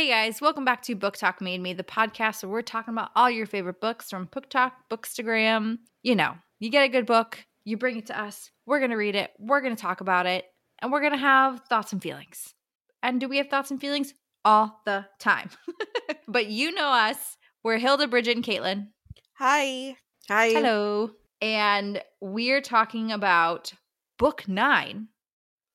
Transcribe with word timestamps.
Hey 0.00 0.08
guys, 0.08 0.40
welcome 0.40 0.64
back 0.64 0.80
to 0.84 0.96
BookTok 0.96 1.42
Made 1.42 1.60
Me, 1.60 1.74
the 1.74 1.84
podcast 1.84 2.42
where 2.42 2.50
we're 2.50 2.62
talking 2.62 2.94
about 2.94 3.10
all 3.14 3.28
your 3.28 3.44
favorite 3.44 3.82
books 3.82 4.08
from 4.08 4.28
BookTok, 4.28 4.72
Bookstagram. 4.90 5.76
You 6.02 6.16
know, 6.16 6.36
you 6.58 6.70
get 6.70 6.84
a 6.84 6.88
good 6.88 7.04
book, 7.04 7.44
you 7.66 7.76
bring 7.76 7.98
it 7.98 8.06
to 8.06 8.18
us, 8.18 8.50
we're 8.64 8.78
going 8.78 8.92
to 8.92 8.96
read 8.96 9.14
it, 9.14 9.30
we're 9.38 9.60
going 9.60 9.76
to 9.76 9.80
talk 9.80 10.00
about 10.00 10.24
it, 10.24 10.46
and 10.78 10.90
we're 10.90 11.02
going 11.02 11.12
to 11.12 11.18
have 11.18 11.60
thoughts 11.68 11.92
and 11.92 12.02
feelings. 12.02 12.54
And 13.02 13.20
do 13.20 13.28
we 13.28 13.36
have 13.36 13.48
thoughts 13.48 13.70
and 13.70 13.78
feelings? 13.78 14.14
All 14.42 14.80
the 14.86 15.04
time. 15.18 15.50
but 16.26 16.46
you 16.46 16.72
know 16.72 16.88
us. 16.88 17.36
We're 17.62 17.76
Hilda, 17.76 18.08
Bridget, 18.08 18.36
and 18.36 18.44
Caitlin. 18.44 18.86
Hi. 19.34 19.98
Hi. 20.30 20.48
Hello. 20.48 21.10
And 21.42 22.02
we're 22.22 22.62
talking 22.62 23.12
about 23.12 23.74
book 24.18 24.48
nine, 24.48 25.08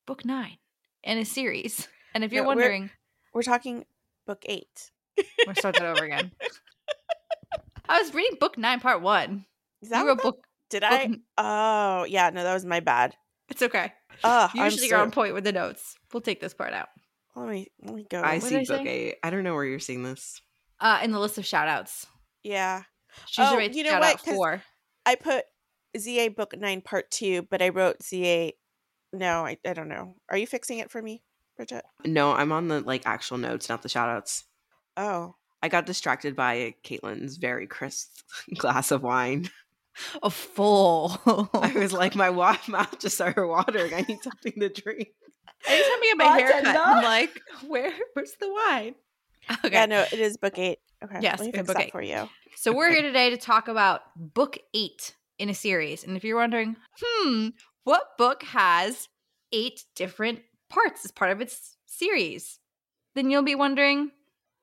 book 0.04 0.24
nine 0.24 0.56
in 1.04 1.16
a 1.16 1.24
series. 1.24 1.86
And 2.12 2.24
if 2.24 2.32
you're 2.32 2.42
No, 2.42 2.48
we're- 2.48 2.56
wondering, 2.56 2.90
We're 3.32 3.42
talking 3.42 3.84
book 4.26 4.42
eight. 4.46 4.90
we're 5.46 5.54
starting 5.54 5.82
that 5.82 5.96
over 5.96 6.04
again. 6.04 6.32
I 7.88 8.00
was 8.02 8.12
reading 8.14 8.36
book 8.40 8.58
nine, 8.58 8.80
part 8.80 9.00
one. 9.02 9.44
Is 9.82 9.90
that 9.90 10.00
You 10.00 10.08
wrote 10.08 10.16
that- 10.18 10.22
book. 10.22 10.46
Did 10.68 10.82
book 10.82 10.90
I? 10.92 11.02
n- 11.04 11.22
Oh, 11.38 12.04
yeah. 12.08 12.30
No, 12.30 12.42
that 12.42 12.52
was 12.54 12.64
my 12.64 12.80
bad. 12.80 13.14
It's 13.48 13.62
okay. 13.62 13.92
Oh, 14.24 14.48
Usually 14.54 14.60
I'm 14.86 14.88
you're 14.90 14.98
so, 14.98 15.02
on 15.02 15.10
point 15.12 15.34
with 15.34 15.44
the 15.44 15.52
notes. 15.52 15.94
We'll 16.12 16.20
take 16.22 16.40
this 16.40 16.54
part 16.54 16.72
out. 16.72 16.88
Let 17.36 17.48
me 17.48 17.68
let 17.84 17.94
me 17.94 18.04
go. 18.10 18.20
I 18.20 18.34
What 18.38 18.42
see 18.44 18.58
did 18.58 18.70
I 18.70 18.76
book 18.78 18.86
eight. 18.86 19.16
I 19.22 19.30
don't 19.30 19.44
know 19.44 19.54
where 19.54 19.64
you're 19.64 19.78
seeing 19.78 20.02
this. 20.02 20.40
Uh, 20.80 20.98
in 21.04 21.12
the 21.12 21.20
list 21.20 21.38
of 21.38 21.46
shout 21.46 21.68
outs. 21.68 22.06
yeah, 22.42 22.82
She's 23.28 23.46
Oh, 23.46 23.56
right 23.56 23.72
you 23.72 23.84
know 23.84 23.92
what? 24.00 24.02
out 24.14 24.24
'Cause 24.24 24.34
four. 24.34 24.62
I 25.04 25.14
put 25.14 25.44
ZA 25.96 26.28
book 26.28 26.56
nine 26.58 26.80
part 26.80 27.10
two, 27.10 27.42
but 27.50 27.62
I 27.62 27.68
wrote 27.68 28.02
ZA. 28.02 28.52
No, 29.12 29.46
I 29.46 29.58
I 29.64 29.72
don't 29.74 29.88
know. 29.88 30.16
Are 30.28 30.36
you 30.36 30.46
fixing 30.48 30.78
it 30.78 30.90
for 30.90 31.00
me, 31.00 31.22
Bridget? 31.56 31.84
No, 32.04 32.32
I'm 32.32 32.52
on 32.52 32.68
the 32.68 32.80
like 32.80 33.02
actual 33.06 33.38
notes, 33.38 33.68
not 33.68 33.82
the 33.82 33.88
shout 33.88 34.08
outs. 34.08 34.44
Oh, 34.96 35.34
I 35.62 35.68
got 35.68 35.86
distracted 35.86 36.36
by 36.36 36.74
Caitlin's 36.84 37.36
very 37.38 37.66
crisp 37.66 38.10
glass 38.58 38.90
of 38.90 39.02
wine. 39.02 39.48
A 40.22 40.28
full. 40.30 41.18
I 41.54 41.72
was 41.74 41.92
like, 41.92 42.14
my 42.14 42.28
wa- 42.30 42.58
mouth 42.68 42.98
just 42.98 43.14
started 43.14 43.46
watering. 43.46 43.94
I 43.94 44.02
need 44.02 44.22
something 44.22 44.52
to 44.60 44.68
drink. 44.68 45.08
Anytime 45.66 45.90
I 45.90 46.00
get 46.04 46.16
my 46.18 46.24
That's 46.38 46.52
hair 46.52 46.62
cut, 46.74 46.86
I'm 46.86 47.02
like, 47.02 47.40
where, 47.66 47.92
where's 48.12 48.34
the 48.38 48.52
wine? 48.52 48.94
Okay. 49.64 49.72
yeah. 49.72 49.86
No, 49.86 50.02
it 50.02 50.18
is 50.18 50.36
book 50.36 50.58
eight. 50.58 50.80
Okay, 51.02 51.18
Yes, 51.22 51.38
let 51.40 51.46
me 51.46 51.52
fix 51.52 51.66
book 51.66 51.80
eight. 51.80 51.92
for 51.92 52.02
you. 52.02 52.28
So 52.56 52.74
we're 52.74 52.90
here 52.90 53.00
today 53.02 53.30
to 53.30 53.36
talk 53.38 53.68
about 53.68 54.02
book 54.16 54.58
eight 54.74 55.14
in 55.38 55.48
a 55.48 55.54
series. 55.54 56.04
And 56.04 56.14
if 56.16 56.24
you're 56.24 56.36
wondering, 56.36 56.76
hmm, 57.02 57.48
what 57.84 58.02
book 58.18 58.42
has 58.42 59.08
eight 59.52 59.84
different 59.94 60.40
parts 60.68 61.04
as 61.04 61.10
part 61.10 61.30
of 61.32 61.40
its 61.40 61.76
series? 61.86 62.58
Then 63.14 63.30
you'll 63.30 63.42
be 63.42 63.54
wondering, 63.54 64.10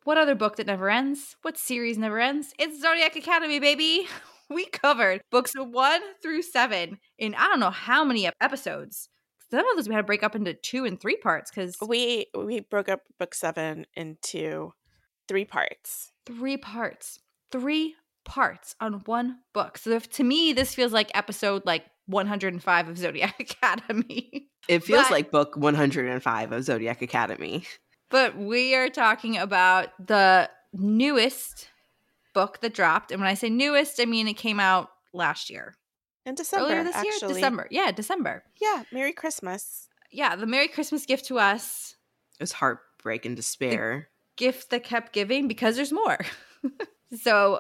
what 0.04 0.18
other 0.18 0.36
book 0.36 0.58
that 0.58 0.68
never 0.68 0.90
ends? 0.90 1.36
What 1.42 1.58
series 1.58 1.98
never 1.98 2.20
ends? 2.20 2.54
It's 2.60 2.82
Zodiac 2.82 3.16
Academy, 3.16 3.60
baby. 3.60 4.08
We 4.50 4.66
covered 4.66 5.22
books 5.32 5.54
one 5.56 6.02
through 6.22 6.42
seven 6.44 7.00
in 7.18 7.34
I 7.34 7.48
don't 7.48 7.62
know 7.62 7.72
how 7.72 8.04
many 8.04 8.30
episodes. 8.42 9.08
Some 9.50 9.62
of 9.62 9.66
those 9.78 9.88
we 9.88 9.96
had 9.96 10.02
to 10.02 10.06
break 10.06 10.22
up 10.22 10.36
into 10.36 10.54
two 10.54 10.86
and 10.86 11.00
three 11.00 11.16
parts 11.16 11.50
because 11.50 11.76
We 11.82 12.28
we 12.38 12.60
broke 12.60 12.90
up 12.90 13.00
book 13.18 13.34
seven 13.34 13.86
into 13.96 14.74
three 15.28 15.46
parts. 15.46 16.12
three 16.26 16.58
parts 16.58 17.20
three 17.52 17.96
parts 18.26 18.76
on 18.80 19.02
one 19.06 19.40
book 19.54 19.78
so 19.78 19.92
if, 19.92 20.10
to 20.12 20.24
me 20.24 20.54
this 20.54 20.76
feels 20.76 20.92
like 20.92 21.10
episode 21.16 21.66
like 21.66 21.86
105 22.08 22.88
of 22.90 22.98
zodiac 22.98 23.40
academy 23.40 24.50
It 24.68 24.84
feels 24.84 25.04
But- 25.04 25.12
like 25.12 25.32
book 25.32 25.56
105 25.58 26.52
of 26.52 26.64
Zodiac 26.64 27.02
Academy. 27.02 27.66
but 28.10 28.38
we 28.38 28.76
are 28.76 28.90
talking 28.90 29.38
about 29.38 29.90
the 30.06 30.50
newest 30.74 31.70
book 32.34 32.60
that 32.62 32.74
dropped 32.74 33.12
and 33.12 33.22
when 33.22 33.30
i 33.30 33.34
say 33.36 33.50
newest 33.50 34.00
i 34.00 34.06
mean 34.06 34.28
it 34.28 34.34
came 34.38 34.60
out 34.60 34.90
last 35.14 35.50
year 35.50 35.76
In 36.26 36.36
December, 36.36 36.66
earlier 36.66 36.84
this 36.84 36.96
actually. 36.96 37.10
year 37.20 37.30
december 37.36 37.68
yeah 37.72 37.92
december 37.92 38.44
Yeah, 38.62 38.84
Merry 38.92 39.14
Christmas. 39.14 39.88
yeah 40.12 40.36
the 40.36 40.46
merry 40.48 40.68
christmas 40.68 41.06
gift 41.06 41.26
to 41.26 41.38
us 41.40 41.96
It 42.40 42.44
was 42.44 42.54
heartbreak 42.54 43.26
and 43.26 43.36
despair. 43.36 44.10
gift 44.38 44.70
that 44.72 44.84
kept 44.84 45.14
giving 45.14 45.48
because 45.48 45.76
there's 45.76 45.92
more. 45.94 46.18
so 47.22 47.60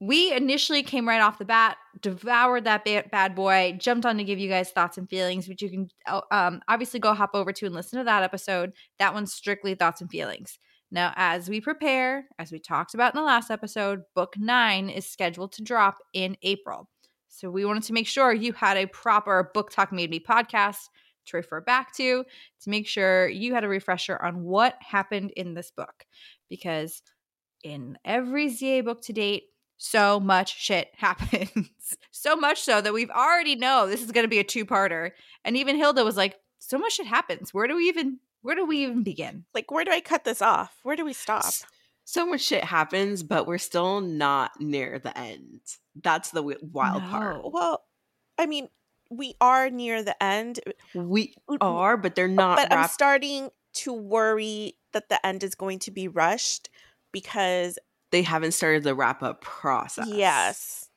we 0.00 0.32
initially 0.32 0.82
came 0.82 1.06
right 1.06 1.20
off 1.20 1.38
the 1.38 1.44
bat, 1.44 1.76
devoured 2.00 2.64
that 2.64 2.84
ba- 2.86 3.04
bad 3.12 3.34
boy, 3.34 3.76
jumped 3.78 4.06
on 4.06 4.16
to 4.16 4.24
give 4.24 4.38
you 4.38 4.48
guys 4.48 4.70
thoughts 4.70 4.96
and 4.96 5.08
feelings, 5.08 5.46
which 5.46 5.60
you 5.60 5.68
can 5.68 5.88
uh, 6.06 6.22
um, 6.30 6.62
obviously 6.68 6.98
go 6.98 7.12
hop 7.12 7.30
over 7.34 7.52
to 7.52 7.66
and 7.66 7.74
listen 7.74 7.98
to 7.98 8.04
that 8.04 8.22
episode. 8.22 8.72
That 8.98 9.12
one's 9.12 9.34
strictly 9.34 9.74
thoughts 9.74 10.00
and 10.00 10.10
feelings. 10.10 10.58
Now, 10.90 11.12
as 11.16 11.50
we 11.50 11.60
prepare, 11.60 12.26
as 12.38 12.50
we 12.50 12.58
talked 12.58 12.94
about 12.94 13.14
in 13.14 13.20
the 13.20 13.26
last 13.26 13.50
episode, 13.50 14.02
book 14.14 14.34
nine 14.38 14.88
is 14.88 15.06
scheduled 15.06 15.52
to 15.52 15.62
drop 15.62 15.98
in 16.14 16.36
April. 16.42 16.88
So 17.28 17.50
we 17.50 17.66
wanted 17.66 17.84
to 17.84 17.92
make 17.92 18.08
sure 18.08 18.32
you 18.32 18.52
had 18.52 18.78
a 18.78 18.86
proper 18.86 19.52
BookTok 19.54 19.92
Made 19.92 20.10
Me 20.10 20.18
podcast 20.18 20.88
to 21.26 21.36
refer 21.36 21.60
back 21.60 21.94
to 21.96 22.24
to 22.62 22.70
make 22.70 22.88
sure 22.88 23.28
you 23.28 23.54
had 23.54 23.64
a 23.64 23.68
refresher 23.68 24.20
on 24.20 24.42
what 24.42 24.76
happened 24.80 25.32
in 25.36 25.54
this 25.54 25.70
book. 25.70 26.06
Because 26.48 27.02
in 27.62 27.98
every 28.04 28.48
ZA 28.48 28.82
book 28.82 29.02
to 29.02 29.12
date, 29.12 29.44
so 29.82 30.20
much 30.20 30.60
shit 30.60 30.90
happens. 30.96 31.96
so 32.10 32.36
much 32.36 32.60
so 32.60 32.80
that 32.82 32.92
we've 32.92 33.10
already 33.10 33.56
know 33.56 33.86
this 33.86 34.02
is 34.02 34.12
going 34.12 34.24
to 34.24 34.28
be 34.28 34.38
a 34.38 34.44
two-parter. 34.44 35.12
And 35.44 35.56
even 35.56 35.76
Hilda 35.76 36.04
was 36.04 36.16
like, 36.18 36.38
"So 36.58 36.78
much 36.78 36.92
shit 36.94 37.06
happens. 37.06 37.54
Where 37.54 37.66
do 37.66 37.76
we 37.76 37.88
even 37.88 38.18
where 38.42 38.54
do 38.54 38.66
we 38.66 38.82
even 38.84 39.02
begin?" 39.02 39.44
Like, 39.54 39.70
where 39.70 39.84
do 39.84 39.90
I 39.90 40.00
cut 40.00 40.24
this 40.24 40.42
off? 40.42 40.76
Where 40.82 40.96
do 40.96 41.04
we 41.04 41.14
stop? 41.14 41.44
So 42.04 42.26
much 42.26 42.42
shit 42.42 42.64
happens, 42.64 43.22
but 43.22 43.46
we're 43.46 43.58
still 43.58 44.00
not 44.00 44.60
near 44.60 44.98
the 44.98 45.16
end. 45.16 45.60
That's 46.02 46.30
the 46.30 46.40
wi- 46.40 46.60
wild 46.60 47.04
part. 47.04 47.40
Well, 47.50 47.84
I 48.36 48.46
mean, 48.46 48.68
we 49.10 49.34
are 49.40 49.70
near 49.70 50.02
the 50.02 50.20
end, 50.22 50.60
We 50.94 51.34
Mm, 51.48 51.58
are, 51.60 51.96
but 51.96 52.14
they're 52.14 52.28
not 52.28 52.56
but 52.56 52.72
I'm 52.72 52.88
starting 52.88 53.50
to 53.74 53.92
worry 53.92 54.74
that 54.92 55.08
the 55.08 55.24
end 55.24 55.42
is 55.42 55.54
going 55.54 55.78
to 55.80 55.90
be 55.90 56.06
rushed 56.08 56.68
because 57.12 57.78
they 58.12 58.22
haven't 58.22 58.52
started 58.52 58.82
the 58.84 58.94
wrap 58.94 59.22
up 59.22 59.40
process. 59.40 60.06
yes, 60.08 60.88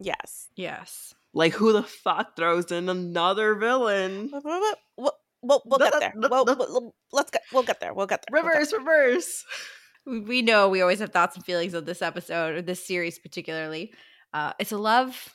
yes. 0.00 0.48
Yes. 0.56 1.14
Like 1.32 1.52
who 1.52 1.72
the 1.72 1.82
fuck 1.82 2.36
throws 2.36 2.70
in 2.70 2.88
another 2.88 3.54
villain? 3.56 4.30
We'll, 4.32 4.42
we'll, 4.44 4.74
we'll, 4.96 5.12
we'll, 5.42 5.62
we'll 5.66 5.78
get 5.78 5.98
there. 6.00 6.12
We'll, 6.14 6.44
we'll, 6.44 6.56
we'll- 6.56 6.94
let's 7.12 7.30
get. 7.30 7.42
We'll 7.52 7.64
get 7.64 7.80
there. 7.80 7.92
We'll 7.92 8.06
get 8.06 8.22
there. 8.28 8.40
We'll 8.40 8.48
get 8.48 8.52
Reverse, 8.52 8.72
reverse. 8.72 9.44
we 10.06 10.20
we 10.20 10.42
know 10.42 10.68
we 10.68 10.80
always 10.82 11.00
have 11.00 11.10
thoughts 11.10 11.34
and 11.36 11.44
feelings 11.44 11.74
on 11.74 11.84
this 11.84 12.02
episode 12.02 12.54
or 12.56 12.62
this 12.62 12.86
series 12.86 13.18
particularly 13.18 13.90
uh 14.34 14.52
it's 14.58 14.70
a 14.70 14.76
love 14.76 15.32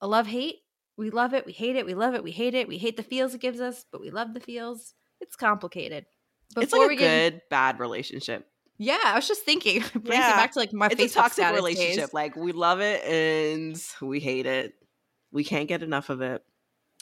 a 0.00 0.06
love 0.06 0.28
hate 0.28 0.58
we 0.96 1.10
love 1.10 1.34
it 1.34 1.44
we 1.44 1.50
hate 1.52 1.74
it 1.74 1.84
we 1.84 1.94
love 1.94 2.14
it 2.14 2.22
we 2.22 2.30
hate 2.30 2.54
it 2.54 2.68
we 2.68 2.78
hate 2.78 2.96
the 2.96 3.02
feels 3.02 3.34
it 3.34 3.40
gives 3.40 3.60
us 3.60 3.84
but 3.90 4.00
we 4.00 4.10
love 4.10 4.32
the 4.32 4.38
feels 4.38 4.94
it's 5.20 5.34
complicated 5.34 6.06
it's 6.56 6.66
Before 6.70 6.86
like 6.86 6.88
we 6.90 6.94
a 6.94 6.98
get 7.00 7.10
in- 7.10 7.32
good 7.32 7.40
bad 7.50 7.80
relationship. 7.80 8.46
Yeah 8.78 8.98
i 9.04 9.14
was 9.14 9.28
just 9.28 9.42
thinking 9.44 9.76
it 9.82 9.92
brings 9.92 10.08
Yeah. 10.08 10.32
it 10.32 10.36
back 10.36 10.52
to 10.52 10.58
like 10.58 10.72
my 10.72 10.86
It's 10.86 10.94
Facebook 11.00 11.10
a 11.10 11.14
toxic 11.14 11.52
relationship. 11.54 11.96
days. 12.06 12.14
Like 12.14 12.36
we 12.36 12.52
love 12.52 12.80
it 12.80 13.04
and 13.04 13.82
we 14.00 14.20
hate 14.20 14.46
it. 14.46 14.74
We 15.30 15.44
can't 15.44 15.68
get 15.68 15.82
enough 15.82 16.10
of 16.10 16.20
it, 16.20 16.42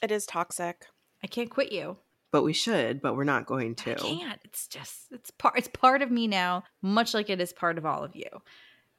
It 0.03 0.11
is 0.13 0.27
toxic. 0.27 0.87
i 1.23 1.27
can't 1.27 1.51
quit 1.51 1.73
you 1.73 1.97
but 2.33 2.45
we 2.45 2.53
should. 2.53 3.03
But 3.03 3.17
we're 3.17 3.25
not 3.25 3.45
going 3.47 3.73
I 3.81 3.83
to. 3.83 3.95
can't. 3.97 4.41
It's 4.45 4.69
just 4.69 5.09
it's 5.11 5.33
part 5.33 5.59
it's 5.59 5.67
part 5.69 6.01
of 6.01 6.13
me 6.13 6.29
now, 6.29 6.63
much 6.81 7.13
like 7.13 7.29
it 7.29 7.41
is 7.41 7.53
part 7.53 7.77
of 7.77 7.85
all 7.85 8.05
of 8.05 8.15
you. 8.15 8.29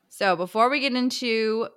So 0.09 0.35
before 0.35 0.69
we 0.69 0.81
get 0.81 0.93
into 0.93 1.69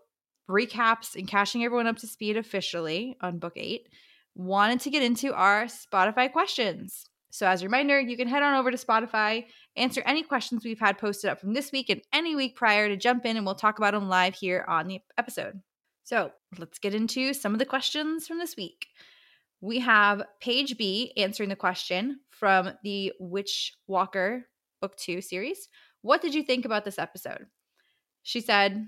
recaps 0.50 1.14
and 1.14 1.28
catching 1.28 1.64
everyone 1.64 1.86
up 1.86 1.96
to 1.98 2.06
speed 2.08 2.36
officially 2.36 3.16
on 3.20 3.38
book 3.38 3.52
eight, 3.56 3.88
wanted 4.34 4.80
to 4.80 4.90
get 4.90 5.02
into 5.04 5.32
our 5.32 5.66
Spotify 5.66 6.30
questions. 6.32 7.06
So 7.30 7.46
as 7.46 7.62
a 7.62 7.66
reminder, 7.66 8.00
you 8.00 8.16
can 8.16 8.26
head 8.28 8.42
on 8.42 8.54
over 8.54 8.70
to 8.72 8.76
Spotify, 8.76 9.46
answer 9.76 10.02
any 10.06 10.22
questions 10.22 10.64
we've 10.64 10.78
had 10.78 10.98
posted 10.98 11.30
up 11.30 11.40
from 11.40 11.54
this 11.54 11.72
week 11.72 11.90
and 11.90 12.02
any 12.12 12.36
week 12.36 12.56
prior 12.56 12.88
to 12.88 12.96
jump 12.96 13.26
in 13.26 13.36
and 13.36 13.44
we'll 13.44 13.54
talk 13.54 13.78
about 13.78 13.94
them 13.94 14.08
live 14.08 14.34
here 14.34 14.64
on 14.68 14.86
the 14.86 15.00
episode. 15.18 15.60
So 16.04 16.30
let's 16.58 16.78
get 16.78 16.94
into 16.94 17.32
some 17.32 17.52
of 17.52 17.58
the 17.58 17.66
questions 17.66 18.26
from 18.26 18.38
this 18.38 18.56
week. 18.56 18.86
We 19.60 19.80
have 19.80 20.22
Paige 20.40 20.76
B 20.76 21.12
answering 21.16 21.48
the 21.48 21.56
question 21.56 22.20
from 22.30 22.72
the 22.82 23.12
Witch 23.18 23.72
Walker 23.86 24.46
Book 24.80 24.96
2 24.96 25.22
series. 25.22 25.68
What 26.02 26.20
did 26.20 26.34
you 26.34 26.42
think 26.42 26.66
about 26.66 26.84
this 26.84 26.98
episode? 26.98 27.46
She 28.22 28.40
said, 28.40 28.86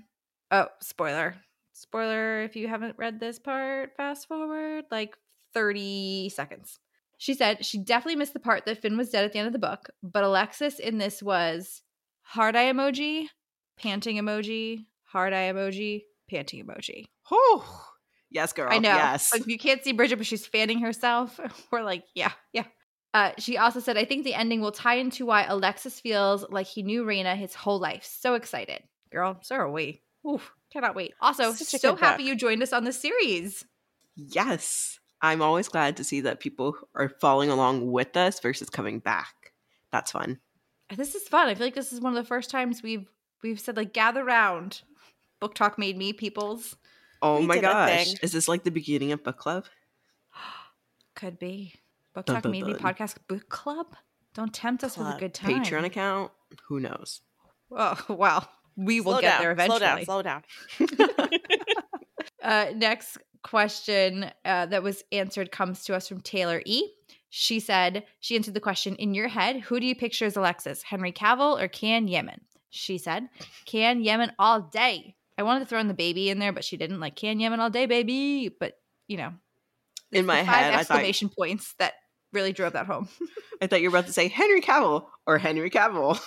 Oh, 0.51 0.67
spoiler. 0.81 1.35
Spoiler 1.73 2.43
if 2.43 2.55
you 2.55 2.67
haven't 2.67 2.97
read 2.97 3.19
this 3.19 3.39
part, 3.39 3.95
fast 3.97 4.27
forward 4.27 4.85
like 4.91 5.15
30 5.53 6.29
seconds. 6.29 6.79
She 7.17 7.33
said 7.33 7.65
she 7.65 7.77
definitely 7.79 8.17
missed 8.17 8.33
the 8.33 8.39
part 8.39 8.65
that 8.65 8.81
Finn 8.81 8.97
was 8.97 9.09
dead 9.09 9.25
at 9.25 9.33
the 9.33 9.39
end 9.39 9.47
of 9.47 9.53
the 9.53 9.59
book, 9.59 9.89
but 10.03 10.23
Alexis 10.23 10.79
in 10.79 10.97
this 10.97 11.21
was 11.23 11.81
hard 12.21 12.55
eye 12.55 12.71
emoji, 12.71 13.27
panting 13.77 14.17
emoji, 14.17 14.85
hard 15.05 15.33
eye 15.33 15.51
emoji, 15.51 16.03
panting 16.29 16.65
emoji. 16.65 17.05
Whew. 17.29 17.63
Yes, 18.29 18.53
girl. 18.53 18.67
I 18.69 18.79
know. 18.79 18.93
Yes. 18.93 19.33
Like 19.33 19.47
you 19.47 19.57
can't 19.57 19.83
see 19.83 19.93
Bridget, 19.93 20.17
but 20.17 20.25
she's 20.25 20.45
fanning 20.45 20.79
herself. 20.79 21.39
We're 21.71 21.83
like, 21.83 22.03
yeah, 22.13 22.31
yeah. 22.53 22.65
Uh, 23.13 23.31
she 23.39 23.57
also 23.57 23.79
said, 23.79 23.97
I 23.97 24.05
think 24.05 24.23
the 24.23 24.35
ending 24.35 24.61
will 24.61 24.71
tie 24.71 24.95
into 24.95 25.25
why 25.25 25.43
Alexis 25.43 25.99
feels 25.99 26.45
like 26.49 26.67
he 26.67 26.83
knew 26.83 27.03
Raina 27.03 27.35
his 27.35 27.55
whole 27.55 27.79
life. 27.79 28.03
So 28.03 28.35
excited. 28.35 28.83
Girl, 29.11 29.37
so 29.41 29.55
are 29.55 29.71
we. 29.71 30.01
Oof, 30.27 30.53
cannot 30.71 30.93
wait. 30.95 31.13
Also, 31.21 31.53
so 31.53 31.95
happy 31.95 32.23
book. 32.23 32.27
you 32.27 32.35
joined 32.35 32.61
us 32.61 32.73
on 32.73 32.83
the 32.83 32.91
series. 32.91 33.65
Yes. 34.15 34.96
I'm 35.21 35.41
always 35.41 35.67
glad 35.67 35.97
to 35.97 36.03
see 36.03 36.21
that 36.21 36.39
people 36.39 36.75
are 36.95 37.09
following 37.09 37.49
along 37.49 37.91
with 37.91 38.15
us 38.15 38.39
versus 38.39 38.69
coming 38.69 38.99
back. 38.99 39.53
That's 39.91 40.11
fun. 40.11 40.39
This 40.95 41.15
is 41.15 41.23
fun. 41.23 41.47
I 41.47 41.55
feel 41.55 41.67
like 41.67 41.75
this 41.75 41.91
is 41.91 42.01
one 42.01 42.15
of 42.15 42.23
the 42.23 42.27
first 42.27 42.49
times 42.49 42.83
we've 42.83 43.09
we've 43.43 43.59
said 43.59 43.77
like 43.77 43.93
gather 43.93 44.23
round. 44.23 44.81
BookTok 45.41 45.77
made 45.77 45.97
me 45.97 46.13
peoples. 46.13 46.75
Oh 47.21 47.39
We 47.39 47.45
my 47.45 47.59
gosh. 47.59 48.13
Is 48.21 48.31
this 48.31 48.47
like 48.47 48.63
the 48.63 48.71
beginning 48.71 49.11
of 49.11 49.23
book 49.23 49.37
club? 49.37 49.65
Could 51.15 51.39
be. 51.39 51.73
Book 52.13 52.25
Dun, 52.25 52.35
talk 52.35 52.43
dun, 52.43 52.51
made 52.51 52.65
me 52.65 52.73
podcast 52.73 53.17
book 53.27 53.47
club. 53.49 53.95
Don't 54.33 54.53
tempt 54.53 54.83
us 54.83 54.97
with 54.97 55.07
a 55.07 55.17
good 55.19 55.33
time. 55.33 55.63
Patreon 55.63 55.83
account? 55.83 56.31
Who 56.67 56.79
knows? 56.79 57.21
Oh 57.71 57.99
well, 58.07 58.47
we 58.75 59.01
will 59.01 59.13
Slow 59.13 59.21
get 59.21 59.29
down, 59.31 59.41
there 59.41 59.51
eventually. 59.51 60.05
Slow 60.05 60.21
down, 60.21 60.43
slow 60.77 60.97
down. 61.17 61.29
Uh, 62.41 62.67
next 62.75 63.17
question 63.47 64.29
uh, 64.43 64.65
that 64.65 64.83
was 64.83 65.03
answered 65.11 65.51
comes 65.51 65.85
to 65.85 65.95
us 65.95 66.07
from 66.07 66.21
Taylor 66.21 66.61
E. 66.65 66.83
She 67.29 67.59
said, 67.59 68.05
she 68.19 68.35
answered 68.35 68.53
the 68.53 68.59
question 68.59 68.95
In 68.95 69.13
your 69.13 69.27
head, 69.27 69.61
who 69.61 69.79
do 69.79 69.85
you 69.85 69.95
picture 69.95 70.25
as 70.25 70.35
Alexis, 70.35 70.83
Henry 70.83 71.11
Cavill 71.11 71.61
or 71.61 71.67
Can 71.67 72.07
Yaman? 72.07 72.41
She 72.69 72.97
said, 72.97 73.29
Can 73.65 74.03
Yaman 74.03 74.33
all 74.37 74.61
day. 74.61 75.15
I 75.37 75.43
wanted 75.43 75.61
to 75.61 75.65
throw 75.65 75.79
in 75.79 75.87
the 75.87 75.93
baby 75.93 76.29
in 76.29 76.39
there, 76.39 76.51
but 76.51 76.65
she 76.65 76.77
didn't. 76.77 76.99
Like, 76.99 77.15
Can 77.15 77.39
Yaman 77.39 77.59
all 77.59 77.69
day, 77.69 77.85
baby. 77.85 78.53
But, 78.59 78.73
you 79.07 79.17
know, 79.17 79.33
In 80.11 80.25
my 80.25 80.37
head, 80.37 80.73
I 80.73 80.83
thought, 80.83 80.97
exclamation 80.97 81.29
points 81.29 81.73
that 81.79 81.93
really 82.33 82.53
drove 82.53 82.73
that 82.73 82.85
home. 82.85 83.07
I 83.61 83.67
thought 83.67 83.81
you 83.81 83.89
were 83.89 83.97
about 83.97 84.07
to 84.07 84.13
say 84.13 84.27
Henry 84.27 84.61
Cavill 84.61 85.05
or 85.25 85.37
Henry 85.37 85.69
Cavill. 85.69 86.19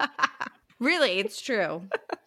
really, 0.82 1.18
it's 1.18 1.40
true. 1.40 1.82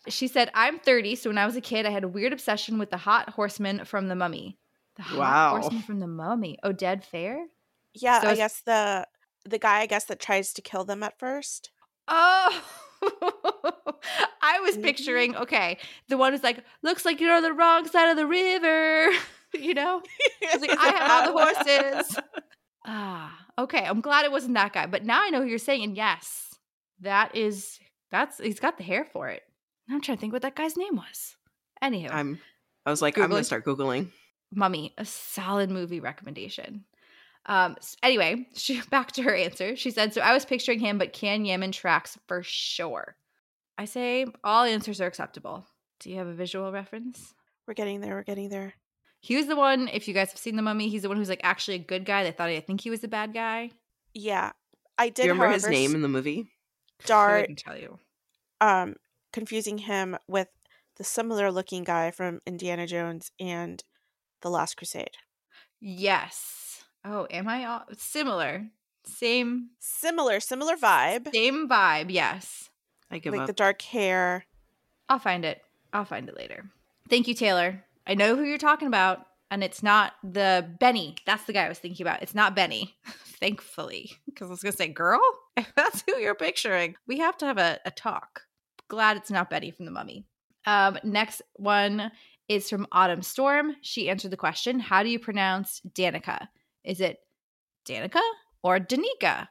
She 0.08 0.28
said, 0.28 0.52
I'm 0.54 0.80
30, 0.80 1.16
so 1.16 1.30
when 1.30 1.38
I 1.38 1.46
was 1.46 1.56
a 1.56 1.62
kid, 1.62 1.86
I 1.86 1.90
had 1.90 2.04
a 2.04 2.08
weird 2.08 2.34
obsession 2.34 2.78
with 2.78 2.92
the 2.92 2.98
hot 2.98 3.30
horseman 3.30 3.86
from 3.86 4.08
the 4.08 4.16
mummy. 4.16 4.58
The 4.98 5.04
hot 5.04 5.18
Wow. 5.20 5.50
horseman 5.62 5.82
from 5.82 6.00
the 6.00 6.08
mummy. 6.08 6.58
Oded 6.64 7.04
Fehr? 7.04 7.46
Yeah, 7.94 8.22
So 8.22 8.30
I 8.30 8.36
guess 8.36 8.62
the 8.62 9.08
the 9.46 9.60
guy 9.60 9.80
I 9.82 9.86
guess 9.86 10.06
that 10.06 10.20
tries 10.20 10.54
to 10.54 10.62
kill 10.62 10.86
them 10.86 11.04
at 11.04 11.20
first. 11.20 11.72
Oh, 12.08 12.64
I 14.42 14.60
was 14.62 14.76
Mhm. 14.76 14.84
picturing, 14.84 15.36
okay, 15.36 15.78
the 16.08 16.18
one 16.18 16.32
who's 16.34 16.44
like, 16.44 16.64
looks 16.84 17.06
like 17.06 17.20
you're 17.20 17.34
on 17.34 17.44
the 17.44 17.54
wrong 17.54 17.88
side 17.88 18.10
of 18.12 18.18
the 18.18 18.28
river. 18.28 19.12
you 19.54 19.74
know? 19.74 20.02
He's 20.40 20.62
like, 20.62 20.74
I 20.78 20.90
have 20.90 21.10
all 21.10 21.24
the 21.24 21.32
horses. 21.32 22.20
Ah, 22.88 23.36
okay. 23.58 23.84
I'm 23.84 24.02
glad 24.02 24.26
it 24.26 24.32
wasn't 24.32 24.54
that 24.54 24.74
guy. 24.74 24.86
But 24.86 25.04
now 25.04 25.24
I 25.24 25.30
know 25.32 25.42
who 25.42 25.48
you're 25.48 25.58
saying. 25.58 25.84
And 25.84 25.98
yes, 25.98 26.54
that 27.00 27.36
is, 27.36 27.80
that's, 28.12 28.40
he's 28.40 28.60
got 28.60 28.78
the 28.78 28.84
hair 28.84 29.06
for 29.12 29.30
it. 29.30 29.44
I'm 29.90 30.02
trying 30.02 30.18
to 30.18 30.22
think 30.22 30.34
what 30.34 30.42
that 30.42 30.56
guy's 30.56 30.78
name 30.78 30.96
was. 30.96 31.36
Anywho, 31.84 32.12
I'm 32.12 32.40
I 32.86 32.92
was 32.92 33.02
like, 33.02 33.18
I'm 33.18 33.30
gonna 33.30 33.44
start 33.44 33.66
Googling. 33.66 34.12
Mummy, 34.54 34.94
a 34.98 35.06
solid 35.06 35.70
movie 35.70 36.00
recommendation. 36.00 36.86
Um. 37.46 37.76
Anyway, 38.02 38.48
she 38.56 38.82
back 38.90 39.12
to 39.14 39.24
her 39.24 39.36
answer. 39.36 39.76
She 39.76 39.92
said, 39.92 40.14
"So 40.14 40.22
I 40.22 40.34
was 40.34 40.46
picturing 40.46 40.80
him, 40.80 40.98
but 40.98 41.14
Can 41.14 41.46
Yaman 41.46 41.72
tracks 41.72 42.18
for 42.28 42.44
sure." 42.44 43.16
I 43.78 43.86
say 43.86 44.26
all 44.44 44.64
answers 44.64 45.02
are 45.02 45.08
acceptable. 45.08 45.66
Do 46.00 46.10
you 46.10 46.18
have 46.18 46.28
a 46.28 46.34
visual 46.34 46.72
reference? 46.72 47.34
We're 47.68 47.74
getting 47.74 48.02
there. 48.02 48.16
We're 48.16 48.24
getting 48.24 48.50
there. 48.50 48.74
He 49.20 49.36
was 49.36 49.48
the 49.48 49.56
one. 49.56 49.90
If 49.92 50.08
you 50.08 50.14
guys 50.14 50.30
have 50.30 50.40
seen 50.40 50.56
the 50.56 50.62
Mummy, 50.62 50.88
he's 50.90 51.02
the 51.02 51.10
one 51.10 51.18
who's 51.18 51.30
like 51.30 51.42
actually 51.44 51.76
a 51.76 51.80
good 51.80 52.06
guy. 52.06 52.24
They 52.24 52.32
thought 52.32 52.50
I 52.50 52.60
think 52.62 52.82
he 52.82 52.90
was 52.90 53.04
a 53.04 53.08
bad 53.08 53.34
guy. 53.34 53.72
Yeah, 54.14 54.52
I 54.98 55.10
did. 55.10 55.16
Do 55.16 55.24
you 55.24 55.34
remember 55.34 55.54
his 55.54 55.68
name 55.68 55.94
in 55.94 56.02
the 56.02 56.08
movie? 56.08 56.48
Start 57.04 57.42
Couldn't 57.42 57.60
tell 57.60 57.78
you. 57.78 58.00
um 58.62 58.96
confusing 59.34 59.80
him 59.80 60.18
with 60.28 60.48
the 60.98 61.04
similar 61.04 61.52
looking 61.52 61.84
guy 61.84 62.10
from 62.12 62.40
Indiana 62.46 62.88
Jones 62.88 63.32
and 63.40 63.84
The 64.42 64.50
Last 64.50 64.78
Crusade. 64.78 65.18
Yes. 65.82 66.84
Oh, 67.04 67.28
am 67.30 67.48
I 67.48 67.66
all 67.66 67.84
similar? 67.98 68.68
Same, 69.06 69.70
Similar, 69.80 70.40
similar 70.40 70.76
vibe. 70.76 71.32
same 71.34 71.68
vibe. 71.70 72.08
Yes. 72.10 72.70
I 73.12 73.20
give 73.20 73.34
like 73.34 73.42
up. 73.42 73.48
the 73.48 73.54
dark 73.54 73.82
hair. 73.84 74.46
I'll 75.10 75.20
find 75.20 75.46
it. 75.46 75.62
I'll 75.94 76.06
find 76.06 76.28
it 76.28 76.36
later. 76.36 76.66
Thank 77.10 77.28
you, 77.28 77.36
Taylor. 77.36 77.84
I 78.08 78.16
know 78.16 78.36
who 78.36 78.44
you're 78.44 78.58
talking 78.58 78.88
about, 78.88 79.28
and 79.52 79.64
it's 79.64 79.84
not 79.84 80.14
the 80.24 80.68
Benny. 80.80 81.16
That's 81.26 81.44
the 81.46 81.54
guy 81.54 81.66
I 81.66 81.70
was 81.70 81.80
thinking 81.80 82.06
about. 82.06 82.22
It's 82.22 82.36
not 82.36 82.56
Benny, 82.56 82.96
thankfully, 83.40 84.12
because 84.26 84.48
I 84.48 84.52
was 84.52 84.62
gonna 84.62 84.76
say, 84.76 84.88
girl, 84.88 85.22
if 85.58 85.72
that's 85.76 86.04
who 86.06 86.18
you're 86.18 86.36
picturing, 86.36 86.96
we 87.08 87.20
have 87.20 87.38
to 87.38 87.46
have 87.46 87.58
a, 87.58 87.80
a 87.86 87.92
talk. 87.92 88.42
Glad 88.88 89.18
it's 89.18 89.32
not 89.32 89.50
Betty 89.50 89.72
from 89.72 89.86
the 89.86 89.92
Mummy. 89.92 90.26
Um, 90.66 90.98
next 91.04 91.42
one 91.56 92.12
is 92.48 92.70
from 92.70 92.88
Autumn 92.92 93.22
Storm. 93.22 93.76
She 93.82 94.10
answered 94.10 94.32
the 94.32 94.38
question: 94.38 94.80
How 94.80 95.04
do 95.04 95.10
you 95.10 95.20
pronounce 95.20 95.82
Danica? 95.94 96.48
Is 96.84 97.02
it 97.02 97.20
Danica 97.88 98.22
or 98.64 98.80
Danica? 98.80 99.48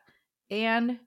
And 0.51 0.99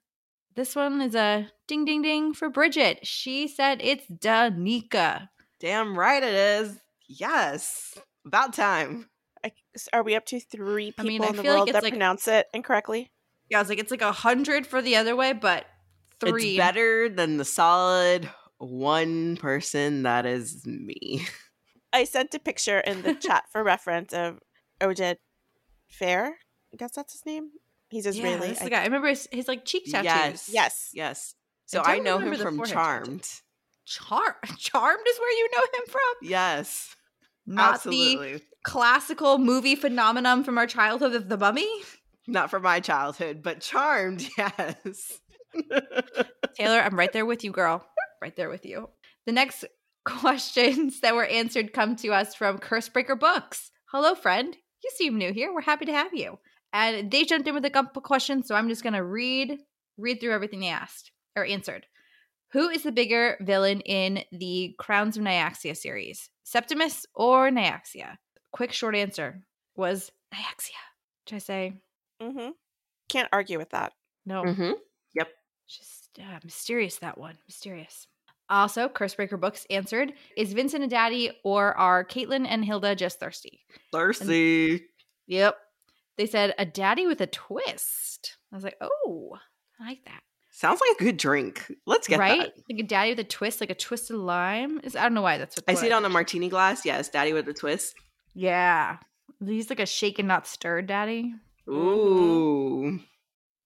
this 0.56 0.74
one 0.74 1.00
is 1.00 1.14
a 1.14 1.48
ding 1.66 1.84
ding 1.84 2.02
ding 2.02 2.34
for 2.34 2.50
Bridget. 2.50 3.06
She 3.06 3.48
said 3.48 3.80
it's 3.82 4.06
Danica. 4.08 5.28
Damn 5.60 5.98
right 5.98 6.22
it 6.22 6.34
is. 6.34 6.78
Yes. 7.06 7.98
About 8.26 8.52
time. 8.52 9.08
I, 9.44 9.52
are 9.92 10.02
we 10.02 10.16
up 10.16 10.26
to 10.26 10.40
three 10.40 10.88
I 10.98 11.02
people 11.02 11.04
mean, 11.06 11.22
I 11.24 11.28
in 11.28 11.36
the 11.36 11.42
feel 11.42 11.52
like 11.52 11.56
world 11.58 11.68
it's 11.68 11.74
that 11.76 11.82
like- 11.84 11.92
pronounce 11.92 12.28
it 12.28 12.46
incorrectly? 12.52 13.10
Yeah, 13.50 13.58
I 13.58 13.62
was 13.62 13.68
like, 13.70 13.78
it's 13.78 13.90
like 13.90 14.02
a 14.02 14.12
hundred 14.12 14.66
for 14.66 14.82
the 14.82 14.96
other 14.96 15.16
way, 15.16 15.32
but 15.32 15.64
three. 16.20 16.50
It's 16.50 16.58
better 16.58 17.08
than 17.08 17.38
the 17.38 17.44
solid 17.44 18.28
one 18.58 19.36
person 19.38 20.02
that 20.02 20.26
is 20.26 20.66
me. 20.66 21.26
I 21.92 22.04
sent 22.04 22.34
a 22.34 22.38
picture 22.38 22.80
in 22.80 23.00
the 23.02 23.14
chat 23.14 23.44
for 23.50 23.64
reference 23.64 24.12
of 24.12 24.40
Oded 24.80 25.16
Fehr. 25.90 26.32
I 26.72 26.76
guess 26.76 26.92
that's 26.92 27.14
his 27.14 27.24
name. 27.24 27.50
He's 27.88 28.04
Yeah, 28.04 28.10
Israeli. 28.10 28.48
that's 28.48 28.60
I- 28.60 28.64
the 28.64 28.70
guy. 28.70 28.80
I 28.82 28.84
remember 28.84 29.08
his, 29.08 29.26
his 29.32 29.48
like 29.48 29.64
cheek 29.64 29.84
tattoos. 29.90 30.04
Yes. 30.04 30.50
Yes. 30.52 30.90
Yes. 30.92 31.34
So 31.64 31.78
don't 31.82 31.88
I, 31.88 31.98
know 32.00 32.18
him 32.18 32.34
from 32.34 32.56
forehead 32.56 32.74
Charmed. 32.74 33.28
Char- 33.86 34.36
Charmed 34.58 35.06
is 35.08 35.18
where 35.18 35.32
you 35.38 35.48
know 35.54 35.62
him 35.62 35.84
from. 35.88 36.00
Yes. 36.28 36.94
Not 37.48 37.74
absolutely. 37.76 38.34
the 38.34 38.42
classical 38.62 39.38
movie 39.38 39.74
phenomenon 39.74 40.44
from 40.44 40.58
our 40.58 40.66
childhood 40.66 41.14
of 41.14 41.30
the 41.30 41.38
Mummy. 41.38 41.68
Not 42.26 42.50
from 42.50 42.62
my 42.62 42.80
childhood, 42.80 43.42
but 43.42 43.60
Charmed, 43.62 44.28
yes. 44.38 45.18
Taylor, 46.54 46.80
I'm 46.80 46.98
right 46.98 47.12
there 47.12 47.24
with 47.24 47.42
you, 47.42 47.50
girl. 47.50 47.86
Right 48.20 48.36
there 48.36 48.50
with 48.50 48.66
you. 48.66 48.90
The 49.24 49.32
next 49.32 49.64
questions 50.04 51.00
that 51.00 51.14
were 51.14 51.24
answered 51.24 51.72
come 51.72 51.96
to 51.96 52.08
us 52.08 52.34
from 52.34 52.58
Cursebreaker 52.58 53.18
Books. 53.18 53.70
Hello, 53.86 54.14
friend. 54.14 54.54
You 54.84 54.90
seem 54.94 55.16
new 55.16 55.32
here. 55.32 55.52
We're 55.52 55.62
happy 55.62 55.86
to 55.86 55.92
have 55.92 56.12
you. 56.12 56.38
And 56.74 57.10
they 57.10 57.24
jumped 57.24 57.48
in 57.48 57.54
with 57.54 57.64
a 57.64 57.70
couple 57.70 58.02
questions, 58.02 58.46
so 58.46 58.54
I'm 58.54 58.68
just 58.68 58.84
gonna 58.84 59.02
read 59.02 59.58
read 59.96 60.20
through 60.20 60.34
everything 60.34 60.60
they 60.60 60.68
asked 60.68 61.12
or 61.34 61.46
answered. 61.46 61.86
Who 62.52 62.68
is 62.68 62.82
the 62.82 62.92
bigger 62.92 63.36
villain 63.40 63.80
in 63.80 64.24
the 64.32 64.74
Crowns 64.78 65.16
of 65.16 65.22
Nyaxia 65.22 65.76
series? 65.76 66.30
Septimus 66.44 67.04
or 67.14 67.50
Nyaxia? 67.50 68.16
Quick 68.52 68.72
short 68.72 68.94
answer 68.94 69.42
was 69.76 70.10
Nyaxia. 70.34 70.72
Should 71.28 71.36
I 71.36 71.38
say 71.38 71.72
Mm-hmm. 72.22 72.50
Can't 73.08 73.28
argue 73.32 73.58
with 73.58 73.70
that. 73.70 73.92
no? 74.26 74.42
mm-hmm. 74.42 74.72
Just 75.68 76.18
uh, 76.18 76.38
mysterious, 76.42 76.96
that 76.96 77.18
one. 77.18 77.36
Mysterious. 77.46 78.06
Also, 78.48 78.88
Cursebreaker 78.88 79.38
Books 79.38 79.66
answered 79.68 80.14
Is 80.34 80.54
Vincent 80.54 80.82
a 80.82 80.86
daddy 80.86 81.30
or 81.44 81.76
are 81.76 82.04
Caitlin 82.04 82.46
and 82.48 82.64
Hilda 82.64 82.96
just 82.96 83.20
thirsty? 83.20 83.60
Thirsty. 83.92 84.86
Yep. 85.26 85.56
They 86.16 86.24
said 86.24 86.54
a 86.58 86.64
daddy 86.64 87.06
with 87.06 87.20
a 87.20 87.26
twist. 87.26 88.38
I 88.50 88.56
was 88.56 88.64
like, 88.64 88.78
oh, 88.80 89.36
I 89.78 89.88
like 89.88 90.04
that. 90.06 90.22
Sounds 90.58 90.80
like 90.80 91.00
a 91.00 91.04
good 91.04 91.18
drink. 91.18 91.72
Let's 91.86 92.08
get 92.08 92.18
right? 92.18 92.40
that. 92.40 92.64
Like 92.68 92.80
a 92.80 92.82
daddy 92.82 93.10
with 93.10 93.20
a 93.20 93.24
twist, 93.24 93.60
like 93.60 93.70
a 93.70 93.76
twisted 93.76 94.16
lime. 94.16 94.80
Is 94.82 94.96
I 94.96 95.04
don't 95.04 95.14
know 95.14 95.22
why 95.22 95.38
that's 95.38 95.54
what 95.54 95.64
I 95.68 95.74
see 95.74 95.86
it 95.86 95.92
on 95.92 96.04
a 96.04 96.08
martini 96.08 96.48
glass. 96.48 96.84
Yes, 96.84 97.08
daddy 97.08 97.32
with 97.32 97.46
a 97.46 97.54
twist. 97.54 97.94
Yeah. 98.34 98.96
He's 99.38 99.70
like 99.70 99.78
a 99.78 99.86
shaken, 99.86 100.26
not 100.26 100.48
stirred 100.48 100.88
daddy. 100.88 101.32
Ooh. 101.68 102.82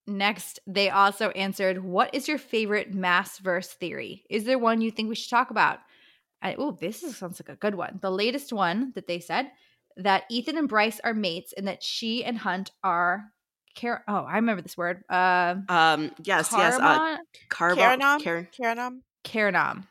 Mm-hmm. 0.07 0.19
Next, 0.19 0.61
they 0.67 0.91
also 0.91 1.31
answered, 1.31 1.83
"What 1.83 2.15
is 2.15 2.29
your 2.29 2.37
favorite 2.37 2.95
Maasverse 2.95 3.73
theory? 3.73 4.25
Is 4.29 4.45
there 4.45 4.59
one 4.59 4.83
you 4.83 4.91
think 4.91 5.09
we 5.09 5.15
should 5.15 5.31
talk 5.31 5.51
about?" 5.51 5.79
Oh, 6.45 6.73
this 6.73 7.03
is, 7.03 7.17
sounds 7.17 7.41
like 7.41 7.49
a 7.49 7.59
good 7.59 7.75
one. 7.75 8.01
The 8.03 8.11
latest 8.11 8.53
one 8.53 8.93
that 8.97 9.07
they 9.07 9.21
said 9.21 9.51
that 9.97 10.25
Ethan 10.29 10.59
and 10.59 10.69
Bryce 10.69 11.01
are 11.03 11.15
mates, 11.15 11.55
and 11.57 11.67
that 11.69 11.83
she 11.83 12.23
and 12.23 12.37
Hunt 12.37 12.71
are. 12.85 13.33
Car- 13.81 14.05
oh, 14.07 14.25
I 14.25 14.37
remember 14.37 14.62
this 14.62 14.76
word. 14.76 15.02
Uh, 15.09 15.57
Um. 15.69 16.11
Yes. 16.23 16.50
Yes. 16.52 16.75
Uh, 16.75 16.79
carbon, 16.79 17.19
carbo- 17.49 17.81
Karanam? 17.81 18.21
Karen. 18.23 18.49
Karanam? 18.59 18.99
carinum. 19.25 19.87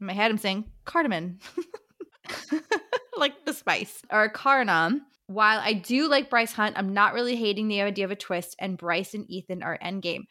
In 0.00 0.06
my 0.06 0.12
head, 0.12 0.30
I'm 0.30 0.38
saying 0.38 0.64
cardamom, 0.84 1.38
like 3.16 3.44
the 3.44 3.52
spice 3.52 4.02
or 4.10 4.28
cardamom. 4.28 5.02
while 5.26 5.60
I 5.60 5.72
do 5.74 6.08
like 6.08 6.30
Bryce 6.30 6.52
Hunt, 6.52 6.76
I'm 6.78 6.92
not 6.92 7.14
really 7.14 7.36
hating 7.36 7.68
the 7.68 7.82
idea 7.82 8.04
of 8.04 8.10
a 8.10 8.16
twist, 8.16 8.56
and 8.58 8.76
Bryce 8.78 9.14
and 9.14 9.28
Ethan 9.30 9.62
are 9.62 9.78
endgame. 9.78 10.22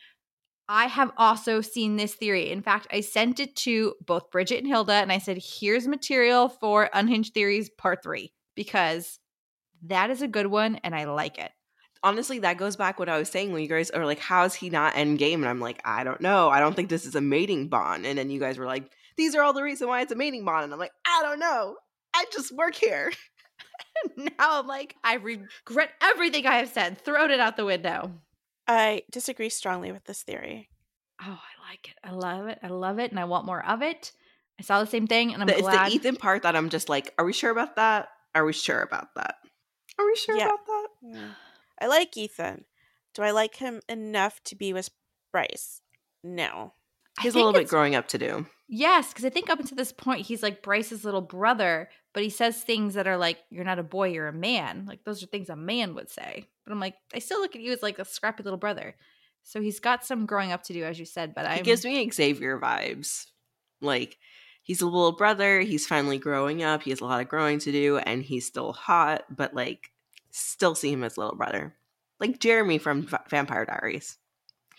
I 0.68 0.86
have 0.88 1.12
also 1.18 1.60
seen 1.62 1.96
this 1.98 2.14
theory. 2.14 2.50
In 2.52 2.62
fact, 2.62 2.88
I 2.92 3.02
sent 3.02 3.40
it 3.40 3.56
to 3.58 3.94
both 4.06 4.32
Bridget 4.32 4.60
and 4.60 4.68
Hilda, 4.68 4.94
and 4.94 5.12
I 5.12 5.18
said, 5.18 5.38
here's 5.42 5.88
material 5.88 6.48
for 6.50 6.90
Unhinged 6.94 7.34
Theories 7.34 7.70
Part 7.78 8.04
3, 8.04 8.32
because 8.56 9.20
that 9.84 10.10
is 10.12 10.22
a 10.22 10.28
good 10.28 10.48
one, 10.48 10.76
and 10.84 10.96
I 10.96 11.06
like 11.06 11.38
it. 11.40 11.52
Honestly, 12.04 12.40
that 12.40 12.58
goes 12.58 12.76
back 12.76 12.98
what 13.00 13.10
I 13.10 13.18
was 13.20 13.30
saying 13.30 13.52
when 13.52 13.62
you 13.62 13.68
guys 13.68 13.92
are 13.92 14.06
like, 14.06 14.20
"How 14.20 14.44
is 14.46 14.56
he 14.56 14.70
not 14.70 14.94
endgame?" 14.96 15.36
And 15.36 15.48
I'm 15.48 15.60
like, 15.60 15.80
"I 15.86 16.04
don't 16.04 16.22
know. 16.22 16.50
I 16.50 16.60
don't 16.60 16.76
think 16.76 16.90
this 16.90 17.06
is 17.06 17.16
a 17.16 17.22
mating 17.22 17.68
bond." 17.68 18.06
And 18.08 18.18
then 18.18 18.30
you 18.32 18.40
guys 18.40 18.58
were 18.58 18.66
like, 18.66 18.92
"These 19.18 19.36
are 19.36 19.44
all 19.44 19.54
the 19.54 19.62
reason 19.64 19.88
why 19.88 20.02
it's 20.02 20.12
a 20.12 20.16
mating 20.16 20.44
bond." 20.44 20.64
And 20.64 20.74
I'm 20.74 20.80
like, 20.80 20.94
"I 21.06 21.22
don't 21.24 21.40
know. 21.40 21.78
I 22.16 22.26
just 22.34 22.52
work 22.56 22.74
here." 22.76 23.12
now 24.18 24.60
I'm 24.60 24.68
like, 24.68 24.96
I 25.04 25.16
regret 25.16 25.92
everything 26.02 26.48
I 26.48 26.58
have 26.58 26.70
said. 26.70 26.98
Thrown 27.04 27.30
it 27.32 27.40
out 27.40 27.56
the 27.58 27.66
window. 27.66 28.12
I 28.68 29.04
disagree 29.12 29.50
strongly 29.50 29.92
with 29.92 30.06
this 30.06 30.24
theory. 30.24 30.70
Oh, 31.22 31.40
I 31.40 31.70
like 31.70 31.88
it. 31.90 31.96
I 32.04 32.12
love 32.12 32.48
it. 32.48 32.58
I 32.64 32.68
love 32.70 32.98
it, 33.00 33.12
and 33.12 33.20
I 33.20 33.26
want 33.26 33.46
more 33.46 33.64
of 33.64 33.82
it. 33.84 34.12
I 34.60 34.64
saw 34.64 34.80
the 34.80 34.90
same 34.90 35.06
thing, 35.08 35.34
and 35.34 35.42
I'm 35.44 35.48
The- 35.48 35.54
it's 35.54 35.62
glad. 35.62 35.92
the 35.92 35.96
Ethan 35.96 36.16
part 36.16 36.44
that 36.44 36.56
I'm 36.56 36.70
just 36.70 36.90
like, 36.90 37.14
"Are 37.20 37.26
we 37.26 37.34
sure 37.34 37.52
about 37.52 37.76
that? 37.76 38.10
Are 38.34 38.44
we 38.46 38.54
sure 38.54 38.82
about 38.82 39.14
that? 39.16 39.36
Are 40.00 40.06
we 40.06 40.16
sure 40.16 40.36
Yeah. 40.36 40.46
about 40.46 40.66
that?" 40.66 40.88
Mm. 41.06 41.36
I 41.82 41.88
like 41.88 42.16
Ethan. 42.16 42.66
Do 43.14 43.24
I 43.24 43.32
like 43.32 43.56
him 43.56 43.82
enough 43.90 44.42
to 44.46 44.56
be 44.56 44.72
with 44.72 44.90
Bryce? 45.32 45.82
No. 46.24 46.74
He's 47.22 47.34
a 47.34 47.38
little 47.38 47.54
bit 47.54 47.68
growing 47.68 47.96
up 47.96 48.08
to 48.10 48.18
do. 48.18 48.46
Yes, 48.70 49.10
because 49.10 49.26
I 49.26 49.30
think 49.30 49.50
up 49.50 49.60
until 49.60 49.76
this 49.76 49.92
point, 49.92 50.26
he's 50.26 50.42
like 50.42 50.64
Bryce's 50.64 51.04
little 51.04 51.22
brother, 51.22 51.90
but 52.14 52.24
he 52.24 52.30
says 52.30 52.62
things 52.62 52.94
that 52.94 53.06
are 53.06 53.18
like, 53.18 53.38
"You're 53.50 53.66
not 53.66 53.80
a 53.80 53.84
boy, 53.84 54.10
you're 54.10 54.30
a 54.30 54.34
man." 54.34 54.86
Like 54.88 55.04
those 55.04 55.22
are 55.22 55.28
things 55.28 55.50
a 55.50 55.58
man 55.58 55.94
would 55.96 56.10
say. 56.10 56.48
But 56.66 56.72
I'm 56.72 56.80
like, 56.80 56.96
I 57.14 57.20
still 57.20 57.42
look 57.42 57.56
at 57.56 57.62
you 57.62 57.74
as 57.74 57.84
like 57.84 58.00
a 58.00 58.06
scrappy 58.06 58.44
little 58.44 58.58
brother. 58.58 58.96
So 59.44 59.60
he's 59.60 59.82
got 59.82 60.06
some 60.06 60.26
growing 60.26 60.54
up 60.54 60.64
to 60.64 60.74
do, 60.74 60.86
as 60.86 60.98
you 60.98 61.06
said. 61.06 61.34
But 61.36 61.46
I 61.46 61.58
He 61.58 61.64
gives 61.64 61.84
me 61.84 62.10
Xavier 62.10 62.60
vibes. 62.60 63.26
Like 63.82 64.18
he's 64.64 64.82
a 64.82 64.86
little 64.86 65.12
brother. 65.12 65.60
He's 65.60 65.86
finally 65.86 66.18
growing 66.18 66.64
up. 66.64 66.84
He 66.84 66.92
has 66.92 67.02
a 67.02 67.06
lot 67.06 67.20
of 67.20 67.28
growing 67.28 67.60
to 67.60 67.72
do, 67.74 67.98
and 67.98 68.24
he's 68.24 68.46
still 68.46 68.72
hot, 68.72 69.26
but 69.30 69.54
like 69.54 69.92
still 70.32 70.76
see 70.76 70.92
him 70.92 71.04
as 71.04 71.18
little 71.18 71.36
brother, 71.36 71.76
like 72.20 72.40
Jeremy 72.40 72.78
from 72.78 73.04
Va- 73.04 73.24
Vampire 73.30 73.66
Diaries. 73.66 74.18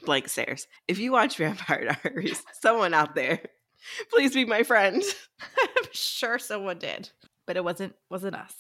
Blake 0.05 0.29
Sayers. 0.29 0.67
If 0.89 0.99
you 0.99 1.13
watch 1.13 1.37
Vampire 1.39 1.97
Diaries, 2.03 2.43
someone 2.61 2.95
out 2.95 3.15
there, 3.15 3.41
please 4.11 4.35
be 4.35 4.45
my 4.45 4.63
friend. 4.63 5.03
I'm 5.41 5.85
sure 5.93 6.39
someone 6.39 6.79
did, 6.79 7.11
but 7.47 7.57
it 7.57 7.65
wasn't 7.65 7.95
wasn't 8.11 8.37
us. 8.37 8.55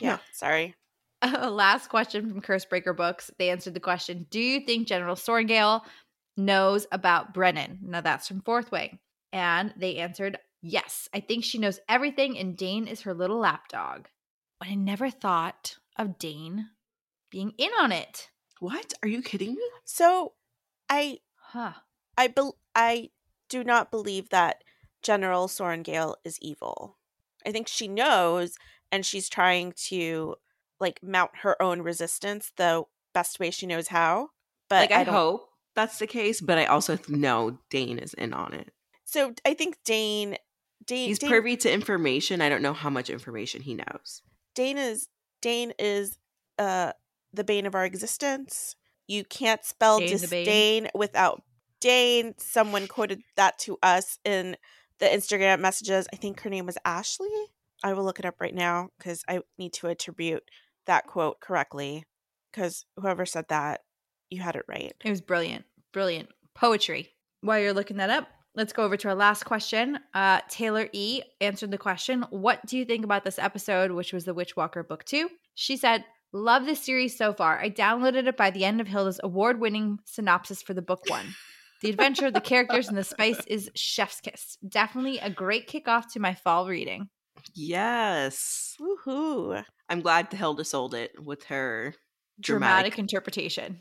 Yeah. 0.00 0.18
Sorry. 0.32 0.74
Uh, 1.22 1.50
last 1.50 1.88
question 1.88 2.28
from 2.28 2.42
Cursebreaker 2.42 2.96
Books. 2.96 3.30
They 3.38 3.50
answered 3.50 3.74
the 3.74 3.80
question 3.80 4.26
Do 4.30 4.40
you 4.40 4.60
think 4.60 4.86
General 4.86 5.16
Sorrengail 5.16 5.82
knows 6.36 6.86
about 6.92 7.32
Brennan? 7.32 7.78
Now 7.82 8.00
that's 8.00 8.28
from 8.28 8.40
Fourth 8.42 8.70
Wing. 8.70 8.98
And 9.32 9.72
they 9.76 9.96
answered, 9.96 10.38
Yes, 10.62 11.08
I 11.14 11.20
think 11.20 11.44
she 11.44 11.58
knows 11.58 11.80
everything, 11.88 12.38
and 12.38 12.56
Dain 12.56 12.86
is 12.86 13.02
her 13.02 13.14
little 13.14 13.38
lapdog. 13.38 14.06
But 14.58 14.68
I 14.68 14.74
never 14.74 15.10
thought 15.10 15.76
of 15.98 16.18
Dain 16.18 16.68
being 17.30 17.52
in 17.58 17.70
on 17.78 17.92
it. 17.92 18.28
What? 18.60 18.92
Are 19.02 19.08
you 19.08 19.22
kidding 19.22 19.54
me? 19.54 19.62
So 19.84 20.32
I 20.88 21.18
Huh. 21.36 21.72
I 22.16 22.28
bel 22.28 22.56
I 22.74 23.10
do 23.48 23.62
not 23.62 23.90
believe 23.90 24.30
that 24.30 24.62
General 25.02 25.46
Sorrengail 25.48 26.16
is 26.24 26.38
evil. 26.42 26.98
I 27.46 27.52
think 27.52 27.68
she 27.68 27.86
knows 27.88 28.56
and 28.90 29.04
she's 29.06 29.28
trying 29.28 29.72
to 29.88 30.36
like 30.80 31.00
mount 31.02 31.30
her 31.42 31.60
own 31.62 31.82
resistance 31.82 32.52
the 32.56 32.84
best 33.14 33.38
way 33.38 33.50
she 33.50 33.66
knows 33.66 33.88
how. 33.88 34.30
But 34.68 34.90
like 34.90 34.92
I, 35.00 35.04
don't- 35.04 35.14
hope 35.14 35.48
that's 35.74 35.98
the 35.98 36.06
case, 36.06 36.40
but 36.40 36.58
I 36.58 36.64
also 36.64 36.98
know 37.08 37.58
Dain 37.70 37.98
is 37.98 38.14
in 38.14 38.32
on 38.32 38.54
it. 38.54 38.72
So 39.04 39.34
I 39.44 39.54
think 39.54 39.76
Dain 39.84 40.36
Dain 40.84 41.08
He's 41.08 41.18
Dain, 41.18 41.30
privy 41.30 41.56
to 41.58 41.72
information. 41.72 42.40
I 42.40 42.48
don't 42.48 42.62
know 42.62 42.72
how 42.72 42.90
much 42.90 43.10
information 43.10 43.62
he 43.62 43.74
knows. 43.74 44.22
Dain 44.54 44.78
is 44.78 45.08
Dain 45.46 45.72
is 45.78 46.18
uh 46.58 46.90
the 47.32 47.44
bane 47.44 47.66
of 47.66 47.76
our 47.76 47.84
existence. 47.84 48.74
You 49.06 49.24
can't 49.24 49.64
spell 49.64 50.00
Dain 50.00 50.08
disdain 50.08 50.88
without 50.92 51.44
Dain. 51.80 52.34
Someone 52.36 52.88
quoted 52.88 53.20
that 53.36 53.56
to 53.60 53.78
us 53.80 54.18
in 54.24 54.56
the 54.98 55.06
Instagram 55.06 55.60
messages. 55.60 56.08
I 56.12 56.16
think 56.16 56.40
her 56.40 56.50
name 56.50 56.66
was 56.66 56.78
Ashley. 56.84 57.28
I 57.84 57.92
will 57.92 58.02
look 58.02 58.18
it 58.18 58.24
up 58.24 58.40
right 58.40 58.54
now 58.54 58.88
because 58.98 59.22
I 59.28 59.38
need 59.56 59.72
to 59.74 59.86
attribute 59.86 60.42
that 60.86 61.06
quote 61.06 61.38
correctly. 61.38 62.02
Because 62.50 62.84
whoever 62.96 63.24
said 63.24 63.44
that, 63.48 63.82
you 64.30 64.40
had 64.42 64.56
it 64.56 64.64
right. 64.66 64.94
It 65.04 65.10
was 65.10 65.20
brilliant. 65.20 65.64
Brilliant. 65.92 66.30
Poetry. 66.54 67.10
While 67.42 67.60
you're 67.60 67.72
looking 67.72 67.98
that 67.98 68.10
up, 68.10 68.26
let's 68.56 68.72
go 68.72 68.82
over 68.82 68.96
to 68.96 69.08
our 69.08 69.14
last 69.14 69.44
question. 69.44 69.98
Uh, 70.14 70.40
Taylor 70.48 70.88
E 70.92 71.22
answered 71.40 71.70
the 71.70 71.78
question 71.78 72.24
What 72.30 72.64
do 72.66 72.76
you 72.76 72.84
think 72.84 73.04
about 73.04 73.24
this 73.24 73.38
episode, 73.38 73.92
which 73.92 74.12
was 74.12 74.24
the 74.24 74.34
Witchwalker 74.34 74.86
Book 74.86 75.04
2? 75.04 75.28
She 75.54 75.76
said, 75.76 76.04
Love 76.32 76.66
this 76.66 76.82
series 76.82 77.16
so 77.16 77.32
far. 77.32 77.58
I 77.58 77.70
downloaded 77.70 78.26
it 78.26 78.36
by 78.36 78.50
the 78.50 78.64
end 78.64 78.80
of 78.80 78.88
Hilda's 78.88 79.20
award 79.22 79.60
winning 79.60 79.98
synopsis 80.04 80.62
for 80.62 80.74
the 80.74 80.82
book 80.82 81.04
one. 81.06 81.26
The 81.82 81.90
adventure, 81.90 82.30
the 82.30 82.40
characters, 82.40 82.88
and 82.88 82.96
the 82.96 83.04
spice 83.04 83.40
is 83.46 83.70
chef's 83.74 84.20
kiss. 84.20 84.58
Definitely 84.66 85.18
a 85.18 85.30
great 85.30 85.68
kickoff 85.68 86.12
to 86.12 86.20
my 86.20 86.34
fall 86.34 86.66
reading. 86.66 87.08
Yes. 87.54 88.76
Woohoo! 88.80 89.62
I'm 89.88 90.00
glad 90.00 90.32
Hilda 90.32 90.64
sold 90.64 90.94
it 90.94 91.12
with 91.22 91.44
her 91.44 91.94
Dramatic, 92.38 92.92
dramatic. 92.94 92.98
interpretation. 92.98 93.80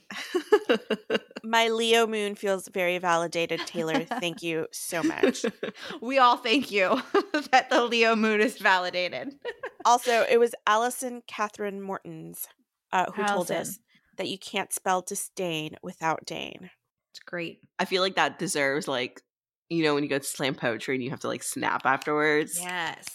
My 1.43 1.67
Leo 1.67 2.07
moon 2.07 2.35
feels 2.35 2.67
very 2.69 2.97
validated, 2.97 3.59
Taylor. 3.67 4.05
Thank 4.05 4.41
you 4.41 4.67
so 4.71 5.03
much. 5.03 5.45
We 6.01 6.17
all 6.19 6.37
thank 6.37 6.71
you 6.71 7.01
that 7.51 7.69
the 7.69 7.83
Leo 7.85 8.15
moon 8.15 8.41
is 8.41 8.57
validated. 8.57 9.35
Also, 9.83 10.25
it 10.29 10.39
was 10.39 10.55
Allison 10.65 11.21
Catherine 11.27 11.81
Mortons 11.81 12.47
uh, 12.91 13.11
who 13.11 13.23
told 13.25 13.51
us 13.51 13.79
that 14.17 14.29
you 14.29 14.37
can't 14.37 14.73
spell 14.73 15.01
disdain 15.01 15.75
without 15.83 16.25
Dain. 16.25 16.69
It's 17.11 17.19
great. 17.25 17.59
I 17.77 17.85
feel 17.85 18.01
like 18.01 18.15
that 18.15 18.39
deserves 18.39 18.87
like 18.87 19.21
you 19.69 19.83
know 19.83 19.93
when 19.93 20.03
you 20.03 20.09
go 20.09 20.19
to 20.19 20.23
slam 20.23 20.55
poetry 20.55 20.95
and 20.95 21.03
you 21.03 21.09
have 21.09 21.21
to 21.21 21.27
like 21.27 21.43
snap 21.43 21.85
afterwards. 21.85 22.57
Yes. 22.59 23.05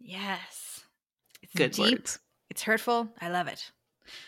Yes. 0.00 0.84
It's 1.42 1.52
Good 1.54 1.72
deep. 1.72 1.98
words. 1.98 2.18
It's 2.52 2.62
hurtful. 2.64 3.08
I 3.18 3.30
love 3.30 3.48
it. 3.48 3.72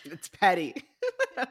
It's 0.06 0.30
petty. 0.30 0.74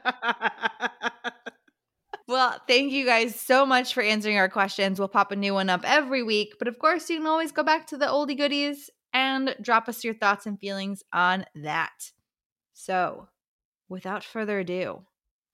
Well, 2.26 2.58
thank 2.66 2.90
you 2.90 3.04
guys 3.04 3.38
so 3.38 3.66
much 3.66 3.92
for 3.92 4.02
answering 4.02 4.38
our 4.38 4.48
questions. 4.48 4.98
We'll 4.98 5.08
pop 5.08 5.30
a 5.30 5.36
new 5.36 5.52
one 5.52 5.68
up 5.68 5.82
every 5.84 6.22
week. 6.22 6.54
But 6.58 6.68
of 6.68 6.78
course, 6.78 7.10
you 7.10 7.18
can 7.18 7.26
always 7.26 7.52
go 7.52 7.62
back 7.62 7.86
to 7.88 7.98
the 7.98 8.06
oldie 8.06 8.36
goodies 8.36 8.88
and 9.12 9.54
drop 9.60 9.90
us 9.90 10.02
your 10.02 10.14
thoughts 10.14 10.46
and 10.46 10.58
feelings 10.58 11.02
on 11.12 11.44
that. 11.54 12.12
So, 12.72 13.28
without 13.90 14.24
further 14.24 14.60
ado, 14.60 15.02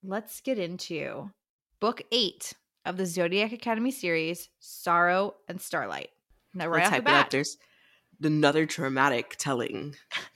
let's 0.05 0.41
get 0.41 0.61
into 0.61 1.33
book 1.81 2.03
eight 2.13 2.53
of 2.85 2.97
the 2.97 3.05
Zodiac 3.07 3.51
Academy 3.51 3.91
series, 3.91 4.49
Sorrow 4.61 5.35
and 5.49 5.61
Starlight. 5.61 6.11
Now, 6.55 6.69
right 6.69 6.85
Let's 6.85 6.87
off 6.87 6.91
the 6.91 6.95
hype 6.95 7.03
it 7.03 7.09
up. 7.09 7.31
bat, 7.31 7.47
another 8.23 8.67
traumatic 8.67 9.37
telling 9.39 9.95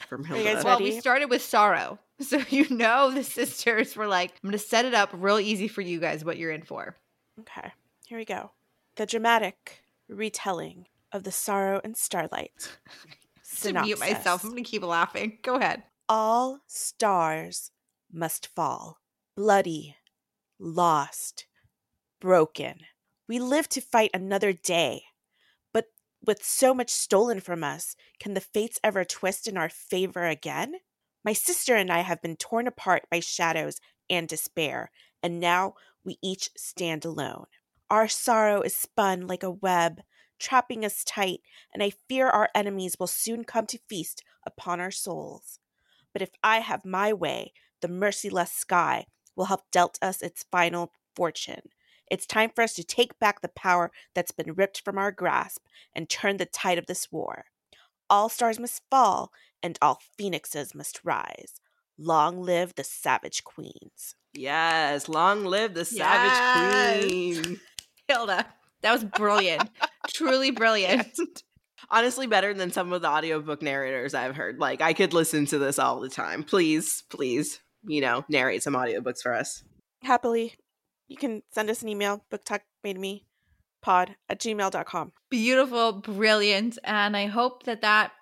from 0.08 0.22
Are 0.30 0.36
you 0.36 0.42
Hilda. 0.42 0.54
guys 0.54 0.64
well, 0.64 0.80
we 0.80 0.98
started 1.00 1.30
with 1.30 1.42
sorrow. 1.42 1.98
So 2.20 2.40
you 2.48 2.68
know 2.70 3.10
the 3.10 3.24
sisters 3.24 3.96
were 3.96 4.06
like, 4.06 4.30
I'm 4.30 4.48
gonna 4.50 4.58
set 4.58 4.84
it 4.84 4.94
up 4.94 5.10
real 5.12 5.40
easy 5.40 5.66
for 5.66 5.80
you 5.80 5.98
guys 5.98 6.24
what 6.24 6.36
you're 6.38 6.52
in 6.52 6.62
for. 6.62 6.94
Okay, 7.40 7.72
here 8.06 8.16
we 8.16 8.24
go. 8.24 8.52
The 8.94 9.04
dramatic 9.04 9.82
retelling 10.08 10.86
of 11.10 11.24
the 11.24 11.32
sorrow 11.32 11.80
and 11.82 11.96
starlight. 11.96 12.78
To 13.62 13.72
mute 13.82 14.00
myself, 14.00 14.42
I'm 14.42 14.50
gonna 14.50 14.62
keep 14.62 14.82
laughing. 14.84 15.38
Go 15.42 15.56
ahead. 15.56 15.82
All 16.08 16.60
stars 16.66 17.70
must 18.12 18.46
fall, 18.54 18.98
bloody, 19.36 19.96
lost, 20.58 21.46
broken. 22.20 22.80
We 23.28 23.38
live 23.38 23.68
to 23.70 23.80
fight 23.80 24.10
another 24.14 24.52
day. 24.52 25.04
With 26.26 26.42
so 26.42 26.72
much 26.72 26.88
stolen 26.88 27.40
from 27.40 27.62
us, 27.62 27.96
can 28.18 28.32
the 28.32 28.40
fates 28.40 28.80
ever 28.82 29.04
twist 29.04 29.46
in 29.46 29.58
our 29.58 29.68
favor 29.68 30.24
again? 30.26 30.76
My 31.22 31.34
sister 31.34 31.74
and 31.74 31.92
I 31.92 32.00
have 32.00 32.22
been 32.22 32.36
torn 32.36 32.66
apart 32.66 33.02
by 33.10 33.20
shadows 33.20 33.78
and 34.08 34.26
despair, 34.26 34.90
and 35.22 35.38
now 35.38 35.74
we 36.02 36.18
each 36.22 36.48
stand 36.56 37.04
alone. 37.04 37.44
Our 37.90 38.08
sorrow 38.08 38.62
is 38.62 38.74
spun 38.74 39.26
like 39.26 39.42
a 39.42 39.50
web, 39.50 40.00
trapping 40.38 40.82
us 40.82 41.04
tight, 41.04 41.40
and 41.74 41.82
I 41.82 41.92
fear 42.08 42.28
our 42.28 42.48
enemies 42.54 42.96
will 42.98 43.06
soon 43.06 43.44
come 43.44 43.66
to 43.66 43.78
feast 43.88 44.22
upon 44.46 44.80
our 44.80 44.90
souls. 44.90 45.58
But 46.14 46.22
if 46.22 46.30
I 46.42 46.60
have 46.60 46.86
my 46.86 47.12
way, 47.12 47.52
the 47.82 47.88
merciless 47.88 48.50
sky 48.50 49.06
will 49.36 49.46
help 49.46 49.70
dealt 49.70 49.98
us 50.00 50.22
its 50.22 50.46
final 50.50 50.92
fortune. 51.14 51.68
It's 52.10 52.26
time 52.26 52.50
for 52.54 52.62
us 52.62 52.74
to 52.74 52.84
take 52.84 53.18
back 53.18 53.40
the 53.40 53.48
power 53.48 53.90
that's 54.14 54.32
been 54.32 54.52
ripped 54.54 54.82
from 54.84 54.98
our 54.98 55.10
grasp 55.12 55.62
and 55.94 56.08
turn 56.08 56.36
the 56.36 56.46
tide 56.46 56.78
of 56.78 56.86
this 56.86 57.10
war. 57.10 57.46
all 58.10 58.28
stars 58.28 58.60
must 58.60 58.82
fall, 58.90 59.32
and 59.62 59.78
all 59.80 59.98
phoenixes 60.18 60.74
must 60.74 61.00
rise. 61.04 61.54
Long 61.98 62.40
live 62.42 62.74
the 62.74 62.84
savage 62.84 63.42
queens. 63.44 64.14
Yes, 64.34 65.08
long 65.08 65.44
live 65.44 65.72
the 65.74 65.84
savage 65.86 66.32
Yes. 66.32 66.52
queen. 66.52 67.60
Hilda, 68.08 68.46
that 68.82 68.92
was 68.92 69.04
brilliant. 69.04 69.70
Truly 70.14 70.50
brilliant. 70.50 71.08
Honestly, 71.90 72.26
better 72.26 72.52
than 72.52 72.70
some 72.72 72.92
of 72.92 73.00
the 73.02 73.08
audiobook 73.08 73.62
narrators 73.62 74.12
I've 74.14 74.36
heard. 74.36 74.58
Like, 74.58 74.80
I 74.82 74.92
could 74.92 75.12
listen 75.14 75.46
to 75.46 75.58
this 75.58 75.78
all 75.78 76.00
the 76.00 76.08
time. 76.10 76.42
Please, 76.42 77.04
please, 77.10 77.60
you 77.86 78.00
know, 78.02 78.24
narrate 78.28 78.62
some 78.62 78.74
audiobooks 78.74 79.22
for 79.22 79.32
us. 79.34 79.62
Happily, 80.02 80.54
you 81.08 81.16
can 81.16 81.42
send 81.50 81.70
us 81.70 81.82
an 81.82 81.88
email, 81.88 82.24
booktokmademe 82.32 83.22
pod 83.82 84.16
at 84.28 84.40
gmail.com. 84.40 85.12
Beautiful, 85.30 85.92
brilliant. 85.92 86.78
And 86.84 87.16
I 87.16 87.26
hope 87.26 87.64
that 87.64 87.82
that 87.82 88.12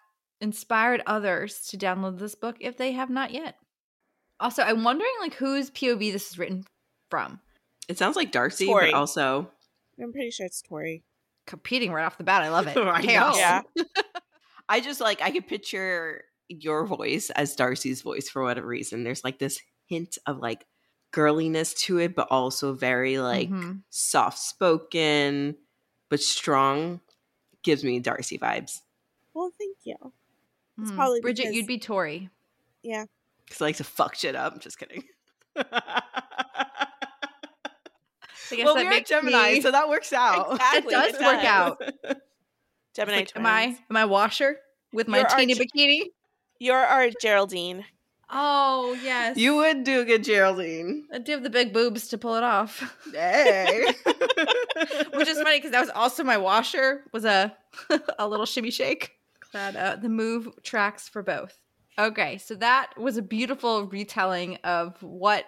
inspired 0.41 1.03
others 1.07 1.61
to 1.69 1.79
download 1.79 2.19
this 2.19 2.35
book 2.35 2.57
if 2.61 2.77
they 2.77 2.93
have 2.93 3.11
not 3.11 3.31
yet. 3.31 3.55
Also, 4.41 4.63
I'm 4.63 4.83
wondering 4.83 5.13
like 5.21 5.35
whose 5.35 5.71
POV 5.71 6.13
this 6.13 6.31
is 6.33 6.39
written 6.39 6.65
from. 7.11 7.41
It 7.89 7.97
sounds 7.97 8.17
like 8.17 8.33
Darcy, 8.33 8.67
Tori. 8.67 8.91
but 8.91 8.97
also 8.97 9.49
I'm 10.03 10.13
pretty 10.13 10.31
sure 10.31 10.47
it's 10.47 10.63
Tori. 10.63 11.05
Competing 11.47 11.93
right 11.93 12.05
off 12.05 12.19
the 12.19 12.25
bat. 12.25 12.43
I 12.43 12.49
love 12.49 12.67
it. 12.67 12.77
I 12.77 13.03
Chaos. 13.03 13.35
know. 13.37 13.41
Yeah. 13.41 13.63
I 14.69 14.81
just 14.81 15.01
like 15.01 15.23
I 15.23 15.31
could 15.31 15.47
picture 15.47 16.25
your 16.49 16.87
voice 16.87 17.31
as 17.31 17.55
Darcy's 17.55 18.03
voice 18.03 18.29
for 18.29 18.43
whatever 18.43 18.67
reason. 18.67 19.05
There's 19.05 19.25
like 19.25 19.39
this 19.39 19.61
hint 19.87 20.19
of 20.27 20.39
like 20.39 20.65
girliness 21.13 21.75
to 21.75 21.99
it, 21.99 22.15
but 22.15 22.27
also 22.31 22.73
very 22.73 23.19
like 23.19 23.49
Mhm. 23.51 23.83
soft 23.91 24.39
spoken 24.39 25.57
but 26.09 26.21
strong. 26.21 27.01
Gives 27.63 27.85
me 27.85 28.01
Darcy 28.01 28.39
vibes. 28.39 28.81
Well, 29.35 29.53
thank 29.59 29.77
you. 29.85 29.97
It's 30.81 30.91
Hmm. 30.91 30.97
probably 30.97 31.21
Bridget, 31.21 31.43
because- 31.45 31.55
you'd 31.55 31.67
be 31.67 31.79
Tori. 31.79 32.29
Yeah. 32.83 33.05
Because 33.45 33.61
I 33.63 33.65
like 33.67 33.77
to 33.77 33.85
fuck 33.85 34.15
shit 34.17 34.35
up. 34.35 34.59
Just 34.61 34.79
kidding. 34.79 35.05
I 38.51 38.57
guess 38.57 38.65
well, 38.67 38.75
that 38.75 38.85
we're 38.85 38.91
makes 38.91 39.09
Gemini, 39.09 39.53
me- 39.53 39.61
so 39.63 39.71
that 39.71 39.89
works 39.89 40.13
out. 40.13 40.53
Exactly, 40.53 40.95
It 40.95 40.97
does 40.97 41.15
it 41.15 41.21
work 41.25 41.45
out. 41.45 41.81
Gemini 42.95 43.17
Like, 43.19 43.37
am 43.37 43.47
I 43.47 43.79
am 43.89 43.97
I 43.97 44.05
washer 44.05 44.59
with 44.93 45.09
my 45.09 45.19
You're 45.19 45.29
our 45.31 45.39
teeny 45.39 45.55
Ge- 45.55 45.59
bikini? 45.61 46.03
You're 46.59 46.77
our 46.85 47.09
Geraldine. 47.21 47.85
Oh 48.33 48.97
yes, 49.03 49.37
you 49.37 49.57
would 49.57 49.85
do 49.85 50.01
a 50.01 50.05
good 50.05 50.25
Geraldine. 50.25 51.05
I 51.13 51.19
do 51.19 51.33
have 51.33 51.43
the 51.43 51.51
big 51.51 51.73
boobs 51.73 52.09
to 52.09 52.19
pull 52.19 52.35
it 52.35 52.43
off. 52.43 52.97
Hey. 53.13 53.85
Which 55.15 55.29
is 55.29 55.41
funny 55.41 55.59
because 55.59 55.73
that 55.73 55.81
was 55.81 55.91
also 55.91 56.25
my 56.25 56.39
washer 56.39 57.05
was 57.13 57.25
a 57.25 57.55
a 58.19 58.27
little 58.27 58.47
shimmy 58.47 58.71
shake. 58.71 59.13
Glad 59.51 59.77
uh, 59.77 59.97
the 59.97 60.09
move 60.09 60.49
tracks 60.63 61.09
for 61.09 61.23
both. 61.23 61.59
Okay, 61.99 62.39
so 62.39 62.55
that 62.55 62.99
was 62.99 63.19
a 63.19 63.23
beautiful 63.23 63.87
retelling 63.87 64.57
of 64.65 65.01
what 65.03 65.45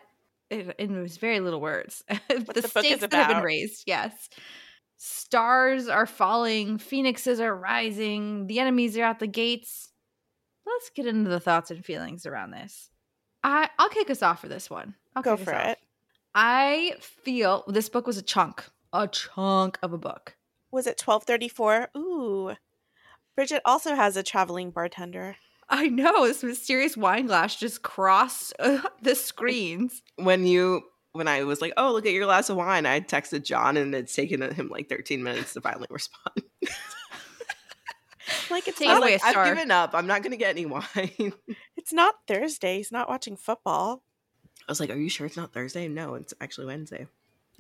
it, 0.50 0.74
it 0.78 0.90
was 0.90 1.16
very 1.16 1.40
little 1.40 1.60
words. 1.60 2.04
the, 2.08 2.18
the 2.28 2.44
book 2.44 2.56
is 2.58 2.70
stakes 2.70 3.00
that 3.00 3.12
have 3.14 3.28
been 3.28 3.42
raised. 3.42 3.84
Yes, 3.86 4.28
stars 4.98 5.88
are 5.88 6.06
falling, 6.06 6.78
phoenixes 6.78 7.40
are 7.40 7.56
rising, 7.56 8.46
the 8.46 8.60
enemies 8.60 8.96
are 8.98 9.04
at 9.04 9.20
the 9.20 9.26
gates. 9.26 9.90
Let's 10.66 10.90
get 10.90 11.06
into 11.06 11.30
the 11.30 11.40
thoughts 11.40 11.71
and 11.71 11.85
feelings 11.85 12.26
around 12.26 12.50
this. 12.52 12.90
I 13.42 13.68
I'll 13.78 13.88
kick 13.88 14.11
us 14.11 14.23
off 14.23 14.40
for 14.40 14.49
this 14.49 14.71
one. 14.71 14.94
I'll 15.14 15.23
Go 15.23 15.37
for 15.37 15.54
off. 15.54 15.66
it. 15.68 15.78
I 16.35 16.94
feel 17.00 17.64
this 17.68 17.88
book 17.88 18.06
was 18.06 18.16
a 18.18 18.23
chunk, 18.23 18.64
a 18.92 19.06
chunk 19.06 19.78
of 19.83 19.92
a 19.92 19.99
book. 19.99 20.37
Was 20.73 20.87
it 20.87 21.00
1234? 21.00 21.90
Ooh. 21.97 22.56
Bridget 23.37 23.62
also 23.64 23.94
has 23.94 24.16
a 24.16 24.23
traveling 24.23 24.71
bartender. 24.71 25.37
I 25.68 25.88
know 25.88 26.26
this 26.26 26.42
mysterious 26.42 26.97
wine 26.97 27.26
glass 27.26 27.56
just 27.56 27.83
crossed 27.83 28.52
uh, 28.58 28.80
the 29.02 29.15
screens. 29.15 30.02
when 30.17 30.47
you 30.47 30.82
when 31.12 31.28
I 31.28 31.45
was 31.45 31.60
like, 31.60 31.73
"Oh, 31.76 31.93
look 31.93 32.06
at 32.06 32.12
your 32.12 32.25
glass 32.25 32.50
of 32.50 32.56
wine," 32.56 32.86
I 32.86 33.00
texted 33.00 33.45
John, 33.45 33.76
and 33.76 33.95
it's 33.95 34.15
taken 34.15 34.43
him 34.43 34.69
like 34.69 34.88
13 34.88 35.23
minutes 35.23 35.52
to 35.54 35.60
finally 35.60 35.86
respond. 35.91 36.43
Like 38.50 38.69
it's 38.69 38.78
Take 38.78 38.89
I 38.89 38.97
it 38.97 39.00
was 39.00 39.23
not, 39.23 39.37
like. 39.37 39.37
I've 39.37 39.54
given 39.54 39.71
up. 39.71 39.95
I'm 39.95 40.06
not 40.06 40.23
going 40.23 40.32
to 40.32 40.37
get 40.37 40.50
any 40.50 40.67
wine. 40.67 41.32
it's 41.76 41.93
not 41.93 42.15
Thursday. 42.26 42.78
He's 42.78 42.93
not 42.93 43.08
watching 43.08 43.37
football. 43.37 44.02
I 44.67 44.73
was 44.73 44.80
like, 44.80 44.91
"Are 44.91 44.97
you 44.97 45.08
sure 45.10 45.26
it's 45.26 45.37
not 45.37 45.52
Thursday?" 45.52 45.89
No, 45.89 46.15
it's 46.15 46.32
actually 46.41 46.67
Wednesday. 46.67 47.06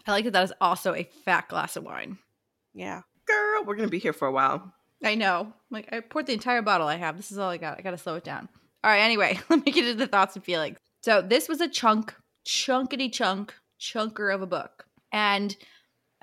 I 0.06 0.12
like 0.12 0.24
that 0.24 0.32
that 0.32 0.44
is 0.44 0.52
also 0.60 0.94
a 0.94 1.08
fat 1.24 1.48
glass 1.48 1.76
of 1.76 1.84
wine. 1.84 2.18
Yeah. 2.74 3.02
Girl, 3.26 3.64
we're 3.64 3.76
going 3.76 3.88
to 3.88 3.90
be 3.90 3.98
here 3.98 4.12
for 4.12 4.28
a 4.28 4.32
while. 4.32 4.74
I 5.02 5.14
know. 5.14 5.52
Like 5.70 5.92
I 5.92 6.00
poured 6.00 6.26
the 6.26 6.32
entire 6.32 6.62
bottle 6.62 6.86
I 6.86 6.96
have. 6.96 7.16
This 7.16 7.30
is 7.30 7.38
all 7.38 7.50
I 7.50 7.58
got. 7.58 7.78
I 7.78 7.82
gotta 7.82 7.98
slow 7.98 8.14
it 8.16 8.24
down. 8.24 8.48
All 8.82 8.90
right, 8.90 9.00
anyway, 9.00 9.38
let 9.48 9.64
me 9.64 9.72
get 9.72 9.86
into 9.86 9.98
the 9.98 10.06
thoughts 10.06 10.34
and 10.36 10.44
feelings. 10.44 10.78
So 11.02 11.20
this 11.20 11.48
was 11.48 11.60
a 11.60 11.68
chunk, 11.68 12.14
chunkity 12.46 13.12
chunk, 13.12 13.54
chunker 13.80 14.34
of 14.34 14.42
a 14.42 14.46
book. 14.46 14.86
And 15.12 15.54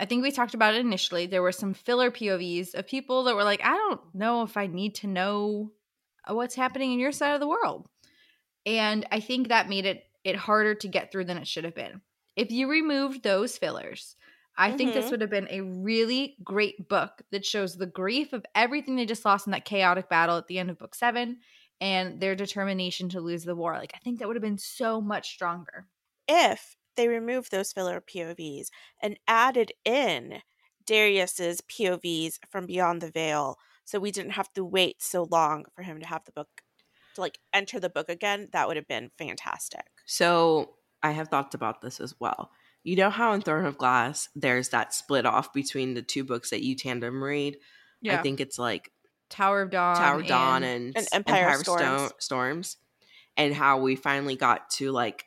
I 0.01 0.05
think 0.05 0.23
we 0.23 0.31
talked 0.31 0.55
about 0.55 0.73
it 0.75 0.81
initially. 0.81 1.27
There 1.27 1.43
were 1.43 1.53
some 1.53 1.75
filler 1.75 2.11
POVs 2.11 2.73
of 2.75 2.87
people 2.87 3.23
that 3.25 3.35
were 3.35 3.45
like, 3.45 3.63
I 3.63 3.75
don't 3.75 4.01
know 4.15 4.43
if 4.43 4.57
I 4.57 4.67
need 4.67 4.95
to 4.95 5.07
know 5.07 5.73
what's 6.27 6.55
happening 6.55 6.93
in 6.93 6.99
your 6.99 7.13
side 7.13 7.33
of 7.35 7.39
the 7.39 7.47
world. 7.47 7.87
And 8.65 9.07
I 9.11 9.19
think 9.19 9.47
that 9.47 9.69
made 9.69 9.85
it 9.85 10.05
it 10.23 10.35
harder 10.35 10.75
to 10.75 10.87
get 10.87 11.11
through 11.11 11.25
than 11.25 11.37
it 11.39 11.47
should 11.47 11.63
have 11.65 11.75
been. 11.75 12.01
If 12.35 12.51
you 12.51 12.69
removed 12.69 13.23
those 13.23 13.57
fillers, 13.57 14.15
I 14.57 14.71
think 14.71 14.93
this 14.93 15.09
Mhm. 15.09 15.11
would 15.11 15.21
have 15.21 15.31
been 15.31 15.47
a 15.49 15.61
really 15.61 16.37
great 16.43 16.87
book 16.87 17.23
that 17.31 17.45
shows 17.45 17.75
the 17.75 17.87
grief 17.87 18.33
of 18.33 18.45
everything 18.53 18.95
they 18.95 19.07
just 19.07 19.25
lost 19.25 19.47
in 19.47 19.51
that 19.51 19.65
chaotic 19.65 20.09
battle 20.09 20.37
at 20.37 20.47
the 20.47 20.59
end 20.59 20.69
of 20.69 20.77
book 20.77 20.93
seven 20.95 21.39
and 21.81 22.21
their 22.21 22.35
determination 22.35 23.09
to 23.09 23.21
lose 23.21 23.43
the 23.45 23.55
war. 23.55 23.73
Like, 23.77 23.93
I 23.95 23.99
think 23.99 24.19
that 24.19 24.27
would 24.27 24.35
have 24.37 24.43
been 24.43 24.59
so 24.59 25.01
much 25.01 25.31
stronger. 25.33 25.87
If 26.27 26.77
they 27.01 27.07
removed 27.07 27.49
those 27.51 27.73
filler 27.73 27.99
POVs 27.99 28.67
and 29.01 29.17
added 29.27 29.71
in 29.83 30.43
Darius's 30.85 31.59
POVs 31.61 32.37
from 32.47 32.67
Beyond 32.67 33.01
the 33.01 33.09
Veil, 33.09 33.57
so 33.85 33.99
we 33.99 34.11
didn't 34.11 34.33
have 34.33 34.53
to 34.53 34.63
wait 34.63 35.01
so 35.01 35.23
long 35.31 35.65
for 35.73 35.81
him 35.81 35.99
to 35.99 36.05
have 36.05 36.23
the 36.25 36.31
book 36.31 36.47
to 37.15 37.21
like 37.21 37.39
enter 37.53 37.79
the 37.79 37.89
book 37.89 38.07
again, 38.07 38.49
that 38.53 38.67
would 38.67 38.77
have 38.77 38.87
been 38.87 39.09
fantastic. 39.17 39.85
So 40.05 40.75
I 41.01 41.11
have 41.11 41.29
thoughts 41.29 41.55
about 41.55 41.81
this 41.81 41.99
as 41.99 42.13
well. 42.19 42.51
You 42.83 42.95
know 42.95 43.09
how 43.09 43.33
in 43.33 43.41
Throne 43.41 43.65
of 43.65 43.79
Glass, 43.79 44.29
there's 44.35 44.69
that 44.69 44.93
split 44.93 45.25
off 45.25 45.51
between 45.53 45.95
the 45.95 46.01
two 46.03 46.23
books 46.23 46.51
that 46.51 46.63
you 46.63 46.75
tandem 46.75 47.23
read. 47.23 47.57
Yeah. 48.01 48.19
I 48.19 48.21
think 48.21 48.39
it's 48.39 48.59
like 48.59 48.91
Tower 49.31 49.63
of 49.63 49.71
Dawn. 49.71 49.95
Tower 49.95 50.19
of 50.21 50.27
Dawn 50.27 50.63
and- 50.63 50.95
and, 50.95 50.97
and 50.97 51.07
Empire 51.13 51.49
of 51.49 51.61
Sto- 51.61 51.77
Storms. 51.77 52.11
Storms, 52.19 52.77
and 53.37 53.53
how 53.55 53.79
we 53.79 53.95
finally 53.95 54.35
got 54.35 54.69
to 54.71 54.91
like 54.91 55.25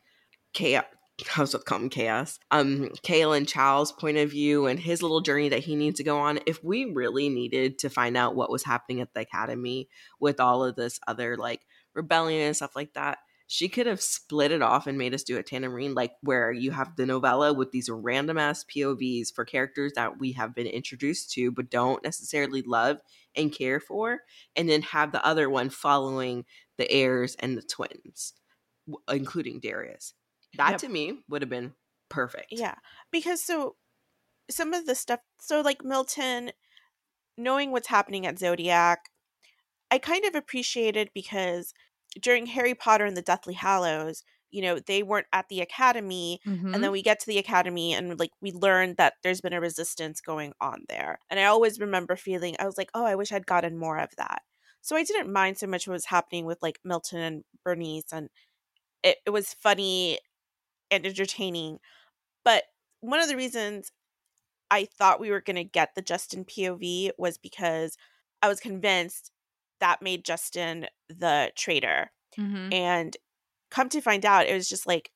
chaos. 0.52 0.84
To 1.18 1.59
call 1.59 1.79
him 1.79 1.90
chaos. 1.90 2.40
Um, 2.50 2.88
Kalen 3.05 3.46
Chow's 3.46 3.92
point 3.92 4.16
of 4.16 4.31
view 4.31 4.66
and 4.66 4.81
his 4.81 5.00
little 5.00 5.20
journey 5.20 5.48
that 5.50 5.62
he 5.62 5.77
needs 5.77 5.98
to 5.98 6.05
go 6.05 6.18
on. 6.18 6.40
If 6.44 6.62
we 6.64 6.87
really 6.87 7.29
needed 7.29 7.79
to 7.81 7.88
find 7.88 8.16
out 8.16 8.35
what 8.35 8.50
was 8.50 8.64
happening 8.64 9.00
at 9.00 9.14
the 9.14 9.20
academy 9.20 9.88
with 10.18 10.40
all 10.40 10.64
of 10.64 10.74
this 10.74 10.98
other 11.07 11.37
like 11.37 11.61
rebellion 11.94 12.42
and 12.42 12.57
stuff 12.57 12.74
like 12.74 12.94
that, 12.94 13.18
she 13.46 13.68
could 13.68 13.87
have 13.87 14.00
split 14.00 14.50
it 14.50 14.62
off 14.62 14.87
and 14.88 14.98
made 14.98 15.14
us 15.14 15.22
do 15.22 15.38
a 15.38 15.42
tandem 15.42 15.72
read, 15.72 15.92
like 15.92 16.14
where 16.22 16.50
you 16.50 16.72
have 16.72 16.96
the 16.96 17.07
novella 17.07 17.53
with 17.53 17.70
these 17.70 17.88
random 17.88 18.38
ass 18.38 18.64
POVs 18.64 19.33
for 19.33 19.44
characters 19.44 19.92
that 19.94 20.18
we 20.18 20.33
have 20.33 20.55
been 20.55 20.66
introduced 20.66 21.31
to 21.33 21.53
but 21.53 21.70
don't 21.70 22.03
necessarily 22.03 22.62
love 22.62 22.98
and 23.37 23.53
care 23.53 23.79
for, 23.79 24.20
and 24.57 24.68
then 24.68 24.83
have 24.83 25.12
the 25.12 25.24
other 25.24 25.48
one 25.48 25.68
following 25.70 26.44
the 26.79 26.90
heirs 26.90 27.37
and 27.38 27.57
the 27.57 27.62
twins, 27.62 28.33
including 29.09 29.61
Darius. 29.61 30.14
That 30.56 30.72
Yep. 30.72 30.80
to 30.80 30.88
me 30.88 31.22
would 31.28 31.42
have 31.42 31.48
been 31.50 31.74
perfect. 32.08 32.46
Yeah, 32.50 32.76
because 33.10 33.42
so 33.44 33.76
some 34.50 34.74
of 34.74 34.86
the 34.86 34.94
stuff, 34.94 35.20
so 35.40 35.60
like 35.60 35.84
Milton, 35.84 36.52
knowing 37.36 37.72
what's 37.72 37.88
happening 37.88 38.26
at 38.26 38.38
Zodiac, 38.38 39.10
I 39.90 39.98
kind 39.98 40.24
of 40.24 40.34
appreciated 40.34 41.10
because 41.14 41.72
during 42.20 42.46
Harry 42.46 42.74
Potter 42.74 43.04
and 43.06 43.16
the 43.16 43.22
Deathly 43.22 43.54
Hallows, 43.54 44.24
you 44.50 44.62
know, 44.62 44.78
they 44.80 45.02
weren't 45.02 45.26
at 45.32 45.48
the 45.48 45.60
academy, 45.60 46.40
Mhm. 46.46 46.74
and 46.74 46.82
then 46.84 46.92
we 46.92 47.02
get 47.02 47.20
to 47.20 47.26
the 47.26 47.38
academy 47.38 47.92
and 47.94 48.18
like 48.18 48.30
we 48.40 48.52
learned 48.52 48.96
that 48.98 49.14
there's 49.22 49.40
been 49.40 49.52
a 49.52 49.60
resistance 49.60 50.20
going 50.20 50.52
on 50.60 50.84
there. 50.88 51.18
And 51.30 51.40
I 51.40 51.44
always 51.46 51.80
remember 51.80 52.16
feeling, 52.16 52.56
I 52.58 52.66
was 52.66 52.78
like, 52.78 52.90
oh, 52.94 53.04
I 53.04 53.16
wish 53.16 53.32
I'd 53.32 53.46
gotten 53.46 53.78
more 53.78 53.98
of 53.98 54.10
that. 54.18 54.42
So 54.82 54.96
I 54.96 55.04
didn't 55.04 55.32
mind 55.32 55.58
so 55.58 55.66
much 55.66 55.88
what 55.88 55.94
was 55.94 56.06
happening 56.06 56.46
with 56.46 56.58
like 56.62 56.78
Milton 56.84 57.20
and 57.20 57.44
Bernice, 57.64 58.12
and 58.12 58.30
it, 59.02 59.18
it 59.26 59.30
was 59.30 59.54
funny 59.54 60.18
and 60.90 61.07
entertaining. 61.07 61.79
But 62.44 62.64
one 63.01 63.20
of 63.20 63.29
the 63.29 63.37
reasons 63.37 63.90
I 64.70 64.87
thought 64.87 65.20
we 65.20 65.31
were 65.31 65.40
going 65.40 65.57
to 65.57 65.64
get 65.64 65.94
the 65.94 66.03
Justin 66.03 66.44
POV 66.44 67.11
was 67.18 67.38
because 67.38 67.97
I 68.42 68.49
was 68.49 68.61
convinced 68.61 69.31
that 69.81 70.03
made 70.03 70.25
Justin 70.25 70.87
the 71.09 71.53
traitor. 71.57 72.11
Mhm. 72.38 72.73
And 72.73 73.16
come 73.70 73.88
to 73.90 74.01
find 74.01 74.25
out, 74.25 74.47
it 74.47 74.55
was 74.55 74.68
just 74.68 74.87
like, 74.87 75.11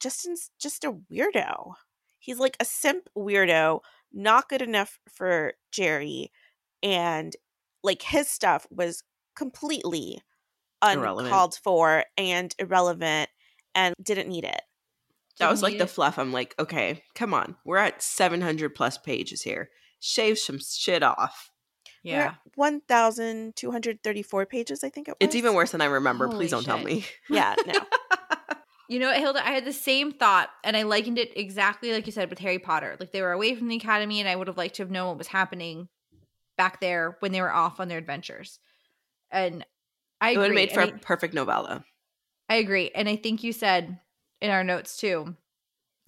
Justin's 0.00 0.50
just 0.58 0.84
a 0.84 0.92
weirdo. 0.92 1.74
He's 2.18 2.38
like 2.38 2.56
a 2.60 2.64
simp 2.64 3.08
weirdo, 3.16 3.80
not 4.12 4.48
good 4.48 4.62
enough 4.62 4.98
for 5.10 5.54
Jerry. 5.72 6.32
And 6.82 7.34
like 7.82 8.02
his 8.02 8.28
stuff 8.28 8.66
was 8.70 9.02
completely 9.36 10.22
Irrelevant. 10.82 11.28
uncalled 11.28 11.54
for 11.62 12.04
and 12.18 12.54
irrelevant 12.58 13.30
and 13.74 13.94
didn't 14.02 14.28
need 14.28 14.44
it. 14.44 14.62
That 15.38 15.50
was 15.50 15.62
like 15.62 15.78
the 15.78 15.86
fluff. 15.86 16.18
I'm 16.18 16.32
like, 16.32 16.54
okay, 16.58 17.02
come 17.14 17.34
on. 17.34 17.56
We're 17.64 17.78
at 17.78 18.02
700 18.02 18.74
plus 18.74 18.98
pages 18.98 19.42
here. 19.42 19.70
Shave 20.00 20.38
some 20.38 20.58
shit 20.60 21.02
off. 21.02 21.50
Yeah. 22.02 22.34
at 22.46 22.52
1,234 22.54 24.46
pages, 24.46 24.84
I 24.84 24.90
think 24.90 25.08
it 25.08 25.12
was. 25.12 25.16
It's 25.20 25.34
even 25.34 25.54
worse 25.54 25.72
than 25.72 25.80
I 25.80 25.86
remember. 25.86 26.26
Holy 26.26 26.38
Please 26.38 26.50
don't 26.50 26.64
tell 26.64 26.78
me. 26.78 27.06
Yeah, 27.30 27.54
no. 27.66 27.80
You 28.88 28.98
know 28.98 29.08
what, 29.08 29.16
Hilda? 29.16 29.46
I 29.46 29.52
had 29.52 29.64
the 29.64 29.72
same 29.72 30.12
thought, 30.12 30.50
and 30.62 30.76
I 30.76 30.82
likened 30.82 31.18
it 31.18 31.36
exactly 31.36 31.92
like 31.92 32.04
you 32.04 32.12
said 32.12 32.28
with 32.28 32.38
Harry 32.38 32.58
Potter. 32.58 32.96
Like 33.00 33.12
they 33.12 33.22
were 33.22 33.32
away 33.32 33.54
from 33.54 33.68
the 33.68 33.76
academy, 33.76 34.20
and 34.20 34.28
I 34.28 34.36
would 34.36 34.46
have 34.46 34.58
liked 34.58 34.74
to 34.76 34.82
have 34.82 34.90
known 34.90 35.08
what 35.08 35.18
was 35.18 35.26
happening 35.26 35.88
back 36.58 36.80
there 36.80 37.16
when 37.20 37.32
they 37.32 37.40
were 37.40 37.52
off 37.52 37.80
on 37.80 37.88
their 37.88 37.98
adventures. 37.98 38.58
And 39.30 39.64
I 40.20 40.32
it 40.32 40.36
would 40.36 40.42
have 40.42 40.50
agree. 40.50 40.66
made 40.66 40.72
for 40.72 40.80
and 40.80 40.92
a 40.92 40.98
perfect 40.98 41.32
novella. 41.32 41.82
I, 42.50 42.54
I 42.54 42.58
agree, 42.58 42.90
and 42.94 43.08
I 43.08 43.16
think 43.16 43.42
you 43.42 43.54
said 43.54 43.98
in 44.44 44.50
our 44.50 44.62
notes 44.64 44.96
too, 44.96 45.34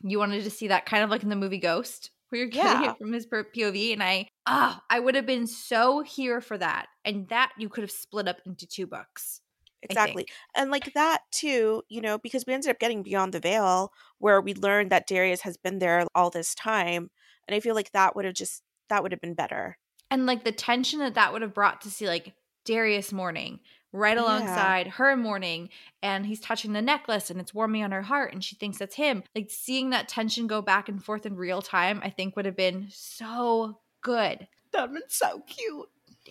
you 0.02 0.18
wanted 0.18 0.44
to 0.44 0.50
see 0.50 0.68
that 0.68 0.86
kind 0.86 1.02
of 1.02 1.10
like 1.10 1.22
in 1.22 1.30
the 1.30 1.36
movie 1.36 1.58
Ghost, 1.58 2.10
where 2.28 2.40
you're 2.40 2.50
getting 2.50 2.82
Yeah. 2.84 2.90
it 2.92 2.98
from 2.98 3.12
his 3.12 3.26
POV. 3.26 3.92
And 3.94 4.02
I, 4.02 4.28
ah, 4.46 4.82
I 4.90 5.00
would 5.00 5.14
have 5.14 5.26
been 5.26 5.46
so 5.46 6.02
here 6.02 6.40
for 6.40 6.58
that, 6.58 6.86
and 7.04 7.28
that 7.28 7.52
you 7.58 7.68
could 7.68 7.82
have 7.82 7.90
split 7.90 8.28
up 8.28 8.40
into 8.44 8.66
two 8.66 8.86
books. 8.86 9.40
Exactly. 9.82 10.26
And 10.56 10.70
like 10.70 10.92
that 10.94 11.22
too, 11.30 11.82
you 11.88 12.00
know, 12.00 12.18
because 12.18 12.44
we 12.46 12.52
ended 12.54 12.70
up 12.70 12.78
getting 12.80 13.02
beyond 13.02 13.32
the 13.32 13.40
veil 13.40 13.92
where 14.18 14.40
we 14.40 14.52
learned 14.54 14.90
that 14.90 15.06
Darius 15.06 15.42
has 15.42 15.56
been 15.56 15.78
there 15.78 16.04
all 16.14 16.30
this 16.30 16.54
time. 16.54 17.10
And 17.46 17.54
I 17.54 17.60
feel 17.60 17.74
like 17.74 17.92
that 17.92 18.16
would 18.16 18.24
have 18.24 18.34
just 18.34 18.62
that 18.88 19.02
would 19.02 19.12
have 19.12 19.20
been 19.20 19.34
better. 19.34 19.78
and 20.10 20.26
like 20.26 20.44
the 20.44 20.52
tension 20.52 20.98
that 21.00 21.14
that 21.14 21.32
would 21.32 21.42
have 21.42 21.54
brought 21.54 21.80
to 21.82 21.90
see 21.90 22.06
like 22.06 22.34
Darius 22.64 23.12
mourning 23.12 23.60
right 23.96 24.16
Yeah. 24.16 24.22
alongside 24.22 24.86
her 24.86 25.16
mourning 25.16 25.68
and 26.02 26.26
he's 26.26 26.40
touching 26.40 26.72
the 26.72 26.82
necklace 26.82 27.30
and 27.30 27.40
it's 27.40 27.54
warming 27.54 27.82
on 27.82 27.92
her 27.92 28.02
heart 28.02 28.32
and 28.32 28.44
she 28.44 28.54
thinks 28.56 28.78
that's 28.78 28.94
him 28.96 29.22
like 29.34 29.50
seeing 29.50 29.90
that 29.90 30.08
tension 30.08 30.46
go 30.46 30.60
back 30.62 30.88
and 30.88 31.02
forth 31.04 31.26
in 31.26 31.36
real 31.36 31.62
time 31.62 32.00
i 32.04 32.10
think 32.10 32.36
would 32.36 32.44
have 32.46 32.56
been 32.56 32.86
so 32.90 33.78
good 34.02 34.46
That 34.72 34.92
been 34.92 35.02
so 35.08 35.40
cute. 35.46 35.88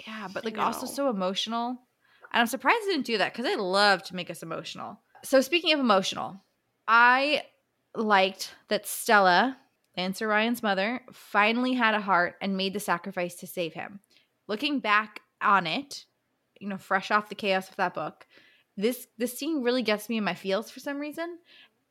yeah 0.07 0.27
but 0.33 0.45
like 0.45 0.57
also 0.57 0.85
so 0.85 1.09
emotional 1.09 1.69
and 2.31 2.41
i'm 2.41 2.47
surprised 2.47 2.79
they 2.85 2.91
didn't 2.91 3.05
do 3.05 3.17
that 3.17 3.33
because 3.33 3.45
i 3.51 3.55
love 3.55 4.03
to 4.03 4.15
make 4.15 4.29
us 4.29 4.43
emotional 4.43 4.99
so 5.23 5.41
speaking 5.41 5.73
of 5.73 5.79
emotional 5.79 6.41
i 6.87 7.43
liked 7.95 8.53
that 8.69 8.85
stella 8.85 9.57
Lance 9.97 10.21
Orion's 10.21 10.61
mother 10.61 10.99
finally 11.13 11.71
had 11.71 11.95
a 11.95 12.01
heart 12.01 12.35
and 12.41 12.57
made 12.57 12.73
the 12.73 12.81
sacrifice 12.81 13.35
to 13.35 13.47
save 13.47 13.73
him. 13.75 14.01
Looking 14.45 14.79
back 14.81 15.21
on 15.41 15.65
it, 15.67 16.03
you 16.65 16.71
know, 16.71 16.77
fresh 16.77 17.11
off 17.11 17.29
the 17.29 17.35
chaos 17.35 17.69
of 17.69 17.75
that 17.75 17.93
book, 17.93 18.25
this 18.75 19.07
this 19.17 19.37
scene 19.37 19.61
really 19.61 19.83
gets 19.83 20.09
me 20.09 20.17
in 20.17 20.23
my 20.23 20.33
feels 20.33 20.71
for 20.71 20.79
some 20.79 20.99
reason, 20.99 21.37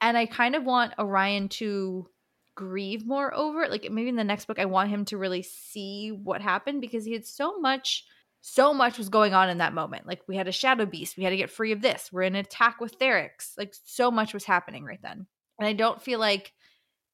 and 0.00 0.18
I 0.18 0.26
kind 0.26 0.56
of 0.56 0.64
want 0.64 0.98
Orion 0.98 1.48
to 1.50 2.08
grieve 2.56 3.06
more 3.06 3.32
over 3.34 3.62
it. 3.62 3.70
Like 3.70 3.88
maybe 3.90 4.08
in 4.08 4.16
the 4.16 4.24
next 4.24 4.46
book, 4.46 4.58
I 4.58 4.64
want 4.64 4.90
him 4.90 5.04
to 5.06 5.16
really 5.16 5.42
see 5.42 6.10
what 6.10 6.42
happened 6.42 6.80
because 6.80 7.04
he 7.04 7.12
had 7.12 7.24
so 7.26 7.58
much. 7.58 8.04
So 8.46 8.74
much 8.74 8.98
was 8.98 9.08
going 9.08 9.32
on 9.32 9.48
in 9.48 9.58
that 9.58 9.72
moment. 9.72 10.06
Like 10.06 10.20
we 10.28 10.36
had 10.36 10.48
a 10.48 10.52
shadow 10.52 10.84
beast, 10.84 11.16
we 11.16 11.24
had 11.24 11.30
to 11.30 11.36
get 11.36 11.50
free 11.50 11.72
of 11.72 11.80
this. 11.80 12.10
We're 12.12 12.22
in 12.22 12.34
an 12.34 12.44
attack 12.44 12.78
with 12.80 12.98
Therix. 12.98 13.52
Like 13.56 13.74
so 13.84 14.10
much 14.10 14.34
was 14.34 14.44
happening 14.44 14.84
right 14.84 15.00
then, 15.00 15.26
and 15.58 15.68
I 15.68 15.72
don't 15.72 16.02
feel 16.02 16.18
like 16.18 16.52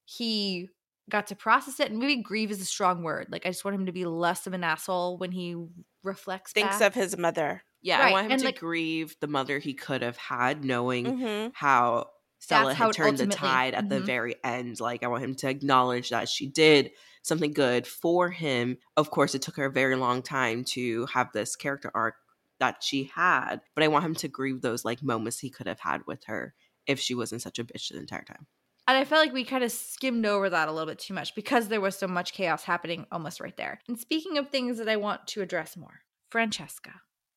he 0.07 0.71
got 1.11 1.27
to 1.27 1.37
process 1.37 1.79
it 1.81 1.91
and 1.91 1.99
maybe 1.99 2.23
grieve 2.23 2.51
is 2.51 2.61
a 2.61 2.65
strong 2.65 3.03
word 3.03 3.27
like 3.31 3.45
i 3.45 3.51
just 3.51 3.65
want 3.65 3.75
him 3.75 3.87
to 3.87 3.93
be 3.93 4.07
less 4.07 4.47
of 4.47 4.55
an 4.55 4.65
asshole 4.65 5.19
when 5.19 5.33
he 5.33 5.57
reflects 6.03 6.53
Thinks 6.53 6.79
back. 6.79 6.89
of 6.89 6.95
his 6.95 7.17
mother. 7.17 7.63
Yeah, 7.83 7.99
Right, 8.01 8.09
I 8.09 8.13
want 8.13 8.27
him 8.27 8.33
and, 8.33 8.41
to 8.41 8.47
like- 8.47 8.59
grieve 8.61 9.17
the 9.21 9.27
mother 9.27 9.59
he 9.59 9.75
could 9.75 10.03
have 10.03 10.17
had, 10.17 10.65
knowing 10.65 11.19
hmm 11.19 11.49
how 11.55 12.11
Stella 12.39 12.73
had 12.75 12.93
turned 12.93 13.19
the 13.19 13.27
tide 13.27 13.75
at 13.75 13.89
the 13.91 14.01
Mhm. 14.01 14.07
very 14.07 14.35
end. 14.43 14.81
Like, 14.81 15.03
I 15.03 15.09
want 15.09 15.23
him 15.25 15.35
to 15.37 15.49
acknowledge 15.49 16.09
that 16.09 16.29
she 16.29 16.47
did 16.47 16.91
something 17.23 17.53
good 17.53 17.87
for 17.87 18.31
him. 18.31 18.79
Of 18.97 19.11
course, 19.11 19.35
it 19.35 19.43
took 19.43 19.57
her 19.57 19.67
a 19.67 19.71
very 19.71 19.95
long 19.97 20.23
time 20.23 20.65
to 20.65 21.05
have 21.07 21.33
this 21.33 21.55
character 21.55 21.91
arc 21.95 22.15
that 22.59 22.83
she 22.83 23.05
had, 23.15 23.61
but 23.75 23.85
I 23.85 23.89
want 23.89 24.05
him 24.07 24.15
to 24.17 24.29
grieve 24.29 24.63
those 24.63 24.85
like 24.87 25.03
moments 25.03 25.39
he 25.41 25.51
could 25.51 25.67
have 25.67 25.81
had 25.81 26.07
with 26.07 26.25
her 26.25 26.55
if 26.87 26.99
she 26.99 27.15
wasn't 27.15 27.43
such 27.43 27.59
a 27.59 27.65
bitch 27.65 27.91
the 27.91 27.99
entire 27.99 28.25
time. 28.25 28.47
And 28.89 28.97
i 28.97 29.05
felt 29.05 29.25
like 29.25 29.33
we 29.33 29.45
kind 29.45 29.65
of 29.65 29.71
skimmed 29.73 30.27
over 30.27 30.51
that 30.51 30.69
a 30.69 30.73
little 30.73 30.87
bit 30.89 30.99
too 30.99 31.15
much 31.15 31.35
because 31.35 31.69
there 31.69 31.81
was 31.81 31.97
so 31.97 32.07
much 32.09 32.33
chaos 32.33 32.65
happening 32.65 33.07
almost 33.13 33.41
right 33.41 33.57
there 33.57 33.81
and 33.89 33.99
speaking 33.99 34.39
of 34.39 34.49
things 34.49 34.79
that 34.79 34.89
i 34.89 34.97
want 34.97 35.27
to 35.27 35.43
address 35.43 35.77
more 35.77 36.01
francesca 36.31 36.91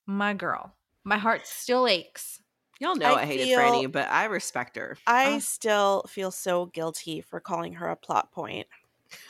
my 0.05 0.33
girl 0.33 0.73
my 1.03 1.17
heart 1.17 1.45
still 1.47 1.87
aches 1.87 2.39
Y'all 2.79 2.95
know 2.95 3.13
I, 3.13 3.21
I 3.21 3.25
hated 3.25 3.45
feel- 3.45 3.59
Franny, 3.59 3.89
but 3.89 4.09
I 4.09 4.25
respect 4.25 4.75
her. 4.75 4.97
I 5.07 5.35
Uh. 5.35 5.39
still 5.39 6.03
feel 6.09 6.31
so 6.31 6.65
guilty 6.65 7.21
for 7.21 7.39
calling 7.39 7.73
her 7.73 7.87
a 7.87 7.95
plot 7.95 8.31
point. 8.33 8.67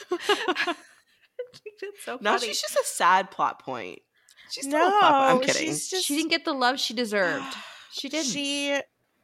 It's 1.82 2.04
so 2.06 2.18
No, 2.22 2.32
funny. 2.32 2.48
she's 2.48 2.62
just 2.62 2.76
a 2.76 2.84
sad 2.86 3.30
plot 3.30 3.60
point. 3.62 4.00
She's 4.50 4.66
still 4.66 4.88
a 4.88 4.90
plot 5.00 5.12
point. 5.12 5.42
I'm 5.42 5.48
kidding. 5.54 5.68
she's 5.68 5.90
just 5.90 6.06
she 6.06 6.16
didn't 6.16 6.30
get 6.32 6.46
the 6.46 6.54
love 6.54 6.80
she 6.80 6.94
deserved 7.04 7.56
she 7.92 8.10
didn't 8.10 8.28
She 8.32 8.80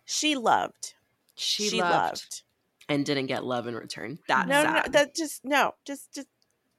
she 0.06 0.36
loved. 0.36 0.94
she, 1.36 1.70
She, 1.70 1.82
loved. 1.82 1.94
loved. 1.94 2.42
And 2.90 3.06
didn't 3.06 3.28
get 3.28 3.46
love 3.46 3.68
in 3.68 3.76
return. 3.76 4.20
That's 4.28 4.50
no, 4.50 4.64
sad. 4.64 4.86
no, 4.86 4.92
that 4.92 5.16
just 5.16 5.46
no, 5.46 5.76
just 5.86 6.14
just 6.14 6.28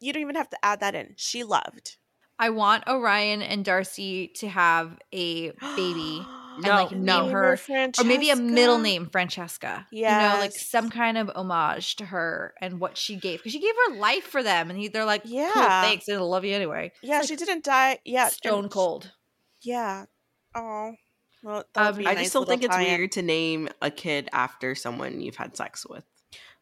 you 0.01 0.13
don't 0.13 0.23
even 0.23 0.35
have 0.37 0.51
to 0.51 0.65
add 0.65 0.81
that 0.81 0.95
in. 0.95 1.15
She 1.17 1.45
loved. 1.45 1.97
I 2.39 2.49
want 2.51 2.89
Orion 2.89 3.43
and 3.43 3.65
Darcy 3.65 4.29
to 4.37 4.49
have 4.49 4.99
a 5.13 5.51
baby 5.77 6.23
and 6.57 6.63
No, 6.65 6.71
like 6.71 6.93
no. 6.93 7.23
name 7.25 7.33
her 7.33 7.59
or 7.99 8.05
maybe 8.05 8.31
a 8.31 8.37
middle 8.37 8.79
name. 8.79 9.03
name 9.03 9.11
Francesca. 9.11 9.87
You 9.91 10.05
know, 10.05 10.37
like 10.41 10.53
some 10.53 10.89
kind 10.89 11.19
of 11.19 11.29
homage 11.35 11.97
to 11.97 12.07
her 12.07 12.55
and 12.63 12.81
what 12.81 12.97
she 12.97 13.17
gave 13.17 13.41
because 13.41 13.53
she 13.53 13.61
gave 13.61 13.75
her 13.89 13.97
life 13.97 14.25
for 14.25 14.43
them, 14.43 14.71
and 14.71 14.79
he, 14.79 14.89
they're 14.89 15.05
like, 15.05 15.23
"Yeah, 15.27 15.51
cool, 15.53 15.63
thanks, 15.63 16.09
it'll 16.09 16.31
love 16.31 16.45
you 16.47 16.55
anyway." 16.55 16.93
Yeah, 17.03 17.19
It's 17.19 17.29
she 17.29 17.37
didn't 17.37 17.63
die. 17.65 17.99
Yeah, 18.07 18.25
and 18.25 18.33
stone 18.33 18.69
sh- 18.69 18.73
cold. 18.73 19.13
Yeah. 19.61 20.07
Oh. 20.55 20.95
Well, 21.43 21.65
that 21.73 21.81
Um, 21.81 21.87
would 21.95 21.99
be 21.99 22.05
a 22.05 22.09
I 22.11 22.15
nice 22.15 22.25
just 22.25 22.35
don't 22.35 22.47
think 22.49 22.63
it's 22.65 22.75
tie-in. 22.75 22.99
weird 22.99 23.13
to 23.13 23.23
name 23.23 23.69
a 23.81 23.91
kid 23.91 24.29
after 24.33 24.75
someone 24.75 25.21
you've 25.21 25.37
had 25.37 25.57
sex 25.57 25.87
with. 25.87 26.05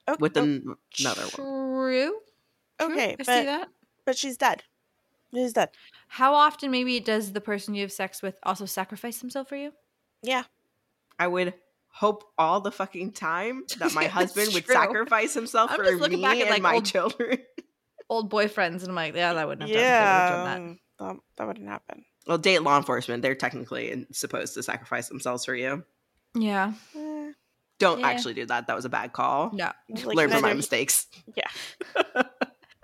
Oh, 0.06 0.16
With 0.20 0.36
oh, 0.36 0.42
an- 0.42 0.76
another 1.00 1.22
one. 1.22 1.30
True. 1.30 2.20
True, 2.80 2.92
Okay, 2.92 3.12
I 3.12 3.16
but 3.16 3.26
see 3.26 3.44
that. 3.44 3.68
but 4.04 4.16
she's 4.16 4.36
dead. 4.36 4.62
She's 5.34 5.52
dead. 5.52 5.70
How 6.06 6.32
often 6.34 6.70
maybe 6.70 7.00
does 7.00 7.32
the 7.32 7.40
person 7.40 7.74
you 7.74 7.82
have 7.82 7.92
sex 7.92 8.22
with 8.22 8.38
also 8.44 8.64
sacrifice 8.66 9.20
himself 9.20 9.48
for 9.48 9.56
you? 9.56 9.72
Yeah. 10.22 10.44
I 11.18 11.26
would 11.26 11.54
hope 11.88 12.24
all 12.38 12.60
the 12.60 12.70
fucking 12.70 13.12
time 13.12 13.64
that 13.80 13.92
my 13.94 14.04
husband 14.06 14.54
would 14.54 14.64
true. 14.64 14.74
sacrifice 14.74 15.34
himself 15.34 15.70
I'm 15.72 15.76
for 15.78 15.84
just 15.84 16.00
looking 16.00 16.18
me 16.20 16.24
back 16.24 16.36
at, 16.36 16.42
and 16.42 16.50
like, 16.50 16.62
my 16.62 16.74
old- 16.74 16.84
children. 16.86 17.38
Old 18.08 18.30
boyfriends, 18.32 18.80
and 18.80 18.88
I'm 18.88 18.94
like, 18.94 19.14
yeah, 19.14 19.34
that 19.34 19.46
wouldn't 19.46 19.68
have 19.68 19.76
done, 19.76 19.82
they 19.82 19.90
wouldn't 19.90 20.06
have 20.08 20.30
done 20.30 20.44
that. 20.46 21.04
Yeah. 21.04 21.06
That, 21.12 21.16
that 21.36 21.46
wouldn't 21.46 21.68
happen. 21.68 22.04
Well, 22.28 22.38
date 22.38 22.60
law 22.62 22.76
enforcement, 22.76 23.22
they're 23.22 23.34
technically 23.34 24.06
supposed 24.12 24.54
to 24.54 24.62
sacrifice 24.62 25.08
themselves 25.08 25.44
for 25.46 25.54
you. 25.54 25.82
Yeah. 26.34 26.74
Eh, 26.94 27.32
Don't 27.78 28.00
Yeah. 28.00 28.08
actually 28.08 28.34
do 28.34 28.44
that. 28.46 28.66
That 28.66 28.76
was 28.76 28.84
a 28.84 28.88
bad 28.90 29.12
call. 29.12 29.50
No. 29.54 29.72
like, 29.88 30.14
Learn 30.16 30.30
from 30.30 30.42
my 30.42 30.48
neither- 30.48 30.56
mistakes. 30.56 31.06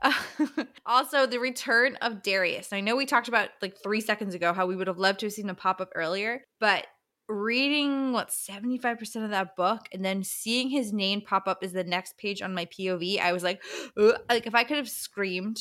also, 0.87 1.27
the 1.27 1.39
return 1.41 1.97
of 2.03 2.23
Darius. 2.23 2.73
I 2.73 2.81
know 2.81 2.95
we 2.97 3.07
talked 3.07 3.29
about 3.29 3.49
like 3.63 3.77
three 3.83 4.01
seconds 4.01 4.35
ago 4.35 4.53
how 4.53 4.67
we 4.67 4.77
would 4.77 4.87
have 4.87 4.99
loved 4.99 5.21
to 5.21 5.27
have 5.27 5.33
seen 5.33 5.49
him 5.49 5.57
pop 5.57 5.81
up 5.81 5.91
earlier, 5.95 6.45
but 6.61 6.87
reading 7.27 8.13
what 8.13 8.29
75% 8.29 9.25
of 9.25 9.31
that 9.31 9.57
book 9.57 9.81
and 9.93 10.05
then 10.05 10.23
seeing 10.23 10.69
his 10.69 10.93
name 10.93 11.23
pop 11.23 11.49
up 11.49 11.61
as 11.63 11.73
the 11.73 11.83
next 11.85 12.19
page 12.19 12.43
on 12.43 12.53
my 12.55 12.67
POV, 12.67 13.19
I 13.19 13.33
was 13.33 13.43
like, 13.43 13.63
"Ugh." 13.99 14.15
like 14.29 14.47
if 14.47 14.55
I 14.55 14.65
could 14.65 14.77
have 14.77 14.91
screamed, 14.91 15.59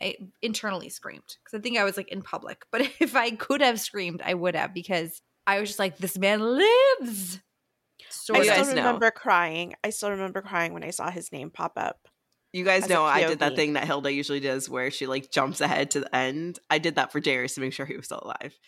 I 0.00 0.14
internally 0.42 0.88
screamed 0.88 1.36
because 1.44 1.58
I 1.58 1.62
think 1.62 1.78
I 1.78 1.84
was 1.84 1.96
like 1.96 2.08
in 2.08 2.22
public, 2.22 2.64
but 2.70 2.82
if 3.00 3.16
I 3.16 3.30
could 3.30 3.60
have 3.60 3.80
screamed, 3.80 4.22
I 4.24 4.34
would 4.34 4.54
have 4.54 4.74
because 4.74 5.20
I 5.46 5.60
was 5.60 5.70
just 5.70 5.78
like, 5.78 5.98
this 5.98 6.18
man 6.18 6.40
lives. 6.40 7.40
Sort 8.10 8.38
I 8.38 8.42
you 8.42 8.48
guys 8.48 8.66
still 8.66 8.76
know. 8.76 8.86
remember 8.86 9.10
crying. 9.10 9.74
I 9.82 9.90
still 9.90 10.10
remember 10.10 10.42
crying 10.42 10.72
when 10.72 10.84
I 10.84 10.90
saw 10.90 11.10
his 11.10 11.32
name 11.32 11.50
pop 11.50 11.72
up. 11.76 12.08
You 12.52 12.64
guys 12.64 12.88
know 12.88 13.04
I 13.04 13.26
did 13.26 13.40
that 13.40 13.56
thing 13.56 13.74
that 13.74 13.84
Hilda 13.84 14.10
usually 14.10 14.40
does 14.40 14.70
where 14.70 14.90
she 14.90 15.06
like 15.06 15.30
jumps 15.30 15.60
ahead 15.60 15.90
to 15.92 16.00
the 16.00 16.16
end. 16.16 16.58
I 16.70 16.78
did 16.78 16.94
that 16.94 17.12
for 17.12 17.20
Darius 17.20 17.54
to 17.54 17.60
make 17.60 17.74
sure 17.74 17.84
he 17.84 17.96
was 17.96 18.06
still 18.06 18.22
alive. 18.22 18.58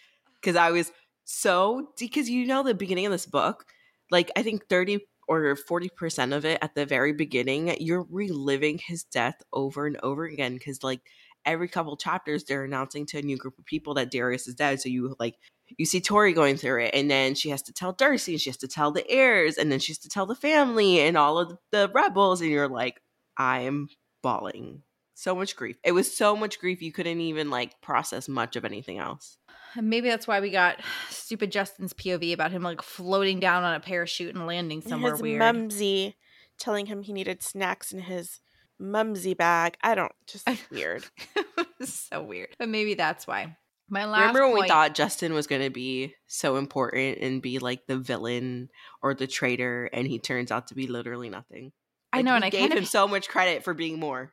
Because 0.41 0.57
I 0.57 0.71
was 0.71 0.93
so 1.25 1.89
because 1.99 2.29
you 2.29 2.47
know 2.47 2.63
the 2.63 2.75
beginning 2.75 3.07
of 3.07 3.13
this 3.13 3.25
book, 3.25 3.65
like 4.11 4.31
I 4.37 4.43
think 4.43 4.67
30 4.69 5.01
or 5.31 5.55
40% 5.55 6.37
of 6.37 6.45
it 6.45 6.59
at 6.61 6.75
the 6.75 6.85
very 6.85 7.13
beginning, 7.13 7.77
you're 7.79 8.07
reliving 8.11 8.79
his 8.79 9.05
death 9.05 9.41
over 9.53 9.87
and 9.87 9.97
over 10.03 10.25
again. 10.25 10.59
Cause 10.59 10.83
like 10.83 11.01
every 11.47 11.69
couple 11.69 11.97
chapters 11.97 12.45
they're 12.45 12.65
announcing 12.65 13.07
to 13.07 13.19
a 13.19 13.23
new 13.23 13.37
group 13.37 13.57
of 13.57 13.65
people 13.65 13.95
that 13.95 14.11
Darius 14.11 14.49
is 14.49 14.57
dead. 14.57 14.81
So 14.81 14.89
you 14.89 15.15
like 15.21 15.37
you 15.79 15.87
see 15.87 16.01
Tori 16.01 16.33
going 16.33 16.57
through 16.57 16.83
it, 16.83 16.95
and 16.95 17.09
then 17.09 17.37
she 17.37 17.51
has 17.51 17.63
to 17.63 17.73
tell 17.73 17.93
Darcy, 17.93 18.33
and 18.33 18.41
she 18.41 18.51
has 18.51 18.57
to 18.57 18.67
tell 18.67 18.91
the 18.91 19.09
heirs, 19.09 19.57
and 19.57 19.71
then 19.71 19.79
she 19.79 19.93
has 19.93 19.99
to 19.99 20.09
tell 20.09 20.27
the 20.27 20.35
family 20.35 20.99
and 20.99 21.17
all 21.17 21.39
of 21.39 21.57
the 21.71 21.89
rebels, 21.95 22.41
and 22.41 22.51
you're 22.51 22.69
like, 22.69 23.01
I'm 23.37 23.89
bawling. 24.21 24.83
So 25.15 25.37
much 25.37 25.55
grief. 25.55 25.77
It 25.85 25.93
was 25.93 26.13
so 26.13 26.35
much 26.35 26.59
grief 26.59 26.83
you 26.83 26.91
couldn't 26.91 27.21
even 27.21 27.51
like 27.51 27.81
process 27.83 28.27
much 28.27 28.57
of 28.57 28.65
anything 28.65 28.99
else. 28.99 29.37
And 29.77 29.89
maybe 29.89 30.09
that's 30.09 30.27
why 30.27 30.41
we 30.41 30.51
got 30.51 30.81
stupid 31.09 31.53
Justin's 31.53 31.93
POV 31.93 32.33
about 32.33 32.51
him 32.51 32.63
like 32.63 32.83
floating 32.83 33.41
down 33.41 33.65
on 33.65 33.75
a 33.75 33.81
parachute 33.81 34.35
and 34.35 34.47
landing 34.47 34.83
somewhere 34.83 35.13
his 35.13 35.23
weird. 35.23 35.39
mumsy 35.39 36.17
telling 36.59 36.87
him 36.87 37.03
he 37.03 37.13
needed 37.13 37.43
snacks 37.43 37.93
in 37.93 38.01
his 38.01 38.41
mumsy 38.79 39.35
bag. 39.35 39.77
I 39.83 39.95
don't 39.95 40.13
just 40.27 40.49
weird. 40.71 41.05
so 41.83 42.23
weird. 42.23 42.55
But 42.59 42.69
maybe 42.69 42.95
that's 42.95 43.27
why. 43.27 43.57
My 43.93 44.05
last 44.05 44.21
Remember 44.21 44.47
when 44.47 44.63
we 44.63 44.69
thought 44.69 44.95
Justin 44.95 45.35
was 45.35 45.49
going 45.49 45.63
to 45.63 45.71
be 45.71 46.15
so 46.29 46.57
important 46.57 47.19
and 47.19 47.43
be 47.43 47.59
like 47.59 47.87
the 47.89 47.99
villain 47.99 48.69
or 49.03 49.15
the 49.15 49.27
traitor, 49.27 49.91
and 49.93 50.07
he 50.07 50.21
turns 50.21 50.53
out 50.53 50.69
to 50.69 50.77
be 50.77 50.87
literally 50.87 51.29
nothing? 51.29 51.73
I 52.13 52.23
know, 52.23 52.37
and 52.37 52.45
I 52.45 52.51
gave 52.51 52.61
kind 52.61 52.73
him 52.75 52.85
of 52.85 52.89
so 52.89 53.09
much 53.09 53.29
credit 53.29 53.65
for 53.65 53.75
being 53.75 53.99
more. 53.99 54.33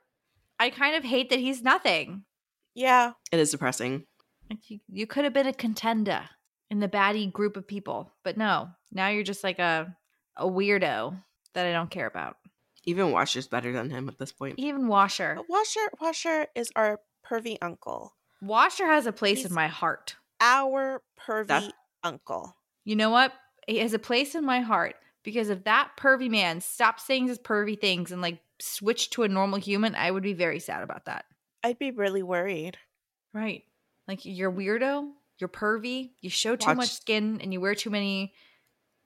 I 0.60 0.69
kind 0.69 0.95
of 0.95 1.04
hate 1.04 1.32
that 1.32 1.39
he's 1.39 1.63
nothing. 1.63 2.23
Yeah. 2.76 3.13
It 3.32 3.39
is 3.39 3.50
depressing. 3.50 4.06
Like 4.50 4.70
you, 4.70 4.80
you 4.90 5.08
could 5.08 5.24
have 5.26 5.34
been 5.34 5.48
a 5.48 5.54
contender 5.54 6.22
in 6.70 6.80
the 6.80 6.88
baddie 6.88 7.32
group 7.32 7.58
of 7.58 7.68
people, 7.68 8.12
but 8.24 8.38
no. 8.38 8.70
Now 8.92 9.10
you're 9.10 9.24
just 9.24 9.44
like 9.44 9.60
a 9.60 9.96
a 10.36 10.46
weirdo 10.48 11.18
that 11.54 11.66
I 11.66 11.72
don't 11.72 11.90
care 11.90 12.08
about. 12.08 12.38
Even 12.86 13.12
Washer's 13.12 13.48
better 13.48 13.72
than 13.74 13.90
him 13.90 14.08
at 14.08 14.18
this 14.18 14.32
point. 14.32 14.56
Even 14.60 14.88
Washer. 14.88 15.34
But 15.36 15.50
Washer 15.50 15.88
Washer 16.00 16.48
is 16.56 16.72
our 16.76 17.00
pervy 17.30 17.58
uncle. 17.62 18.14
Washer 18.42 18.86
has 18.86 19.06
a 19.08 19.12
place 19.12 19.40
He's- 19.40 19.50
in 19.50 19.56
my 19.56 19.68
heart. 19.68 20.16
Our 20.40 21.02
pervy 21.20 21.48
That- 21.48 21.74
uncle. 22.04 22.56
You 22.86 22.96
know 22.96 23.10
what? 23.10 23.34
He 23.68 23.80
has 23.80 23.94
a 23.94 24.00
place 24.00 24.36
in 24.36 24.46
my 24.46 24.62
heart 24.62 24.96
because 25.24 25.50
if 25.50 25.64
that 25.66 25.92
pervy 25.98 26.30
man 26.30 26.62
stopped 26.62 27.02
saying 27.02 27.28
his 27.28 27.40
pervy 27.40 27.78
things 27.80 28.12
and 28.14 28.22
like 28.22 28.40
switched 28.60 29.12
to 29.14 29.24
a 29.24 29.28
normal 29.28 29.60
human, 29.60 29.94
I 29.96 30.12
would 30.12 30.24
be 30.24 30.34
very 30.34 30.60
sad 30.60 30.84
about 30.84 31.06
that. 31.06 31.26
I'd 31.64 31.80
be 31.80 31.92
really 31.92 32.24
worried. 32.24 32.78
Right. 33.34 33.64
Like 34.08 34.26
you're 34.26 34.52
weirdo, 34.52 35.10
you're 35.39 35.50
pervy, 35.50 36.12
you 36.22 36.30
show 36.30 36.56
too 36.56 36.74
much 36.76 36.91
skin, 36.93 37.39
and 37.41 37.52
you 37.52 37.60
wear 37.60 37.76
too 37.76 37.89
many 37.89 38.34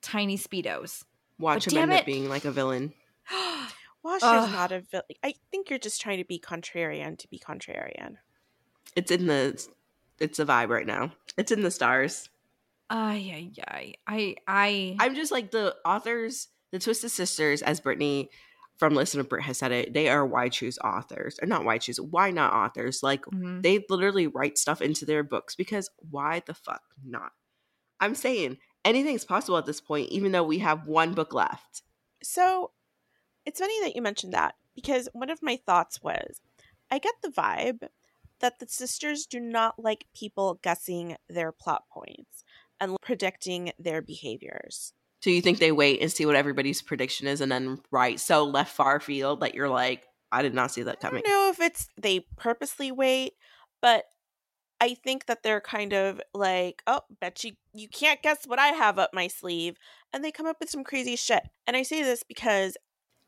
tiny 0.02 0.38
speedos. 0.38 1.04
Watch 1.40 1.66
But 1.66 1.74
him 1.74 1.80
end 1.84 1.94
it. 1.94 2.00
up 2.02 2.06
being 2.06 2.30
like 2.30 2.46
a 2.46 2.52
villain. 2.52 2.94
Washer's 4.04 4.24
Ugh. 4.24 4.52
not 4.52 4.72
a 4.72 4.82
villain. 4.82 5.06
I 5.24 5.34
think 5.52 5.70
you're 5.70 5.80
just 5.80 6.02
trying 6.02 6.18
to 6.18 6.26
be 6.26 6.40
contrarian 6.40 7.18
to 7.20 7.28
be 7.28 7.40
contrarian. 7.40 8.18
It's 8.96 9.12
in 9.12 9.28
the 9.28 9.60
it's 10.20 10.40
a 10.40 10.46
vibe 10.46 10.70
right 10.70 10.86
now. 10.86 11.14
It's 11.38 11.52
in 11.52 11.62
the 11.62 11.72
stars. 11.72 12.30
Ay, 12.90 13.32
ay, 13.34 13.64
ay. 13.68 13.94
I, 14.06 14.36
I, 14.48 14.96
I'm 15.00 15.16
just 15.16 15.32
like 15.32 15.50
the 15.52 15.76
authors, 15.86 16.50
the 16.72 16.80
Twisted 16.80 17.10
Sisters, 17.10 17.62
as 17.62 17.80
Brittany 17.80 18.30
from 18.82 18.96
Listen 18.96 19.20
to 19.20 19.24
Brit 19.24 19.44
has 19.44 19.60
said 19.60 19.72
it, 19.72 19.94
they 19.94 20.10
are 20.10 20.26
why 20.26 20.50
choose 20.50 20.80
authors. 20.80 21.38
Or 21.40 21.46
not 21.48 21.64
why 21.64 21.78
choose, 21.78 22.02
why 22.02 22.32
not 22.32 22.52
authors? 22.52 23.04
Like 23.04 23.24
Mhm. 23.26 23.62
they 23.62 23.86
literally 23.88 24.26
write 24.26 24.58
stuff 24.58 24.82
into 24.82 25.06
their 25.06 25.22
books 25.22 25.56
because 25.56 25.88
why 25.98 26.42
the 26.48 26.56
fuck 26.56 26.82
not? 27.06 27.32
I'm 28.00 28.16
saying 28.16 28.58
anything's 28.84 29.24
possible 29.24 29.60
at 29.60 29.68
this 29.68 29.80
point, 29.80 30.10
even 30.10 30.32
though 30.32 30.44
we 30.44 30.58
have 30.58 30.88
one 30.88 31.14
book 31.14 31.32
left. 31.32 31.84
So 32.24 32.72
it's 33.46 33.60
funny 33.60 33.80
that 33.82 33.96
you 33.96 34.02
mentioned 34.02 34.34
that 34.34 34.56
because 34.74 35.08
one 35.14 35.30
of 35.30 35.44
my 35.44 35.60
thoughts 35.64 36.02
was 36.02 36.42
I 36.90 36.98
get 36.98 37.14
the 37.22 37.30
vibe 37.30 37.88
that 38.40 38.58
the 38.58 38.68
sisters 38.68 39.28
do 39.28 39.40
not 39.40 39.78
like 39.78 40.08
people 40.16 40.60
guessing 40.64 41.18
their 41.30 41.52
plot 41.52 41.84
points 41.94 42.44
and 42.80 42.98
predicting 43.04 43.74
their 43.78 44.02
behaviors. 44.02 44.94
So 45.22 45.30
you 45.30 45.42
think 45.42 45.60
they 45.60 45.72
wait 45.72 46.02
and 46.02 46.12
see 46.12 46.26
what 46.26 46.36
everybody's 46.36 46.82
prediction 46.82 47.28
is 47.28 47.42
and 47.42 47.52
then 47.52 47.80
write 47.92 48.20
so 48.20 48.44
left 48.44 48.76
far 48.76 49.00
field 49.00 49.42
that 49.42 49.56
you're 49.56 49.70
like, 49.70 50.08
I 50.32 50.42
did 50.42 50.54
not 50.54 50.72
see 50.72 50.84
that 50.84 50.98
I 50.98 51.08
coming. 51.08 51.24
don't 51.24 51.32
know 51.32 51.50
if 51.50 51.60
it's 51.60 51.88
they 51.96 52.26
purposely 52.38 52.92
wait, 52.92 53.34
but 53.82 54.06
I 54.80 54.96
think 54.96 55.28
that 55.28 55.44
they're 55.44 55.62
kind 55.62 55.94
of 55.94 56.20
like, 56.34 56.82
oh, 56.88 57.02
bet 57.20 57.44
you 57.44 57.54
you 57.74 57.88
can't 57.88 58.24
guess 58.24 58.48
what 58.48 58.58
I 58.58 58.70
have 58.70 58.98
up 58.98 59.12
my 59.14 59.28
sleeve, 59.28 59.78
and 60.12 60.24
they 60.24 60.32
come 60.32 60.48
up 60.48 60.58
with 60.60 60.72
some 60.72 60.84
crazy 60.84 61.16
shit. 61.16 61.44
And 61.68 61.78
I 61.78 61.84
say 61.84 62.02
this 62.02 62.24
because, 62.24 62.76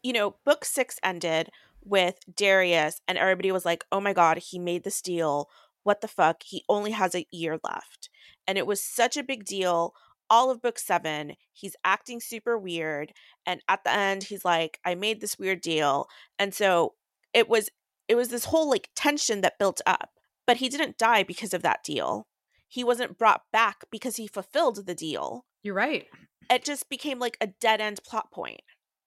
you 0.02 0.14
know, 0.14 0.36
book 0.46 0.66
six 0.66 0.98
ended 1.04 1.50
with 1.84 2.16
Darius, 2.34 3.02
and 3.08 3.20
everybody 3.20 3.52
was 3.52 3.66
like, 3.66 3.86
oh 3.92 4.02
my 4.02 4.14
god, 4.14 4.40
he 4.40 4.58
made 4.58 4.84
this 4.84 5.02
deal. 5.02 5.48
What 5.84 6.02
the 6.02 6.08
fuck? 6.08 6.42
He 6.44 6.64
only 6.68 6.92
has 6.92 7.14
a 7.14 7.28
year 7.30 7.60
left, 7.64 8.10
and 8.48 8.58
it 8.58 8.66
was 8.66 8.82
such 8.82 9.16
a 9.16 9.24
big 9.24 9.46
deal. 9.46 9.94
All 10.34 10.50
of 10.50 10.62
book 10.62 10.80
seven, 10.80 11.34
he's 11.54 11.76
acting 11.84 12.20
super 12.20 12.58
weird, 12.58 13.14
and 13.46 13.62
at 13.68 13.84
the 13.84 13.92
end, 13.94 14.24
he's 14.24 14.44
like, 14.44 14.80
I 14.84 14.96
made 14.96 15.22
this 15.22 15.38
weird 15.38 15.62
deal, 15.62 16.08
and 16.40 16.54
so 16.54 16.96
it 17.34 17.48
was 17.48 17.70
it 18.08 18.16
was 18.16 18.30
this 18.30 18.46
whole 18.46 18.68
like 18.70 18.90
tension 18.96 19.42
that 19.42 19.60
built 19.60 19.82
up 19.86 20.10
but 20.46 20.58
he 20.58 20.68
didn't 20.70 20.98
die 20.98 21.24
because 21.24 21.54
of 21.54 21.62
that 21.62 21.84
deal. 21.86 22.28
He 22.68 22.84
wasn't 22.84 23.18
brought 23.18 23.44
back 23.54 23.86
because 23.92 24.18
he 24.18 24.28
fulfilled 24.28 24.86
the 24.86 24.96
deal. 24.96 25.46
You're 25.64 25.74
right. 25.76 26.06
it 26.50 26.66
just 26.66 26.90
became 26.90 27.18
like 27.20 27.38
a 27.40 27.48
dead 27.48 27.80
end 27.80 28.00
plot 28.06 28.32
point 28.32 28.60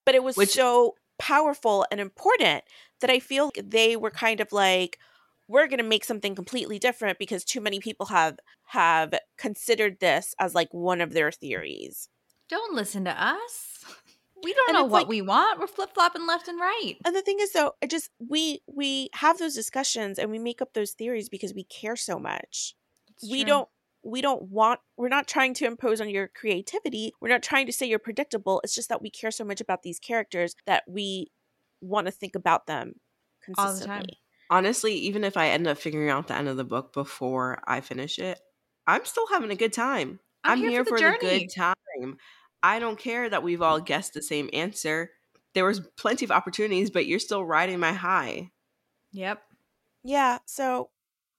but 0.06 0.14
it 0.14 0.22
was 0.22 0.36
Which- 0.36 0.50
so 0.54 0.94
powerful 1.18 1.84
and 1.90 2.00
important 2.00 2.62
that 3.00 3.10
i 3.10 3.18
feel 3.18 3.46
like 3.46 3.60
they 3.76 3.96
were 3.96 4.10
kind 4.10 4.40
of 4.40 4.52
like 4.52 4.98
we're 5.48 5.66
going 5.68 5.78
to 5.78 5.84
make 5.84 6.04
something 6.04 6.34
completely 6.34 6.78
different 6.78 7.18
because 7.18 7.44
too 7.44 7.60
many 7.60 7.78
people 7.80 8.06
have 8.06 8.38
have 8.66 9.14
considered 9.38 9.98
this 10.00 10.34
as 10.40 10.54
like 10.54 10.68
one 10.72 11.00
of 11.00 11.12
their 11.12 11.30
theories 11.30 12.08
Don't 12.48 12.74
listen 12.74 13.04
to 13.04 13.10
us. 13.22 13.84
We 14.44 14.52
don't 14.52 14.68
And 14.68 14.74
know 14.76 14.84
what 14.84 15.04
like- 15.04 15.08
we 15.08 15.22
want. 15.22 15.58
We're 15.58 15.66
flip 15.66 15.94
flopping 15.94 16.26
left 16.26 16.46
and 16.46 16.60
right. 16.60 16.96
And 17.06 17.16
the 17.16 17.22
thing 17.22 17.38
is 17.40 17.52
though, 17.52 17.72
I 17.82 17.86
just 17.86 18.10
we 18.18 18.60
we 18.66 19.08
have 19.14 19.38
those 19.38 19.54
discussions 19.54 20.18
and 20.18 20.30
we 20.30 20.38
make 20.38 20.60
up 20.60 20.74
those 20.74 20.92
theories 20.92 21.30
because 21.30 21.54
we 21.54 21.64
care 21.64 21.96
so 21.96 22.18
much. 22.18 22.74
It's 23.08 23.30
we 23.30 23.42
true. 23.44 23.46
don't 23.52 23.68
we 24.04 24.20
don't 24.20 24.42
want 24.42 24.80
we're 24.98 25.08
not 25.08 25.26
trying 25.26 25.54
to 25.54 25.64
impose 25.66 26.02
on 26.02 26.10
your 26.10 26.28
creativity. 26.28 27.12
We're 27.18 27.30
not 27.30 27.42
trying 27.42 27.64
to 27.66 27.72
say 27.72 27.86
you're 27.86 27.98
predictable. 27.98 28.60
It's 28.62 28.74
just 28.74 28.90
that 28.90 29.00
we 29.00 29.08
care 29.10 29.30
so 29.30 29.42
much 29.42 29.62
about 29.62 29.82
these 29.82 29.98
characters 29.98 30.54
that 30.66 30.82
we 30.86 31.32
want 31.80 32.06
to 32.06 32.12
think 32.12 32.34
about 32.34 32.66
them 32.66 32.92
All 33.56 33.72
the 33.74 33.86
time. 33.86 34.04
Consistently. 34.48 34.56
Honestly, 34.56 34.94
even 34.94 35.24
if 35.24 35.36
I 35.36 35.48
end 35.48 35.66
up 35.66 35.78
figuring 35.78 36.10
out 36.10 36.28
the 36.28 36.36
end 36.36 36.48
of 36.48 36.56
the 36.56 36.64
book 36.64 36.92
before 36.92 37.62
I 37.66 37.80
finish 37.80 38.18
it, 38.18 38.40
I'm 38.86 39.04
still 39.04 39.26
having 39.28 39.50
a 39.50 39.56
good 39.56 39.72
time. 39.72 40.20
I'm 40.44 40.52
I'm, 40.52 40.58
here 40.58 40.70
here, 40.70 40.84
for 40.84 40.98
the 40.98 41.04
for, 41.04 41.18
the, 41.20 41.40
good 41.40 41.50
time. 41.54 42.18
I 42.62 42.78
don't 42.78 42.98
care 42.98 43.28
that 43.28 43.42
we've 43.42 43.62
all 43.62 43.80
guessed 43.80 44.14
the 44.14 44.22
same 44.22 44.48
answer. 44.52 45.10
There 45.54 45.64
was 45.64 45.80
plenty 45.96 46.24
of 46.24 46.30
opportunities, 46.30 46.90
but 46.90 47.06
you're 47.06 47.18
still 47.18 47.44
riding 47.44 47.80
my 47.80 47.92
high. 47.92 48.50
Yep. 49.12 49.42
Yeah, 50.04 50.38
so 50.46 50.90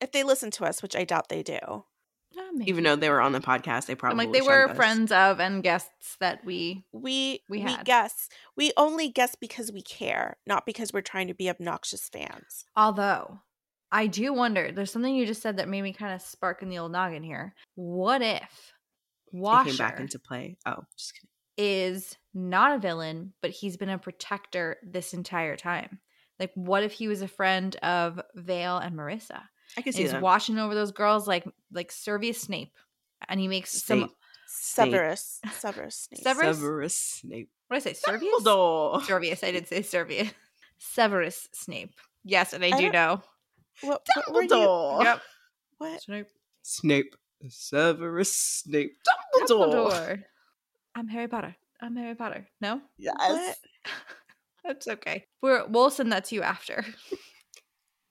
if 0.01 0.11
they 0.11 0.23
listen 0.23 0.51
to 0.51 0.65
us, 0.65 0.81
which 0.81 0.95
I 0.95 1.05
doubt 1.05 1.29
they 1.29 1.43
do. 1.43 1.85
Oh, 2.39 2.49
maybe. 2.53 2.69
Even 2.69 2.83
though 2.83 2.95
they 2.95 3.09
were 3.09 3.21
on 3.21 3.31
the 3.31 3.39
podcast, 3.39 3.87
they 3.87 3.95
probably 3.95 4.25
I'm 4.25 4.31
like 4.31 4.33
they 4.33 4.47
were 4.47 4.69
us. 4.69 4.75
friends 4.75 5.11
of 5.11 5.39
and 5.39 5.63
guests 5.63 6.17
that 6.19 6.45
we. 6.45 6.85
We 6.91 7.41
We 7.49 7.63
we, 7.63 7.77
guess. 7.83 8.29
We 8.55 8.71
only 8.77 9.09
guess 9.09 9.35
because 9.35 9.71
we 9.71 9.81
care, 9.81 10.37
not 10.45 10.65
because 10.65 10.93
we're 10.93 11.01
trying 11.01 11.27
to 11.27 11.33
be 11.33 11.49
obnoxious 11.49 12.09
fans. 12.09 12.65
Although 12.75 13.39
I 13.91 14.07
do 14.07 14.33
wonder, 14.33 14.71
there's 14.71 14.91
something 14.91 15.15
you 15.15 15.25
just 15.25 15.41
said 15.41 15.57
that 15.57 15.67
made 15.69 15.81
me 15.81 15.93
kind 15.93 16.13
of 16.13 16.21
spark 16.21 16.61
in 16.61 16.69
the 16.69 16.77
old 16.77 16.91
noggin 16.91 17.23
here. 17.23 17.55
What 17.75 18.21
if 18.21 18.73
It 19.33 19.39
Washer 19.39 19.69
came 19.69 19.77
back 19.77 19.99
into 19.99 20.19
play. 20.19 20.57
Oh, 20.65 20.83
just 20.97 21.13
kidding. 21.15 21.29
is 21.57 22.17
not 22.33 22.75
a 22.75 22.79
villain, 22.79 23.33
but 23.41 23.49
he's 23.51 23.77
been 23.77 23.89
a 23.89 23.97
protector 23.97 24.77
this 24.83 25.13
entire 25.13 25.55
time? 25.55 25.99
Like, 26.39 26.51
what 26.53 26.83
if 26.83 26.91
he 26.91 27.07
was 27.07 27.23
a 27.23 27.27
friend 27.27 27.75
of 27.77 28.19
Hail 28.45 28.77
and 28.77 28.95
Merissa? 28.95 29.41
I 29.77 29.81
can 29.81 29.93
see 29.93 30.03
he's 30.03 30.11
that. 30.11 30.21
watching 30.21 30.57
over 30.57 30.75
those 30.75 30.91
girls 30.91 31.27
like 31.27 31.45
like 31.71 31.91
Servius 31.91 32.41
Snape, 32.41 32.73
and 33.27 33.39
he 33.39 33.47
makes 33.47 33.71
some. 33.83 33.99
Snape. 33.99 34.11
Snape. 34.49 34.91
Severus. 34.91 35.41
Severus 35.51 35.95
Snape. 35.95 36.23
Severus? 36.23 36.57
Severus 36.57 36.95
Snape. 36.95 37.49
What 37.67 37.83
did 37.83 37.89
I 37.89 37.93
say? 37.93 37.99
Servius. 38.05 38.43
Dumbledore. 38.43 39.01
Servius. 39.03 39.43
I 39.43 39.51
did 39.51 39.67
say 39.67 39.81
Servius. 39.81 40.31
Severus 40.77 41.49
Snape. 41.53 41.93
Yes, 42.23 42.53
and 42.53 42.63
I, 42.63 42.69
I 42.69 42.79
do 42.79 42.89
know. 42.91 43.21
What, 43.81 44.01
what? 44.29 44.49
Dumbledore. 44.49 45.03
Yep. 45.03 45.21
What? 45.77 46.01
Snape. 46.01 46.27
Snape. 46.63 47.15
Severus 47.49 48.33
Snape. 48.35 48.95
Dumbledore. 49.47 49.71
Dumbledore. 49.73 50.23
I'm 50.95 51.07
Harry 51.07 51.27
Potter. 51.27 51.55
I'm 51.81 51.95
Harry 51.95 52.15
Potter. 52.15 52.47
No, 52.61 52.81
Yes. 52.97 53.15
What? 53.17 53.57
that's 54.63 54.87
okay. 54.87 55.25
We're 55.41 55.65
we'll 55.67 55.89
send 55.91 56.11
that 56.11 56.25
to 56.25 56.35
you 56.35 56.41
after. 56.41 56.83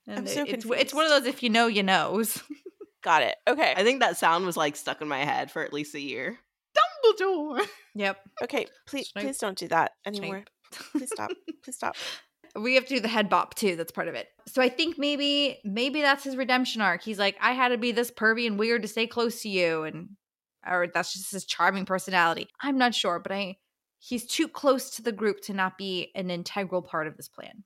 And 0.06 0.18
I'm 0.18 0.26
it- 0.26 0.30
so 0.30 0.44
it's 0.46 0.64
it's 0.64 0.94
one 0.94 1.04
of 1.04 1.10
those 1.10 1.26
if 1.26 1.42
you 1.42 1.50
know 1.50 1.66
you 1.66 1.82
knows. 1.82 2.42
Got 3.02 3.22
it. 3.22 3.36
Okay. 3.46 3.72
I 3.76 3.84
think 3.84 4.00
that 4.00 4.16
sound 4.16 4.46
was 4.46 4.56
like 4.56 4.74
stuck 4.74 5.00
in 5.00 5.06
my 5.08 5.18
head 5.24 5.50
for 5.50 5.62
at 5.62 5.72
least 5.72 5.94
a 5.94 6.00
year. 6.00 6.38
Dumbledore. 6.76 7.64
yep. 7.94 8.18
Okay. 8.42 8.66
Please 8.86 9.08
Snape. 9.10 9.24
please 9.24 9.38
don't 9.38 9.56
do 9.56 9.68
that 9.68 9.92
anymore. 10.04 10.44
Please 10.92 11.10
stop. 11.12 11.30
Please 11.64 11.76
stop. 11.76 11.96
We 12.56 12.74
have 12.74 12.86
to 12.86 12.94
do 12.94 13.00
the 13.00 13.08
head 13.08 13.28
bop 13.28 13.54
too. 13.54 13.76
That's 13.76 13.92
part 13.92 14.08
of 14.08 14.14
it. 14.14 14.28
So 14.48 14.60
I 14.62 14.68
think 14.68 14.98
maybe 14.98 15.58
maybe 15.64 16.00
that's 16.00 16.24
his 16.24 16.36
redemption 16.36 16.80
arc. 16.80 17.02
He's 17.02 17.18
like, 17.18 17.36
I 17.40 17.52
had 17.52 17.68
to 17.68 17.78
be 17.78 17.92
this 17.92 18.10
pervy 18.10 18.46
and 18.46 18.58
weird 18.58 18.82
to 18.82 18.88
stay 18.88 19.06
close 19.06 19.42
to 19.42 19.48
you, 19.48 19.84
and 19.84 20.08
or 20.66 20.88
that's 20.92 21.12
just 21.12 21.30
his 21.30 21.44
charming 21.44 21.84
personality. 21.84 22.48
I'm 22.60 22.78
not 22.78 22.94
sure, 22.94 23.20
but 23.20 23.30
I 23.32 23.56
he's 23.98 24.26
too 24.26 24.48
close 24.48 24.90
to 24.96 25.02
the 25.02 25.12
group 25.12 25.40
to 25.42 25.52
not 25.52 25.78
be 25.78 26.10
an 26.14 26.30
integral 26.30 26.82
part 26.82 27.06
of 27.06 27.16
this 27.16 27.28
plan. 27.28 27.62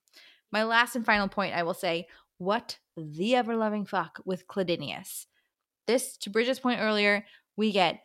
My 0.53 0.64
last 0.64 0.96
and 0.96 1.07
final 1.07 1.29
point, 1.29 1.55
I 1.55 1.62
will 1.62 1.74
say, 1.74 2.07
what 2.40 2.79
the 2.96 3.37
ever 3.37 3.55
loving 3.55 3.87
fuck 3.87 4.20
with 4.24 4.48
Clydinius? 4.48 5.26
this 5.90 6.16
to 6.18 6.31
Bridget's 6.31 6.61
point 6.61 6.81
earlier, 6.81 7.24
we 7.57 7.72
get 7.72 8.00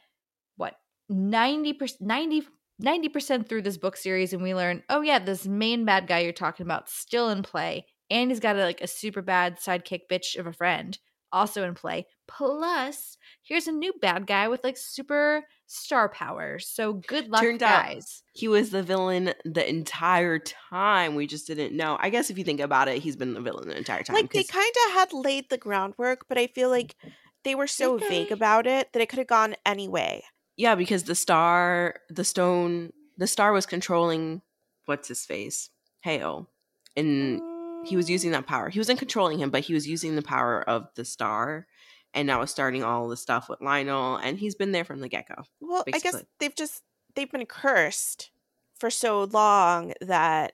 what 0.57 0.75
90% 1.11 2.01
90 2.01 2.43
90% 2.83 3.47
through 3.47 3.61
this 3.61 3.77
book 3.77 3.95
series 3.95 4.33
and 4.33 4.43
we 4.43 4.53
learn, 4.53 4.83
oh 4.89 5.01
yeah, 5.01 5.17
this 5.17 5.45
main 5.45 5.85
bad 5.85 6.07
guy 6.07 6.19
you're 6.19 6.33
talking 6.33 6.65
about 6.65 6.89
still 6.89 7.29
in 7.29 7.41
play. 7.41 7.85
And 8.09 8.29
he's 8.29 8.41
got 8.41 8.57
a, 8.57 8.63
like 8.63 8.81
a 8.81 8.87
super 8.87 9.21
bad 9.21 9.59
sidekick 9.59 10.01
bitch 10.11 10.35
of 10.35 10.45
a 10.45 10.51
friend 10.51 10.97
also 11.31 11.63
in 11.63 11.73
play. 11.73 12.05
Plus, 12.27 13.17
here's 13.43 13.67
a 13.67 13.71
new 13.71 13.93
bad 14.01 14.27
guy 14.27 14.49
with 14.49 14.61
like 14.65 14.75
super 14.75 15.45
star 15.67 16.09
power. 16.09 16.59
So 16.59 16.93
good 16.93 17.29
luck, 17.29 17.41
Turned 17.41 17.63
out- 17.63 17.85
guys. 17.85 18.23
He 18.33 18.47
was 18.47 18.69
the 18.69 18.83
villain 18.83 19.33
the 19.45 19.67
entire 19.67 20.39
time. 20.39 21.15
We 21.15 21.27
just 21.27 21.47
didn't 21.47 21.75
know. 21.75 21.97
I 21.99 22.09
guess 22.09 22.29
if 22.29 22.37
you 22.37 22.43
think 22.43 22.59
about 22.59 22.87
it, 22.87 23.01
he's 23.01 23.15
been 23.15 23.33
the 23.33 23.41
villain 23.41 23.69
the 23.69 23.77
entire 23.77 24.03
time. 24.03 24.15
like 24.15 24.31
they 24.31 24.43
kind 24.43 24.73
of 24.87 24.93
had 24.93 25.13
laid 25.13 25.49
the 25.49 25.57
groundwork, 25.57 26.25
but 26.27 26.37
I 26.37 26.47
feel 26.47 26.69
like 26.69 26.95
they 27.43 27.55
were 27.55 27.67
so 27.67 27.97
Did 27.97 28.09
vague 28.09 28.31
about 28.31 28.67
it 28.67 28.91
that 28.93 29.01
it 29.01 29.07
could 29.09 29.19
have 29.19 29.27
gone 29.27 29.55
any 29.65 29.87
way. 29.87 30.23
yeah, 30.57 30.75
because 30.75 31.03
the 31.03 31.15
star, 31.15 31.95
the 32.09 32.23
stone, 32.23 32.91
the 33.17 33.27
star 33.27 33.51
was 33.51 33.65
controlling 33.65 34.41
what's 34.85 35.07
his 35.07 35.25
face, 35.25 35.69
Hail, 36.01 36.49
and 36.97 37.41
he 37.85 37.95
was 37.95 38.09
using 38.09 38.31
mm. 38.31 38.33
that 38.33 38.47
power. 38.47 38.69
He 38.69 38.79
wasn't 38.79 38.99
controlling 38.99 39.39
him, 39.39 39.49
but 39.49 39.63
he 39.63 39.73
was 39.73 39.87
using 39.87 40.15
the 40.15 40.21
power 40.21 40.61
of 40.67 40.87
the 40.95 41.05
star, 41.05 41.67
and 42.15 42.25
now 42.25 42.41
is 42.41 42.49
starting 42.49 42.83
all 42.83 43.09
the 43.09 43.17
stuff 43.17 43.49
with 43.49 43.61
Lionel, 43.61 44.15
and 44.15 44.39
he's 44.39 44.55
been 44.55 44.71
there 44.71 44.85
from 44.85 45.01
the 45.01 45.09
get 45.09 45.27
go. 45.27 45.43
Well, 45.59 45.83
I 45.93 45.99
guess 45.99 46.23
they've 46.39 46.55
just 46.55 46.81
they've 47.13 47.31
been 47.31 47.45
cursed 47.45 48.31
for 48.73 48.89
so 48.89 49.25
long 49.25 49.93
that 50.01 50.53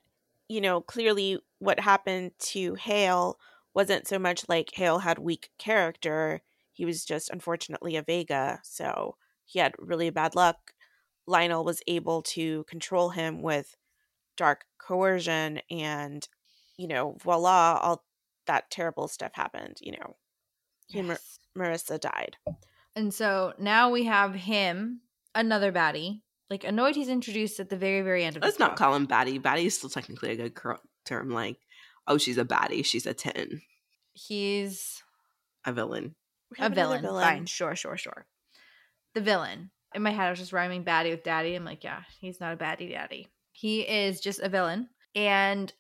you 0.49 0.59
know 0.59 0.81
clearly 0.81 1.39
what 1.59 1.79
happened 1.79 2.31
to 2.39 2.73
Hail 2.75 3.37
wasn't 3.73 4.07
so 4.07 4.19
much 4.19 4.49
like 4.49 4.71
Hail 4.73 4.99
had 4.99 5.19
weak 5.19 5.51
character. 5.59 6.41
He 6.73 6.83
was 6.83 7.05
just 7.05 7.29
unfortunately 7.29 7.95
a 7.95 8.01
Vega, 8.01 8.59
so 8.63 9.15
he 9.45 9.59
had 9.59 9.75
really 9.77 10.09
bad 10.09 10.35
luck. 10.35 10.73
Lionel 11.27 11.63
was 11.63 11.83
able 11.87 12.23
to 12.23 12.63
control 12.63 13.11
him 13.11 13.43
with 13.43 13.77
dark 14.35 14.65
coercion, 14.79 15.61
and 15.69 16.27
you 16.75 16.87
know, 16.87 17.15
voila, 17.21 17.77
all 17.79 18.03
that 18.47 18.71
terrible 18.71 19.07
stuff 19.07 19.33
happened. 19.35 19.77
You 19.79 19.91
know, 19.91 20.15
and 20.95 21.07
Mar- 21.07 21.17
Yes. 21.17 21.39
Merissa 21.57 21.99
died. 21.99 22.37
And 22.95 23.13
so 23.13 23.53
now 23.59 23.89
we 23.91 24.05
have 24.05 24.33
him, 24.33 25.01
another 25.35 25.71
baddie. 25.71 26.21
Like 26.49 26.63
annoyed 26.65 26.95
he's 26.95 27.07
introduced 27.09 27.59
at 27.59 27.69
the 27.69 27.77
very, 27.77 28.01
very 28.01 28.23
end 28.25 28.35
of 28.37 28.43
Let's 28.43 28.59
not 28.59 28.71
book. 28.71 28.77
call 28.79 28.95
him 28.95 29.07
baddie. 29.07 29.41
Baddie 29.41 29.65
is 29.65 29.77
still 29.77 29.89
technically 29.89 30.31
a 30.31 30.49
good 30.49 30.77
term. 31.05 31.29
Like, 31.29 31.57
oh, 32.07 32.17
she's 32.17 32.37
a 32.37 32.43
baddie. 32.45 32.83
She's 32.85 33.05
a 33.05 33.13
ten, 33.13 33.61
He's 34.13 35.01
a 35.65 35.71
villain. 35.73 36.15
A 36.59 36.65
another 36.65 36.99
villain. 36.99 37.23
Fine, 37.23 37.45
sure, 37.45 37.75
sure, 37.75 37.95
sure. 37.97 38.25
The 39.13 39.21
villain. 39.21 39.71
In 39.93 40.03
my 40.03 40.11
head, 40.11 40.27
I 40.27 40.29
was 40.29 40.39
just 40.39 40.53
rhyming 40.53 40.83
baddie 40.85 41.11
with 41.11 41.23
daddy. 41.23 41.55
I'm 41.55 41.65
like, 41.65 41.83
yeah, 41.83 42.01
he's 42.19 42.39
not 42.39 42.53
a 42.53 42.57
baddie 42.57 42.89
daddy. 42.91 43.27
He 43.53 43.81
is 43.81 44.19
just 44.19 44.39
a 44.39 44.49
villain. 44.49 44.89
And 45.15 45.71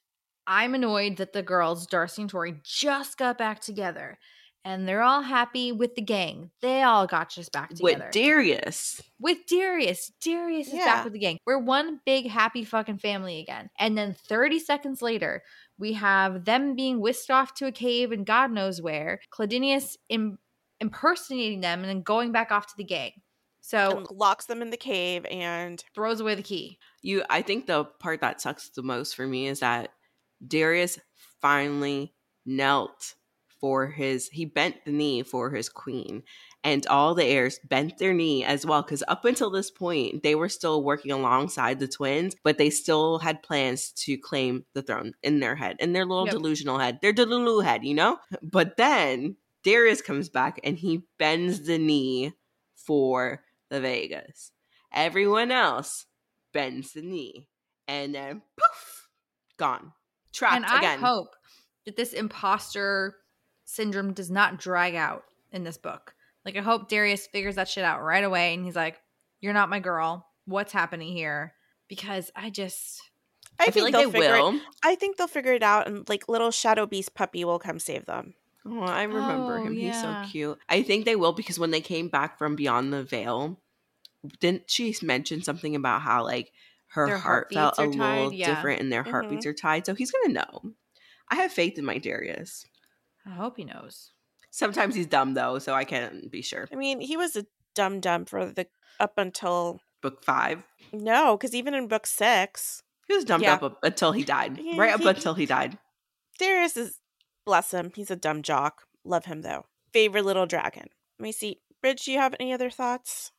I'm 0.47 0.73
annoyed 0.73 1.17
that 1.17 1.33
the 1.33 1.43
girls, 1.43 1.87
Darcy 1.87 2.21
and 2.23 2.31
Tori, 2.31 2.55
just 2.63 3.17
got 3.17 3.37
back 3.37 3.59
together. 3.61 4.17
And 4.63 4.87
they're 4.87 5.01
all 5.01 5.21
happy 5.23 5.71
with 5.71 5.95
the 5.95 6.01
gang. 6.03 6.51
They 6.61 6.83
all 6.83 7.07
got 7.07 7.29
just 7.29 7.51
back 7.51 7.69
together. 7.69 8.03
With 8.03 8.11
Darius. 8.11 9.01
with 9.19 9.39
Darius. 9.47 10.11
Darius 10.23 10.67
is 10.67 10.73
Yeah. 10.75 10.85
back 10.85 11.03
with 11.03 11.13
the 11.13 11.19
gang. 11.19 11.37
We're 11.45 11.57
one 11.57 11.99
big 12.05 12.27
happy 12.29 12.63
fucking 12.63 12.99
family 12.99 13.39
again. 13.39 13.69
And 13.79 13.97
then 13.97 14.13
30 14.13 14.59
seconds 14.59 15.01
later, 15.01 15.41
we 15.79 15.93
have 15.93 16.45
them 16.45 16.75
being 16.75 16.99
whisked 16.99 17.31
off 17.31 17.55
to 17.55 17.65
a 17.65 17.71
cave 17.71 18.11
and 18.11 18.25
God 18.25 18.51
knows 18.51 18.81
where. 18.81 19.19
Clydinius 19.33 19.95
Im- 20.09 20.37
impersonating 20.79 21.61
them 21.61 21.79
and 21.79 21.89
then 21.89 22.01
going 22.03 22.31
back 22.31 22.51
off 22.51 22.67
to 22.67 22.73
the 22.77 22.83
gang. 22.83 23.13
So 23.61 23.97
and 23.97 24.07
locks 24.11 24.45
them 24.45 24.61
in 24.61 24.69
the 24.71 24.77
cave 24.77 25.25
and 25.29 25.83
throws 25.95 26.19
away 26.19 26.35
the 26.35 26.41
key. 26.43 26.77
You, 27.01 27.23
I 27.29 27.41
think 27.41 27.67
the 27.67 27.85
part 27.85 28.21
that 28.21 28.41
sucks 28.41 28.69
the 28.69 28.81
most 28.83 29.15
for 29.15 29.25
me 29.27 29.47
is 29.47 29.59
that 29.59 29.91
Darius 30.45 30.99
finally 31.41 32.13
knelt 32.45 33.13
for 33.61 33.87
his. 33.87 34.27
He 34.29 34.45
bent 34.45 34.83
the 34.85 34.91
knee 34.91 35.23
for 35.23 35.51
his 35.51 35.69
queen, 35.69 36.23
and 36.63 36.85
all 36.87 37.15
the 37.15 37.25
heirs 37.25 37.59
bent 37.69 37.97
their 37.99 38.13
knee 38.13 38.43
as 38.43 38.65
well. 38.65 38.81
Because 38.81 39.03
up 39.07 39.23
until 39.25 39.49
this 39.51 39.71
point, 39.71 40.23
they 40.23 40.35
were 40.35 40.49
still 40.49 40.83
working 40.83 41.11
alongside 41.11 41.79
the 41.79 41.87
twins, 41.87 42.35
but 42.43 42.57
they 42.57 42.69
still 42.69 43.19
had 43.19 43.43
plans 43.43 43.91
to 44.05 44.17
claim 44.17 44.65
the 44.73 44.81
throne 44.81 45.13
in 45.23 45.39
their 45.39 45.55
head, 45.55 45.77
in 45.79 45.93
their 45.93 46.05
little 46.05 46.27
Yep. 46.27 46.33
delusional 46.33 46.79
head, 46.79 46.99
their 47.01 47.13
delulu 47.13 47.63
head, 47.63 47.85
you 47.85 47.93
know. 47.93 48.17
But 48.41 48.77
then 48.77 49.37
Darius 49.63 50.01
comes 50.01 50.29
back 50.29 50.59
and 50.63 50.77
he 50.77 51.03
bends 51.19 51.61
the 51.67 51.77
knee 51.77 52.33
for 52.75 53.43
the 53.69 53.79
Vegas. 53.79 54.51
Everyone 54.93 55.51
else 55.51 56.05
bends 56.53 56.93
the 56.93 57.01
knee, 57.01 57.47
and 57.87 58.13
then 58.13 58.41
poof, 58.57 59.07
gone, 59.57 59.93
trapped 60.33 60.55
and 60.55 60.65
I 60.65 60.79
again. 60.79 60.99
hope 60.99 61.35
that 61.85 61.95
this 61.95 62.13
imposter 62.13 63.15
syndrome 63.71 64.13
does 64.13 64.29
not 64.29 64.59
drag 64.59 64.95
out 64.95 65.23
in 65.51 65.63
this 65.63 65.77
book. 65.77 66.13
Like, 66.45 66.57
I 66.57 66.61
hope 66.61 66.89
Darius 66.89 67.27
figures 67.27 67.55
that 67.55 67.69
shit 67.69 67.83
out 67.83 68.01
right 68.01 68.23
away 68.23 68.53
and 68.53 68.65
he's 68.65 68.75
like, 68.75 68.99
You're 69.39 69.53
not 69.53 69.69
my 69.69 69.79
girl. 69.79 70.27
What's 70.45 70.73
happening 70.73 71.13
here? 71.13 71.53
Because 71.87 72.31
I 72.35 72.49
just. 72.49 73.01
I, 73.59 73.63
I, 73.63 73.65
think 73.65 73.73
feel 73.73 73.83
like 73.83 73.93
they'll 73.93 74.09
they 74.11 74.19
figure 74.19 74.41
will. 74.41 74.55
It, 74.55 74.61
I 74.83 74.95
think 74.95 75.17
they'll 75.17 75.27
figure 75.27 75.53
it 75.53 75.61
out, 75.61 75.87
and 75.87 76.07
like 76.09 76.29
little 76.29 76.51
shadow 76.51 76.85
beast 76.85 77.13
puppy 77.13 77.43
will 77.43 77.59
come 77.59 77.79
save 77.79 78.05
them. 78.05 78.33
Oh, 78.65 78.81
I 78.81 79.03
remember 79.03 79.59
Oh, 79.59 79.63
him. 79.63 79.75
He's 79.75 79.99
so 79.99 80.23
cute. 80.31 80.57
I 80.69 80.83
think 80.83 81.05
they 81.05 81.15
will 81.15 81.33
because 81.33 81.59
when 81.59 81.71
they 81.71 81.81
came 81.81 82.07
back 82.07 82.37
from 82.37 82.55
beyond 82.55 82.93
the 82.93 83.03
veil, 83.03 83.59
didn't 84.39 84.69
she 84.69 84.95
mention 85.01 85.43
something 85.43 85.75
about 85.75 86.01
how 86.01 86.23
like 86.23 86.51
her 86.89 87.07
Their 87.07 87.17
heart 87.17 87.53
felt 87.53 87.77
a 87.77 87.81
heartbeats 87.81 88.01
are 88.01 88.15
little? 88.15 88.33
Yeah. 88.33 88.55
different 88.55 88.81
and 88.81 88.91
their 88.91 89.01
mm-hmm. 89.01 89.11
heartbeats 89.11 89.45
are 89.45 89.53
tied? 89.53 89.85
So 89.85 89.95
he's 89.95 90.11
gonna 90.11 90.33
know. 90.33 90.73
I 91.29 91.35
have 91.35 91.51
faith 91.51 91.77
in 91.77 91.85
my 91.85 91.97
Darius. 91.97 92.65
I 93.25 93.31
hope 93.31 93.57
he 93.57 93.63
knows. 93.65 94.11
Sometimes 94.51 94.95
he's 94.95 95.05
dumb 95.07 95.33
though, 95.33 95.59
so 95.59 95.73
I 95.73 95.83
can't 95.85 96.29
be 96.31 96.41
sure. 96.41 96.67
I 96.71 96.75
mean, 96.75 96.99
he 96.99 97.15
was 97.17 97.35
a 97.35 97.45
dumb 97.75 97.99
dumb 97.99 98.25
for 98.25 98.45
the 98.51 98.67
up 98.99 99.13
until 99.17 99.79
Book 100.01 100.23
five, 100.25 100.63
no, 100.91 101.37
because 101.37 101.53
even 101.55 101.73
in 101.75 101.87
book 101.87 102.07
six, 102.07 102.81
he 103.07 103.13
was 103.15 103.23
dumb 103.23 103.41
Yeah. 103.43 103.53
up, 103.53 103.63
up 103.63 103.79
until 103.83 104.11
he 104.11 104.23
died. 104.23 104.57
Yeah, 104.59 104.79
right 104.79 104.93
up 104.93 105.01
he- 105.01 105.07
until 105.07 105.35
he 105.35 105.45
died. 105.45 105.77
Darius 106.39 106.75
is 106.75 106.97
bless 107.45 107.71
him. 107.71 107.91
He's 107.95 108.09
a 108.11 108.15
dumb 108.15 108.41
jock. 108.41 108.83
Love 109.05 109.25
him 109.25 109.41
though. 109.41 109.65
Favorite 109.93 110.25
little 110.25 110.45
dragon. 110.47 110.87
Let 111.19 111.23
me 111.23 111.31
see. 111.31 111.61
Bridge, 111.81 112.05
do 112.05 112.11
you 112.11 112.17
have 112.19 112.35
any 112.39 112.51
other 112.53 112.69
thoughts 112.69 113.31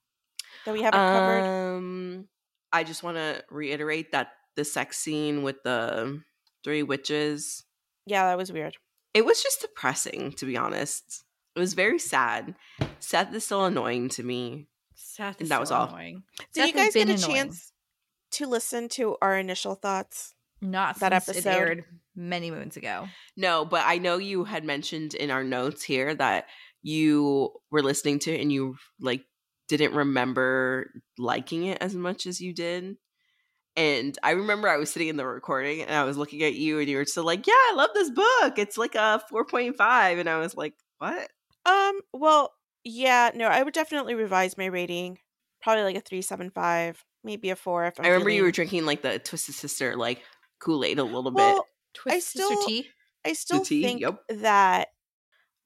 that 0.64 0.72
we 0.72 0.82
haven't 0.82 1.00
covered? 1.00 1.76
Um, 1.76 2.28
I 2.72 2.84
just 2.84 3.02
want 3.02 3.16
to 3.16 3.42
reiterate 3.50 4.12
that 4.12 4.28
the 4.56 4.64
sex 4.64 4.98
scene 4.98 5.42
with 5.42 5.62
the 5.64 6.22
three 6.64 6.82
witches, 6.82 7.64
Yeah, 8.06 8.26
that 8.26 8.36
was 8.38 8.52
weird. 8.52 8.76
It 9.14 9.24
was 9.24 9.42
just 9.42 9.60
depressing, 9.60 10.32
to 10.32 10.46
be 10.46 10.56
honest. 10.56 11.24
It 11.54 11.60
was 11.60 11.74
very 11.74 11.98
sad. 11.98 12.54
Seth 12.98 13.34
is 13.34 13.44
still 13.44 13.64
annoying 13.66 14.08
to 14.10 14.22
me. 14.22 14.68
Seth 14.94 15.36
And 15.36 15.42
is 15.42 15.48
that 15.50 15.60
was 15.60 15.68
so 15.68 15.74
all. 15.76 15.88
annoying. 15.88 16.22
Did 16.54 16.60
Seth 16.62 16.66
you 16.68 16.72
guys 16.74 16.94
get 16.94 17.08
a 17.08 17.12
annoying. 17.14 17.30
chance 17.30 17.72
to 18.32 18.46
listen 18.46 18.88
to 18.90 19.16
our 19.20 19.36
initial 19.38 19.74
thoughts? 19.74 20.34
Not 20.62 21.00
that 21.00 21.22
since 21.24 21.38
episode? 21.38 21.50
it 21.50 21.54
aired 21.60 21.84
many 22.16 22.50
moons 22.50 22.76
ago. 22.76 23.08
No, 23.36 23.64
but 23.64 23.82
I 23.84 23.98
know 23.98 24.16
you 24.16 24.44
had 24.44 24.64
mentioned 24.64 25.14
in 25.14 25.30
our 25.30 25.44
notes 25.44 25.82
here 25.82 26.14
that 26.14 26.46
you 26.82 27.52
were 27.70 27.82
listening 27.82 28.18
to 28.20 28.32
it 28.34 28.40
and 28.40 28.50
you 28.52 28.76
like 29.00 29.24
didn't 29.68 29.94
remember 29.94 30.90
liking 31.18 31.64
it 31.64 31.78
as 31.80 31.94
much 31.94 32.26
as 32.26 32.40
you 32.40 32.54
did. 32.54 32.96
And 33.76 34.18
I 34.22 34.32
remember 34.32 34.68
I 34.68 34.76
was 34.76 34.90
sitting 34.90 35.08
in 35.08 35.16
the 35.16 35.26
recording 35.26 35.80
and 35.80 35.94
I 35.94 36.04
was 36.04 36.18
looking 36.18 36.42
at 36.42 36.54
you 36.54 36.78
and 36.78 36.88
you 36.88 36.96
were 36.98 37.06
still 37.06 37.24
like, 37.24 37.46
Yeah, 37.46 37.54
I 37.54 37.74
love 37.74 37.90
this 37.94 38.10
book. 38.10 38.58
It's 38.58 38.76
like 38.76 38.94
a 38.94 39.22
4.5. 39.32 40.20
And 40.20 40.28
I 40.28 40.38
was 40.38 40.56
like, 40.56 40.74
What? 40.98 41.30
Um, 41.64 42.00
well, 42.12 42.52
yeah, 42.84 43.30
no, 43.34 43.46
I 43.46 43.62
would 43.62 43.74
definitely 43.74 44.14
revise 44.14 44.58
my 44.58 44.66
rating. 44.66 45.18
Probably 45.62 45.84
like 45.84 45.96
a 45.96 46.00
three 46.00 46.22
seven 46.22 46.50
five, 46.50 47.04
maybe 47.22 47.50
a 47.50 47.56
four 47.56 47.86
if 47.86 47.98
I'm 48.00 48.04
i 48.06 48.08
remember 48.08 48.30
you 48.30 48.42
were 48.42 48.50
drinking 48.50 48.84
like 48.84 49.02
the 49.02 49.20
Twisted 49.20 49.54
Sister, 49.54 49.96
like 49.96 50.22
Kool 50.58 50.84
Aid 50.84 50.98
a 50.98 51.04
little 51.04 51.30
bit. 51.30 51.36
Well, 51.36 51.66
Twist 51.94 52.16
I 52.16 52.18
Sister 52.18 52.54
tea. 52.66 52.88
I 53.24 53.32
still 53.34 53.64
tea, 53.64 53.82
think 53.84 54.00
yep. 54.00 54.18
that 54.28 54.88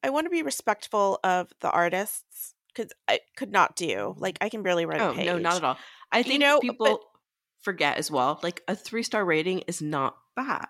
I 0.03 0.11
want 0.11 0.25
to 0.27 0.29
be 0.29 0.43
respectful 0.43 1.19
of 1.23 1.51
the 1.61 1.71
artists 1.71 2.53
because 2.73 2.91
I 3.07 3.21
could 3.35 3.51
not 3.51 3.75
do 3.75 4.13
like 4.19 4.37
I 4.39 4.49
can 4.49 4.61
barely 4.61 4.85
write 4.85 5.01
Oh 5.01 5.09
a 5.09 5.13
page. 5.15 5.25
no, 5.25 5.39
not 5.39 5.55
at 5.57 5.63
all. 5.63 5.77
I 6.11 6.21
think 6.21 6.41
know, 6.41 6.59
people 6.59 6.85
but- 6.85 7.01
forget 7.61 7.97
as 7.97 8.09
well. 8.11 8.39
Like 8.43 8.63
a 8.67 8.75
three 8.75 9.03
star 9.03 9.25
rating 9.25 9.59
is 9.61 9.81
not 9.81 10.17
bad. 10.35 10.67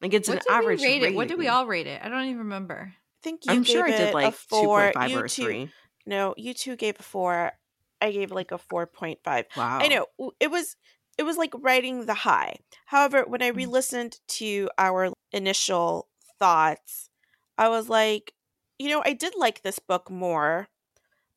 Like 0.00 0.14
it's 0.14 0.28
What 0.28 0.34
an 0.34 0.40
did 0.46 0.52
average 0.54 0.80
we 0.80 0.86
rate 0.86 1.02
it? 1.02 1.14
What 1.16 1.28
did 1.28 1.38
we 1.38 1.48
all 1.48 1.66
rate 1.66 1.86
it? 1.86 2.00
I 2.02 2.08
don't 2.08 2.24
even 2.24 2.38
remember. 2.38 2.92
I 2.94 2.96
think 3.22 3.44
you 3.46 3.52
I'm 3.52 3.64
gave 3.64 3.74
sure 3.74 3.84
I 3.84 3.90
did 3.90 4.14
like 4.14 4.28
a 4.28 4.32
four. 4.32 4.92
2.5 4.92 5.10
you 5.10 5.18
or 5.18 5.24
a 5.24 5.28
two, 5.28 5.42
three. 5.44 5.72
no, 6.06 6.34
you 6.36 6.54
two 6.54 6.76
gave 6.76 6.98
a 7.00 7.02
four. 7.02 7.52
I 8.00 8.12
gave 8.12 8.30
like 8.30 8.52
a 8.52 8.58
four 8.58 8.86
point 8.86 9.18
five. 9.24 9.46
Wow. 9.56 9.80
I 9.80 9.88
know 9.88 10.06
it 10.38 10.50
was 10.50 10.76
it 11.16 11.24
was 11.24 11.36
like 11.36 11.52
writing 11.58 12.06
the 12.06 12.14
high. 12.14 12.58
However, 12.86 13.24
when 13.26 13.42
I 13.42 13.48
Mm. 13.50 13.56
re-listened 13.56 14.20
to 14.28 14.70
our 14.78 15.12
initial 15.32 16.08
thoughts, 16.38 17.10
I 17.58 17.68
was 17.68 17.88
like, 17.88 18.32
you 18.78 18.88
know, 18.90 19.02
I 19.04 19.14
did 19.14 19.34
like 19.36 19.62
this 19.62 19.80
book 19.80 20.10
more, 20.10 20.68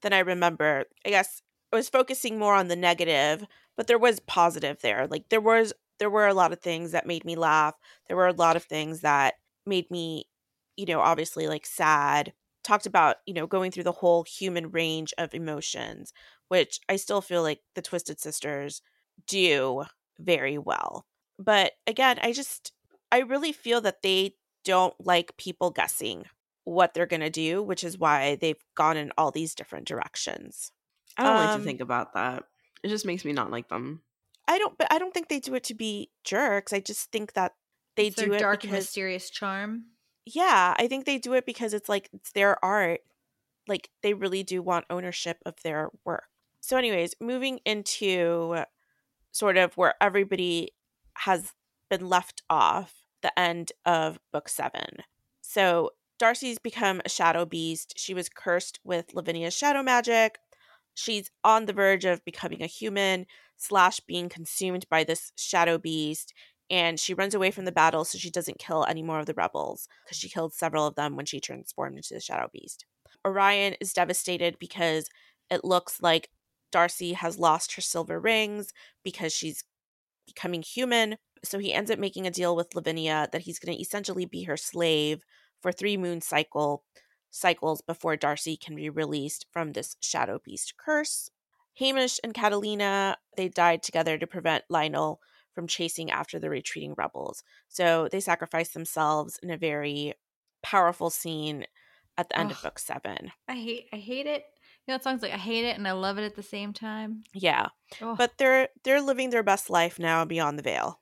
than 0.01 0.13
I 0.13 0.19
remember. 0.19 0.85
I 1.05 1.09
guess 1.09 1.41
I 1.73 1.75
was 1.77 1.89
focusing 1.89 2.37
more 2.39 2.53
on 2.55 2.67
the 2.67 2.75
negative, 2.75 3.45
but 3.81 3.87
there 3.87 3.97
was 3.97 4.19
positive 4.19 4.79
there. 4.81 5.07
Like 5.07 5.29
there 5.29 5.41
was 5.41 5.73
there 5.97 6.11
were 6.11 6.27
a 6.27 6.35
lot 6.35 6.53
of 6.53 6.59
things 6.59 6.91
that 6.91 7.07
made 7.07 7.25
me 7.25 7.35
laugh. 7.35 7.73
There 8.07 8.15
were 8.15 8.27
a 8.27 8.31
lot 8.31 8.55
of 8.55 8.63
things 8.63 9.01
that 9.01 9.33
made 9.65 9.89
me, 9.89 10.25
you 10.77 10.85
know, 10.85 10.99
obviously 10.99 11.47
like 11.47 11.65
sad. 11.65 12.31
Talked 12.63 12.85
about, 12.85 13.15
you 13.25 13.33
know, 13.33 13.47
going 13.47 13.71
through 13.71 13.85
the 13.85 13.91
whole 13.91 14.21
human 14.21 14.69
range 14.69 15.15
of 15.17 15.33
emotions, 15.33 16.13
which 16.47 16.79
I 16.87 16.97
still 16.97 17.21
feel 17.21 17.41
like 17.41 17.61
the 17.73 17.81
Twisted 17.81 18.19
Sisters 18.19 18.83
do 19.25 19.85
very 20.19 20.59
well. 20.59 21.07
But 21.39 21.71
again, 21.87 22.19
I 22.21 22.33
just 22.33 22.73
I 23.11 23.21
really 23.21 23.51
feel 23.51 23.81
that 23.81 24.03
they 24.03 24.35
don't 24.63 24.93
like 25.03 25.37
people 25.37 25.71
guessing 25.71 26.25
what 26.65 26.93
they're 26.93 27.07
going 27.07 27.21
to 27.21 27.31
do, 27.31 27.63
which 27.63 27.83
is 27.83 27.97
why 27.97 28.35
they've 28.35 28.63
gone 28.75 28.95
in 28.97 29.11
all 29.17 29.31
these 29.31 29.55
different 29.55 29.87
directions. 29.87 30.71
I 31.17 31.23
don't 31.23 31.35
like 31.37 31.49
Um, 31.49 31.59
to 31.61 31.65
think 31.65 31.81
about 31.81 32.13
that. 32.13 32.43
It 32.83 32.89
just 32.89 33.05
makes 33.05 33.25
me 33.25 33.33
not 33.33 33.51
like 33.51 33.69
them. 33.69 34.01
I 34.47 34.57
don't 34.57 34.77
but 34.77 34.87
I 34.91 34.97
don't 34.99 35.13
think 35.13 35.29
they 35.29 35.39
do 35.39 35.53
it 35.55 35.63
to 35.65 35.75
be 35.75 36.09
jerks. 36.23 36.73
I 36.73 36.79
just 36.79 37.11
think 37.11 37.33
that 37.33 37.53
they 37.95 38.07
It's 38.07 38.15
do 38.15 38.27
their 38.27 38.35
it 38.35 38.39
dark 38.39 38.63
and 38.63 38.71
because 38.71 38.85
mysterious 38.85 39.29
charm. 39.29 39.85
yeah, 40.25 40.75
I 40.77 40.87
think 40.87 41.05
they 41.05 41.17
do 41.17 41.33
it 41.33 41.45
because 41.45 41.73
it's 41.73 41.89
like 41.89 42.09
it's 42.13 42.31
their 42.31 42.63
art. 42.63 43.01
Like 43.67 43.89
they 44.01 44.13
really 44.13 44.43
do 44.43 44.61
want 44.61 44.85
ownership 44.89 45.37
of 45.45 45.55
their 45.63 45.89
work. 46.05 46.25
So 46.59 46.77
anyways, 46.77 47.13
moving 47.19 47.59
into 47.65 48.63
sort 49.31 49.57
of 49.57 49.77
where 49.77 49.95
everybody 50.01 50.71
has 51.17 51.53
been 51.89 52.09
left 52.09 52.41
off, 52.49 53.03
the 53.21 53.37
end 53.39 53.71
of 53.85 54.19
book 54.33 54.49
7. 54.49 54.97
So 55.41 55.91
Darcy's 56.19 56.59
become 56.59 57.01
a 57.05 57.09
shadow 57.09 57.45
beast. 57.45 57.93
She 57.97 58.13
was 58.13 58.29
cursed 58.29 58.79
with 58.83 59.13
Lavinia's 59.13 59.55
shadow 59.55 59.81
magic. 59.83 60.39
She's 60.93 61.31
on 61.43 61.65
the 61.65 61.73
verge 61.73 62.05
of 62.05 62.25
becoming 62.25 62.61
a 62.61 62.67
human 62.67 63.25
slash 63.57 63.99
being 64.01 64.29
consumed 64.29 64.85
by 64.89 65.03
this 65.03 65.31
shadow 65.37 65.77
beast 65.77 66.33
and 66.71 66.97
she 66.97 67.13
runs 67.13 67.35
away 67.35 67.51
from 67.51 67.65
the 67.65 67.71
battle 67.71 68.05
so 68.05 68.17
she 68.17 68.31
doesn't 68.31 68.57
kill 68.57 68.85
any 68.85 69.03
more 69.03 69.19
of 69.19 69.25
the 69.25 69.33
rebels 69.33 69.89
because 70.05 70.17
she 70.17 70.29
killed 70.29 70.53
several 70.53 70.87
of 70.87 70.95
them 70.95 71.17
when 71.17 71.25
she 71.25 71.41
transformed 71.41 71.97
into 71.97 72.13
the 72.13 72.21
shadow 72.21 72.49
beast. 72.51 72.85
Orion 73.27 73.75
is 73.81 73.91
devastated 73.91 74.57
because 74.57 75.09
it 75.49 75.65
looks 75.65 76.01
like 76.01 76.29
Darcy 76.71 77.11
has 77.11 77.37
lost 77.37 77.75
her 77.75 77.81
silver 77.81 78.21
rings 78.21 78.71
because 79.03 79.33
she's 79.33 79.65
becoming 80.25 80.61
human. 80.61 81.17
So 81.43 81.59
he 81.59 81.73
ends 81.73 81.91
up 81.91 81.99
making 81.99 82.25
a 82.25 82.31
deal 82.31 82.55
with 82.55 82.73
Lavinia 82.73 83.27
that 83.33 83.41
he's 83.41 83.59
going 83.59 83.75
to 83.75 83.81
essentially 83.81 84.25
be 84.25 84.43
her 84.43 84.55
slave 84.55 85.23
for 85.61 85.73
three 85.73 85.97
moon 85.97 86.21
cycle 86.21 86.85
cycles 87.31 87.81
before 87.81 88.15
Darcy 88.15 88.55
can 88.57 88.75
be 88.75 88.89
released 88.89 89.45
from 89.51 89.71
this 89.73 89.95
shadow 90.01 90.39
beast 90.43 90.75
curse. 90.77 91.29
Hamish 91.75 92.19
and 92.23 92.33
Catalina, 92.33 93.17
they 93.37 93.47
died 93.49 93.81
together 93.81 94.17
to 94.17 94.27
prevent 94.27 94.65
Lionel 94.69 95.21
from 95.53 95.67
chasing 95.67 96.11
after 96.11 96.37
the 96.37 96.49
retreating 96.49 96.93
rebels. 96.97 97.43
So 97.69 98.07
they 98.11 98.19
sacrificed 98.19 98.73
themselves 98.73 99.39
in 99.41 99.49
a 99.49 99.57
very 99.57 100.13
powerful 100.61 101.09
scene 101.09 101.65
at 102.17 102.29
the 102.29 102.37
end 102.37 102.51
of 102.51 102.61
book 102.61 102.77
seven. 102.77 103.31
I 103.47 103.55
hate 103.55 103.87
I 103.93 103.97
hate 103.97 104.27
it. 104.27 104.43
You 104.85 104.91
know, 104.91 104.95
it 104.95 105.03
sounds 105.03 105.21
like 105.21 105.31
I 105.33 105.37
hate 105.37 105.65
it 105.65 105.77
and 105.77 105.87
I 105.87 105.91
love 105.93 106.17
it 106.17 106.23
at 106.25 106.35
the 106.35 106.43
same 106.43 106.73
time. 106.73 107.23
Yeah. 107.33 107.69
Oh, 108.01 108.15
But 108.15 108.37
they're 108.37 108.69
they're 108.83 109.01
living 109.01 109.29
their 109.29 109.43
best 109.43 109.69
life 109.69 109.97
now 109.97 110.25
beyond 110.25 110.59
the 110.59 110.63
veil. 110.63 110.99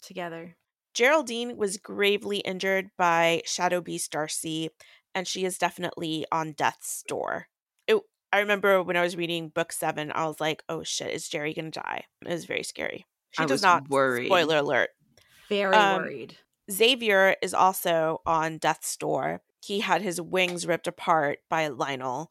together. 0.00 0.56
Geraldine 0.94 1.56
was 1.56 1.78
gravely 1.78 2.38
injured 2.38 2.90
by 2.98 3.42
Shadow 3.46 3.80
Beast 3.80 4.12
Darcy, 4.12 4.70
and 5.14 5.26
she 5.26 5.44
is 5.44 5.58
definitely 5.58 6.24
on 6.32 6.52
death's 6.52 7.02
door. 7.06 7.48
It, 7.86 8.00
I 8.32 8.38
remember 8.40 8.82
when 8.82 8.96
I 8.96 9.02
was 9.02 9.16
reading 9.16 9.48
book 9.48 9.72
seven, 9.72 10.12
I 10.14 10.26
was 10.26 10.40
like, 10.40 10.62
"Oh 10.68 10.82
shit, 10.82 11.12
is 11.12 11.28
Jerry 11.28 11.52
gonna 11.54 11.70
die?" 11.70 12.04
It 12.24 12.28
was 12.28 12.44
very 12.44 12.62
scary. 12.62 13.06
She 13.30 13.42
I 13.42 13.46
does 13.46 13.52
was 13.56 13.62
not. 13.62 13.88
worried. 13.88 14.26
Spoiler 14.26 14.58
alert. 14.58 14.90
Very 15.48 15.74
Um, 15.74 16.02
worried. 16.02 16.38
Xavier 16.70 17.36
is 17.42 17.52
also 17.54 18.20
on 18.24 18.58
death's 18.58 18.96
door. 18.96 19.42
He 19.64 19.80
had 19.80 20.02
his 20.02 20.20
wings 20.20 20.66
ripped 20.66 20.86
apart 20.86 21.40
by 21.50 21.68
Lionel, 21.68 22.30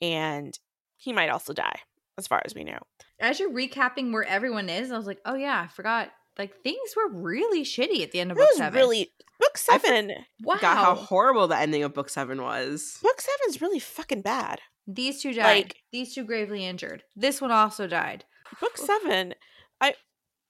and 0.00 0.58
he 0.96 1.12
might 1.12 1.28
also 1.30 1.52
die, 1.52 1.80
as 2.18 2.26
far 2.26 2.42
as 2.44 2.54
we 2.54 2.64
know. 2.64 2.78
As 3.20 3.38
you're 3.40 3.50
recapping 3.52 4.12
where 4.12 4.24
everyone 4.24 4.68
is, 4.68 4.90
I 4.90 4.96
was 4.96 5.06
like, 5.06 5.20
oh 5.24 5.34
yeah, 5.34 5.60
I 5.62 5.68
forgot. 5.68 6.10
Like 6.38 6.62
things 6.62 6.94
were 6.96 7.08
really 7.08 7.62
shitty 7.64 8.02
at 8.02 8.12
the 8.12 8.20
end 8.20 8.30
of 8.30 8.36
It 8.36 8.40
book 8.40 8.48
was 8.50 8.58
seven. 8.58 8.78
really 8.78 9.12
book 9.40 9.52
I 9.54 9.58
seven. 9.78 10.12
wow. 10.42 10.58
Got 10.60 10.76
how 10.76 10.94
horrible 10.94 11.48
the 11.48 11.56
ending 11.58 11.82
of 11.82 11.94
book 11.94 12.08
seven 12.08 12.42
was. 12.42 12.98
book 13.02 13.20
seven's 13.20 13.60
really 13.62 13.78
fucking 13.78 14.22
bad. 14.22 14.60
These 14.86 15.22
two 15.22 15.32
died. 15.32 15.56
Like- 15.64 15.82
These 15.92 16.14
two 16.14 16.24
gravely 16.24 16.64
injured. 16.64 17.02
This 17.16 17.40
one 17.40 17.50
also 17.50 17.86
died. 17.86 18.24
book 18.60 18.76
seven 18.78 19.34
i 19.80 19.94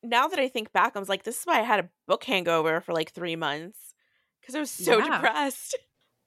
now 0.02 0.28
that 0.28 0.38
i 0.38 0.46
think 0.48 0.70
back 0.72 0.92
i 0.94 0.98
was 1.00 1.08
like 1.08 1.22
this 1.24 1.38
is 1.40 1.44
why 1.46 1.58
i 1.58 1.62
had 1.62 1.80
a 1.80 1.88
book 2.06 2.22
hangover 2.24 2.80
for 2.82 2.92
like 2.92 3.10
three 3.10 3.34
months 3.34 3.94
because 4.40 4.54
i 4.54 4.60
was 4.60 4.70
so 4.70 4.98
Yeah. 4.98 5.04
depressed 5.16 5.78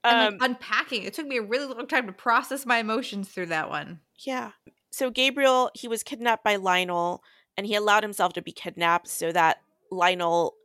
And 0.03 0.33
um 0.33 0.39
like 0.39 0.49
unpacking. 0.49 1.03
It 1.03 1.13
took 1.13 1.27
me 1.27 1.37
a 1.37 1.43
really 1.43 1.67
long 1.71 1.85
time 1.85 2.07
to 2.07 2.11
process 2.11 2.65
my 2.65 2.79
emotions 2.79 3.29
through 3.29 3.45
that 3.47 3.69
one. 3.69 3.99
yeah 4.25 4.51
so 4.89 5.11
gabriel 5.11 5.69
he 5.75 5.87
was 5.87 6.01
kidnapped 6.01 6.43
by 6.43 6.55
lionel 6.55 7.21
and 7.57 7.65
he 7.67 7.75
allowed 7.75 8.03
himself 8.03 8.33
to 8.33 8.41
be 8.41 8.51
kidnapped 8.51 9.07
so 9.07 9.31
that 9.31 9.57
lionel 9.91 10.55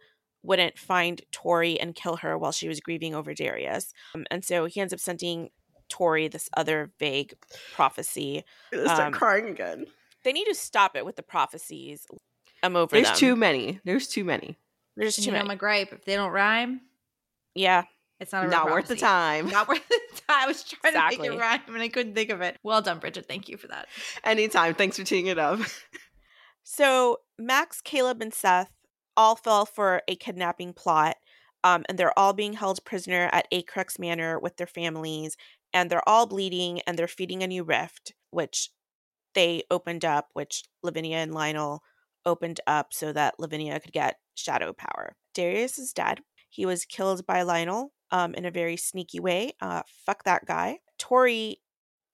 wouldn't 0.42 0.78
find 0.78 1.22
tori 1.32 1.80
and 1.80 1.94
kill 1.94 2.16
her 2.16 2.36
while 2.36 2.52
she 2.52 2.68
was 2.68 2.80
grieving 2.80 3.14
over 3.14 3.32
darius 3.34 3.92
um, 4.14 4.24
and 4.30 4.44
so 4.44 4.66
he 4.66 4.80
ends 4.80 4.92
up 4.92 5.00
sending 5.00 5.48
tori 5.88 6.28
this 6.28 6.48
other 6.56 6.90
vague 6.98 7.34
prophecy 7.74 8.44
I'm 8.72 8.84
start 8.84 9.00
Um, 9.08 9.12
crying 9.12 9.48
again. 9.48 9.86
they 10.22 10.32
need 10.32 10.44
to 10.46 10.54
stop 10.54 10.96
it 10.96 11.04
with 11.04 11.16
the 11.16 11.22
prophecies 11.22 12.06
i'm 12.62 12.76
over 12.76 12.94
There's 12.96 13.08
them. 13.08 13.16
too 13.16 13.36
many. 13.36 13.80
There's 13.84 14.06
too 14.08 14.24
many. 14.24 14.56
there's 14.96 15.16
And 15.18 15.24
too 15.24 15.30
you 15.30 15.32
know 15.32 15.38
many 15.38 15.48
my 15.48 15.54
gripe. 15.56 15.92
If 15.92 16.04
they 16.04 16.14
don't 16.16 16.30
rhyme, 16.32 16.80
yeah 17.54 17.84
it's 18.20 18.32
not 18.32 18.44
a 18.44 18.48
real 18.48 18.56
Not 18.58 18.70
worth 18.70 18.86
the 18.86 18.96
time. 18.96 19.48
Not 19.50 19.66
worth 19.68 19.86
the 19.88 19.98
time. 20.28 20.44
I 20.44 20.46
was 20.46 20.62
trying 20.62 20.92
to 20.94 20.98
make 21.00 21.12
Exactly. 21.14 21.28
it 21.36 21.40
rhyme 21.40 21.60
and 21.68 21.82
I 21.82 21.88
couldn't 21.88 22.14
think 22.14 22.30
of 22.30 22.40
it. 22.42 22.56
Well 22.62 22.80
done, 22.80 23.00
Bridget. 23.00 23.26
Thank 23.26 23.48
you 23.48 23.56
for 23.56 23.66
that. 23.66 23.88
Anytime. 24.22 24.74
Thanks 24.74 24.96
for 24.96 25.04
teeing 25.04 25.26
it 25.26 25.38
up. 25.38 25.58
So 26.64 27.18
Max, 27.38 27.80
Caleb, 27.80 28.20
and 28.22 28.34
Seth 28.34 28.72
all 29.16 29.36
fell 29.36 29.66
for 29.66 30.02
a 30.08 30.16
kidnapping 30.16 30.72
plot, 30.72 31.16
um, 31.62 31.84
and 31.88 31.98
they're 31.98 32.18
all 32.18 32.32
being 32.32 32.54
held 32.54 32.84
prisoner 32.84 33.28
at 33.32 33.50
Acrux 33.52 33.98
Manor 33.98 34.38
with 34.40 34.56
their 34.56 34.66
families, 34.66 35.36
and 35.72 35.88
they're 35.90 36.08
all 36.08 36.26
bleeding, 36.26 36.80
and 36.86 36.98
they're 36.98 37.06
feeding 37.06 37.42
a 37.42 37.46
new 37.46 37.62
rift, 37.62 38.14
which 38.30 38.70
they 39.34 39.62
opened 39.70 40.04
up, 40.04 40.30
which 40.32 40.64
Lavinia 40.82 41.18
and 41.18 41.34
Lionel 41.34 41.82
opened 42.26 42.60
up 42.66 42.92
so 42.92 43.12
that 43.12 43.38
Lavinia 43.38 43.78
could 43.78 43.92
get 43.92 44.16
shadow 44.34 44.72
power. 44.72 45.14
Darius 45.34 45.78
is 45.78 45.92
dead. 45.92 46.20
He 46.48 46.64
was 46.64 46.84
killed 46.84 47.26
by 47.26 47.42
Lionel 47.42 47.92
um, 48.10 48.34
in 48.34 48.44
a 48.44 48.50
very 48.50 48.76
sneaky 48.76 49.20
way. 49.20 49.52
Uh, 49.60 49.82
fuck 50.06 50.24
that 50.24 50.46
guy. 50.46 50.78
Tori 50.98 51.60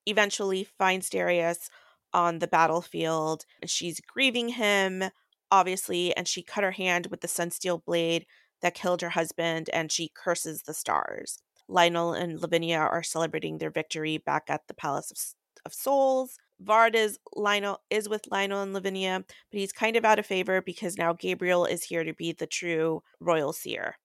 eventually 0.06 0.64
finds 0.64 1.10
Darius 1.10 1.68
on 2.12 2.38
the 2.38 2.46
battlefield 2.46 3.44
and 3.60 3.70
she's 3.70 4.00
grieving 4.00 4.50
him 4.50 5.04
obviously 5.50 6.16
and 6.16 6.28
she 6.28 6.42
cut 6.42 6.64
her 6.64 6.70
hand 6.72 7.08
with 7.10 7.20
the 7.20 7.28
sunsteel 7.28 7.84
blade 7.84 8.26
that 8.62 8.74
killed 8.74 9.00
her 9.00 9.10
husband 9.10 9.70
and 9.72 9.90
she 9.90 10.10
curses 10.14 10.62
the 10.62 10.74
stars. 10.74 11.38
Lionel 11.68 12.12
and 12.12 12.40
lavinia 12.40 12.78
are 12.78 13.02
celebrating 13.02 13.58
their 13.58 13.70
victory 13.70 14.18
back 14.18 14.44
at 14.48 14.62
the 14.68 14.74
palace 14.74 15.10
of, 15.10 15.18
of 15.66 15.74
souls. 15.74 16.36
Vard 16.60 16.94
is 16.94 17.18
lionel 17.34 17.80
is 17.88 18.08
with 18.08 18.30
lionel 18.30 18.62
and 18.62 18.74
lavinia 18.74 19.24
but 19.50 19.58
he's 19.58 19.72
kind 19.72 19.96
of 19.96 20.04
out 20.04 20.18
of 20.18 20.26
favor 20.26 20.60
because 20.60 20.98
now 20.98 21.12
gabriel 21.12 21.64
is 21.64 21.84
here 21.84 22.04
to 22.04 22.12
be 22.12 22.32
the 22.32 22.46
true 22.46 23.02
royal 23.18 23.52
seer. 23.52 23.96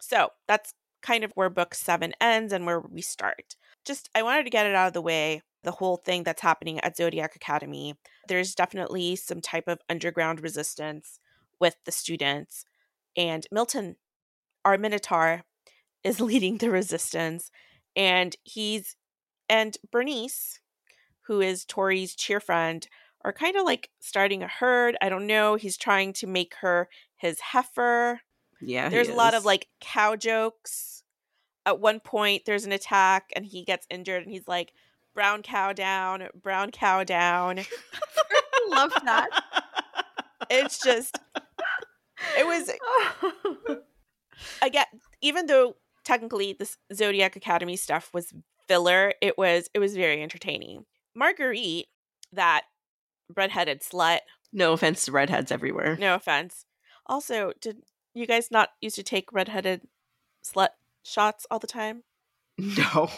So 0.00 0.30
that's 0.48 0.74
kind 1.02 1.24
of 1.24 1.32
where 1.34 1.50
book 1.50 1.74
seven 1.74 2.12
ends 2.20 2.52
and 2.52 2.66
where 2.66 2.80
we 2.80 3.02
start. 3.02 3.54
Just 3.84 4.10
i 4.14 4.22
wanted 4.22 4.44
to 4.44 4.50
get 4.50 4.66
it 4.66 4.74
out 4.74 4.88
of 4.88 4.92
the 4.92 5.02
way 5.02 5.42
the 5.62 5.72
whole 5.72 5.96
thing 5.96 6.22
that's 6.22 6.42
happening 6.42 6.80
at 6.80 6.96
Zodiac 6.96 7.36
Academy. 7.36 7.94
There's 8.28 8.54
definitely 8.54 9.16
some 9.16 9.40
type 9.40 9.68
of 9.68 9.80
underground 9.88 10.42
resistance 10.42 11.20
with 11.58 11.76
the 11.84 11.92
students. 11.92 12.64
And 13.16 13.46
Milton, 13.52 13.96
our 14.64 14.78
Minotaur, 14.78 15.42
is 16.02 16.20
leading 16.20 16.58
the 16.58 16.70
resistance. 16.70 17.50
And 17.94 18.36
he's, 18.42 18.96
and 19.48 19.76
Bernice, 19.90 20.60
who 21.22 21.40
is 21.40 21.64
Tori's 21.64 22.14
cheer 22.14 22.40
friend, 22.40 22.86
are 23.22 23.32
kind 23.32 23.56
of 23.56 23.64
like 23.64 23.90
starting 24.00 24.42
a 24.42 24.48
herd. 24.48 24.96
I 25.02 25.08
don't 25.08 25.26
know. 25.26 25.56
He's 25.56 25.76
trying 25.76 26.12
to 26.14 26.26
make 26.26 26.54
her 26.60 26.88
his 27.16 27.40
heifer. 27.40 28.20
Yeah. 28.60 28.88
he 28.88 28.94
There's 28.94 29.08
a 29.08 29.14
lot 29.14 29.34
of 29.34 29.44
like 29.44 29.68
cow 29.80 30.16
jokes. 30.16 31.02
At 31.66 31.80
one 31.80 32.00
point, 32.00 32.44
there's 32.46 32.64
an 32.64 32.72
attack 32.72 33.30
and 33.36 33.44
he 33.44 33.64
gets 33.64 33.86
injured 33.90 34.22
and 34.22 34.32
he's 34.32 34.48
like, 34.48 34.72
brown 35.20 35.42
cow 35.42 35.70
down, 35.74 36.26
brown 36.42 36.70
cow 36.70 37.04
down. 37.04 37.58
I 38.32 38.68
love 38.70 38.90
that. 39.04 39.28
It's 40.48 40.82
just, 40.82 41.18
it 42.38 42.46
was, 42.46 42.70
again, 44.62 44.86
even 45.20 45.44
though 45.44 45.76
technically 46.06 46.54
this 46.58 46.78
Zodiac 46.94 47.36
Academy 47.36 47.76
stuff 47.76 48.08
was 48.14 48.32
filler, 48.66 49.12
it 49.20 49.36
was, 49.36 49.68
it 49.74 49.78
was 49.78 49.94
very 49.94 50.22
entertaining. 50.22 50.86
Marguerite, 51.14 51.88
that 52.32 52.62
redheaded 53.36 53.82
slut, 53.82 54.20
No 54.54 54.72
offense 54.72 55.04
to 55.04 55.12
redheads 55.12 55.52
everywhere. 55.52 55.98
no 56.00 56.14
offense. 56.14 56.64
Also, 57.04 57.52
did 57.60 57.82
you 58.14 58.26
guys 58.26 58.50
not 58.50 58.70
used 58.80 58.96
to 58.96 59.02
take 59.02 59.34
redheaded 59.34 59.82
slut 60.42 60.70
shots 61.04 61.46
all 61.50 61.58
the 61.58 61.66
time? 61.66 62.04
No. 62.58 63.10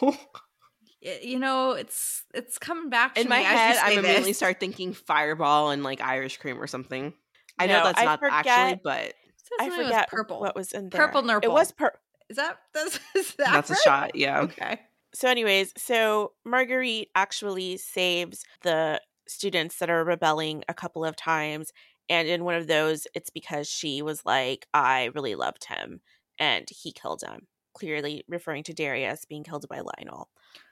Y- 1.05 1.21
You 1.23 1.39
know, 1.39 1.73
it's 1.73 2.25
it's 2.35 2.59
coming 2.59 2.91
back 2.91 3.15
to 3.15 3.21
In 3.23 3.29
my 3.29 3.39
me 3.41 3.45
as 3.45 3.59
head, 3.59 3.77
I 3.79 3.93
immediately 3.93 4.31
this. 4.31 4.37
start 4.37 4.61
thinking 4.61 4.93
fireball 4.93 5.71
and 5.71 5.83
like 5.83 6.01
Irish 6.01 6.39
cream 6.39 6.61
or 6.61 6.67
something. 6.67 7.13
I 7.59 7.67
No, 7.67 7.79
know 7.79 7.85
that's 7.85 8.01
I 8.01 8.05
not 8.05 8.21
actually, 8.23 8.81
but 8.83 9.01
It 9.07 9.15
I 9.61 9.65
something 9.65 9.79
was 9.79 9.87
forget 9.89 10.09
purple. 10.09 10.41
what 10.41 10.55
was 10.57 10.73
in 10.73 10.89
there. 10.89 11.07
Purple 11.09 11.29
It 11.43 11.51
was 11.51 11.73
purple. 11.73 11.99
Is 12.29 12.37
that 12.37 12.59
that's 12.75 12.99
is 13.15 13.35
that 13.35 13.53
that's 13.53 13.71
a 13.71 13.77
shot. 13.77 14.15
Yeah. 14.15 14.41
Okay. 14.43 14.81
so 15.15 15.29
anyways 15.29 15.73
so 15.77 16.33
marguerite 16.47 17.09
actually 17.15 17.77
saves 17.77 18.45
the 18.63 18.99
students 19.29 19.79
that 19.79 19.91
are 19.91 20.05
rebelling 20.05 20.65
a 20.69 20.75
couple 20.75 21.05
of 21.05 21.15
times 21.17 21.71
and 22.09 22.27
in 22.29 22.45
one 22.45 22.55
of 22.55 22.67
those 22.67 23.07
it's 23.15 23.29
because 23.29 23.69
she 23.69 24.01
was 24.01 24.25
like 24.25 24.67
i 24.73 25.11
really 25.15 25.35
loved 25.35 25.65
him 25.67 26.01
and 26.39 26.67
he 26.71 26.93
killed 26.93 27.23
him 27.23 27.47
clearly 27.75 28.25
referring 28.29 28.63
to 28.65 28.73
darius 28.73 29.25
being 29.25 29.43
killed 29.45 29.67
by 29.69 29.81
lionel 29.81 30.29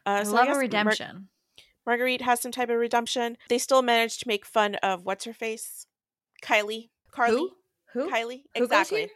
uh, 0.07 0.25
so 0.25 0.33
love 0.35 0.49
a 0.49 0.53
Mar- 0.53 0.61
redemption. 0.61 1.29
marguerite 1.87 2.23
has 2.23 2.41
some 2.41 2.53
type 2.53 2.69
of 2.71 2.77
redemption 2.77 3.37
they 3.49 3.59
still 3.59 3.83
managed 3.83 4.21
to 4.21 4.29
make 4.29 4.45
fun 4.47 4.75
of 4.77 5.05
what's 5.05 5.25
her 5.25 5.33
face 5.33 5.87
kylie 6.43 6.91
carly 7.11 7.37
Who? 7.37 7.51
Who? 7.93 8.11
kylie 8.11 8.43
Who 8.57 8.65
exactly 8.65 9.11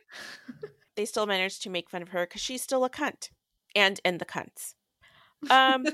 they 0.96 1.04
still 1.04 1.26
managed 1.26 1.62
to 1.62 1.70
make 1.70 1.90
fun 1.90 2.02
of 2.02 2.08
her 2.10 2.26
because 2.26 2.40
she's 2.40 2.62
still 2.62 2.84
a 2.84 2.90
cunt 2.90 3.30
and 3.74 4.00
in 4.04 4.18
the 4.18 4.24
cunts 4.24 4.74
um 5.50 5.84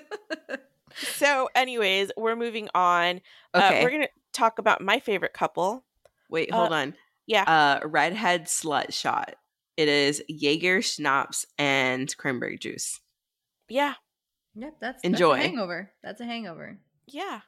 So, 1.16 1.48
anyways, 1.54 2.10
we're 2.16 2.34
moving 2.36 2.68
on. 2.74 3.20
Okay. 3.54 3.80
Uh, 3.80 3.84
we're 3.84 3.90
gonna 3.90 4.08
talk 4.32 4.58
about 4.58 4.80
my 4.80 4.98
favorite 4.98 5.32
couple. 5.32 5.84
Wait, 6.28 6.52
uh, 6.52 6.56
hold 6.56 6.72
on. 6.72 6.94
yeah. 7.26 7.44
Uh, 7.44 7.86
redhead 7.86 8.46
slut 8.46 8.92
shot. 8.92 9.34
It 9.80 9.88
is 9.88 10.22
Jaeger 10.28 10.82
schnapps 10.82 11.46
and 11.56 12.14
cranberry 12.18 12.58
juice. 12.58 13.00
Yeah, 13.66 13.94
Yep, 14.54 14.74
that's 14.78 15.02
Enjoy. 15.02 15.36
That's 15.36 15.44
a 15.46 15.48
hangover. 15.48 15.90
That's 16.02 16.20
a 16.20 16.24
hangover. 16.26 16.78
yeah. 17.06 17.40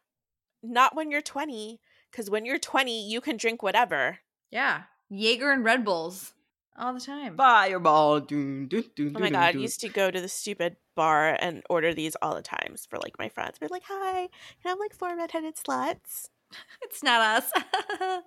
Not 0.63 0.97
when 0.97 1.11
you're 1.11 1.21
20, 1.21 1.79
because 2.11 2.31
when 2.31 2.47
you're 2.47 2.59
20, 2.59 3.07
you 3.11 3.21
can 3.21 3.37
drink 3.37 3.63
whatever. 3.63 4.21
Yeah, 4.51 4.85
Jaeger 5.11 5.51
and 5.53 5.63
Red 5.63 5.85
Bulls 5.85 6.33
all 6.75 6.95
the 6.95 7.01
time. 7.01 7.37
Fireball. 7.37 8.21
Dun, 8.21 8.67
dun, 8.69 8.85
dun, 8.97 9.13
Oh 9.15 9.21
my 9.21 9.29
dun, 9.29 9.33
god, 9.33 9.57
I 9.57 9.59
used 9.59 9.81
to 9.81 9.91
go 9.91 10.11
to 10.11 10.21
the 10.21 10.29
stupid 10.29 10.77
bar 10.97 11.37
and 11.39 11.63
order 11.69 11.93
these 11.93 12.17
all 12.23 12.35
the 12.35 12.41
times 12.41 12.87
for 12.89 12.99
like 12.99 13.19
my 13.19 13.29
friends. 13.29 13.59
Be 13.59 13.67
like, 13.67 13.83
"Hi, 13.89 14.29
can 14.63 14.67
I 14.67 14.69
have 14.71 14.79
like 14.79 14.95
four 14.95 15.15
redheaded 15.15 15.57
sluts?" 15.57 16.31
It's 16.83 17.03
not 17.03 17.21
us. 17.21 17.53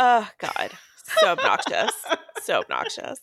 Oh 0.00 0.28
god, 0.38 0.72
so 1.20 1.28
obnoxious, 1.32 1.92
so 2.42 2.60
obnoxious. 2.60 3.18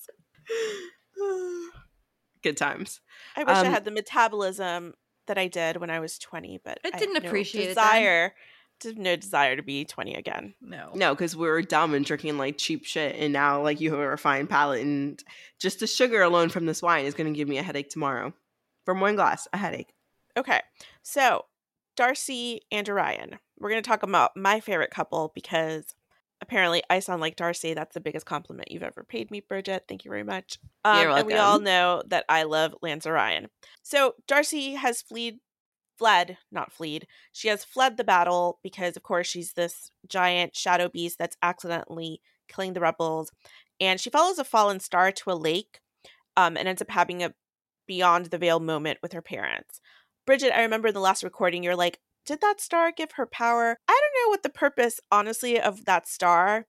Good 2.44 2.58
times. 2.58 3.02
I 3.36 3.44
wish 3.44 3.56
I 3.56 3.60
Um, 3.68 3.72
had 3.74 3.86
the 3.86 3.92
metabolism 3.92 4.94
that 5.28 5.38
I 5.38 5.48
did 5.48 5.78
when 5.78 5.90
I 5.92 6.00
was 6.00 6.18
20, 6.18 6.60
but 6.64 6.80
I 6.84 6.90
I 6.94 6.98
didn't 7.00 7.16
have 7.16 7.24
no 7.24 7.30
appreciate 7.30 7.66
it 7.66 7.68
desire. 7.70 8.34
Did 8.80 8.98
no 8.98 9.16
desire 9.16 9.56
to 9.56 9.62
be 9.62 9.86
20 9.86 10.16
again. 10.16 10.56
no. 10.60 10.90
No, 10.96 11.14
because 11.14 11.36
we 11.36 11.48
were 11.48 11.62
dumb 11.62 11.94
and 11.94 12.04
drinking 12.04 12.40
like 12.40 12.58
cheap 12.58 12.84
shit, 12.84 13.16
and 13.16 13.32
now 13.32 13.62
like 13.62 13.80
you 13.80 13.92
have 13.92 14.00
a 14.00 14.08
refined 14.10 14.50
palate, 14.50 14.82
and 14.82 15.24
just 15.60 15.80
the 15.80 15.88
sugar 15.88 16.24
alone 16.24 16.50
from 16.50 16.66
this 16.66 16.82
wine 16.82 17.06
is 17.06 17.14
going 17.14 17.32
to 17.32 17.38
give 17.38 17.48
me 17.48 17.60
a 17.60 17.64
headache 17.64 17.90
tomorrow. 17.90 18.34
From 18.86 19.00
one 19.00 19.16
glass, 19.16 19.48
a 19.54 19.58
headache. 19.58 19.94
Okay, 20.36 20.62
so 21.04 21.46
Darcy 21.96 22.62
and 22.72 22.90
Orion. 22.90 23.38
We're 23.60 23.70
going 23.70 23.84
to 23.84 23.88
talk 23.88 24.02
about 24.02 24.36
my 24.36 24.60
favorite 24.60 24.90
couple 24.90 25.32
because 25.36 25.94
apparently 26.42 26.84
I 26.89 27.00
sound 27.00 27.22
like 27.22 27.36
Darcy. 27.36 27.74
That's 27.74 27.94
the 27.94 28.02
biggest 28.02 28.26
compliment 28.26 28.72
you've 28.72 28.84
ever 28.84 29.04
paid 29.04 29.32
me, 29.32 29.42
Bridget. 29.42 29.86
Thank 29.88 30.04
you 30.04 30.12
very 30.12 30.24
much. 30.24 30.60
Um, 30.84 31.02
You're 31.02 31.18
And 31.18 31.28
we 31.28 31.36
all 31.36 31.60
know 31.60 32.04
that 32.08 32.26
I 32.28 32.44
love 32.44 32.76
Lance 32.82 33.06
Orion. 33.06 33.48
So 33.84 34.16
Darcy 34.28 34.74
has 34.74 35.02
fled, 35.02 35.39
fled, 35.98 36.38
not 36.52 36.72
fleed. 36.72 37.08
She 37.32 37.48
has 37.48 37.64
fled 37.64 37.98
the 37.98 38.04
battle 38.04 38.60
because, 38.64 38.98
of 38.98 39.04
course, 39.04 39.28
she's 39.28 39.54
this 39.54 39.92
giant 40.08 40.56
shadow 40.56 40.89
beast 40.89 41.18
that's 41.18 41.38
accidentally 41.42 42.22
killing 42.48 42.74
the 42.74 42.82
rebels. 42.82 43.32
And 43.80 44.00
she 44.00 44.10
follows 44.10 44.39
a 44.39 44.44
fallen 44.44 44.80
star 44.80 45.12
to 45.12 45.32
a 45.32 45.34
lake 45.34 45.80
um, 46.36 46.58
and 46.58 46.68
ends 46.68 46.82
up 46.82 46.89
having 46.89 47.24
a 47.24 47.34
beyond 47.88 48.28
the 48.28 48.38
veil 48.38 48.60
moment 48.60 49.00
with 49.02 49.14
her 49.14 49.22
parents. 49.22 49.80
Bridget, 50.26 50.56
I 50.56 50.62
remember 50.62 50.89
in 50.89 50.94
the 50.94 51.00
last 51.00 51.24
recording, 51.24 51.64
you're 51.64 51.76
like, 51.76 52.00
did 52.26 52.42
that 52.42 52.62
star 52.62 52.92
give 52.92 53.14
her 53.14 53.26
power? 53.26 53.78
I 53.88 53.92
don't 54.02 54.26
know 54.26 54.30
what 54.30 54.44
the 54.44 54.50
purpose, 54.50 55.00
honestly, 55.12 55.60
of 55.60 55.86
that 55.86 56.08
star 56.08 56.68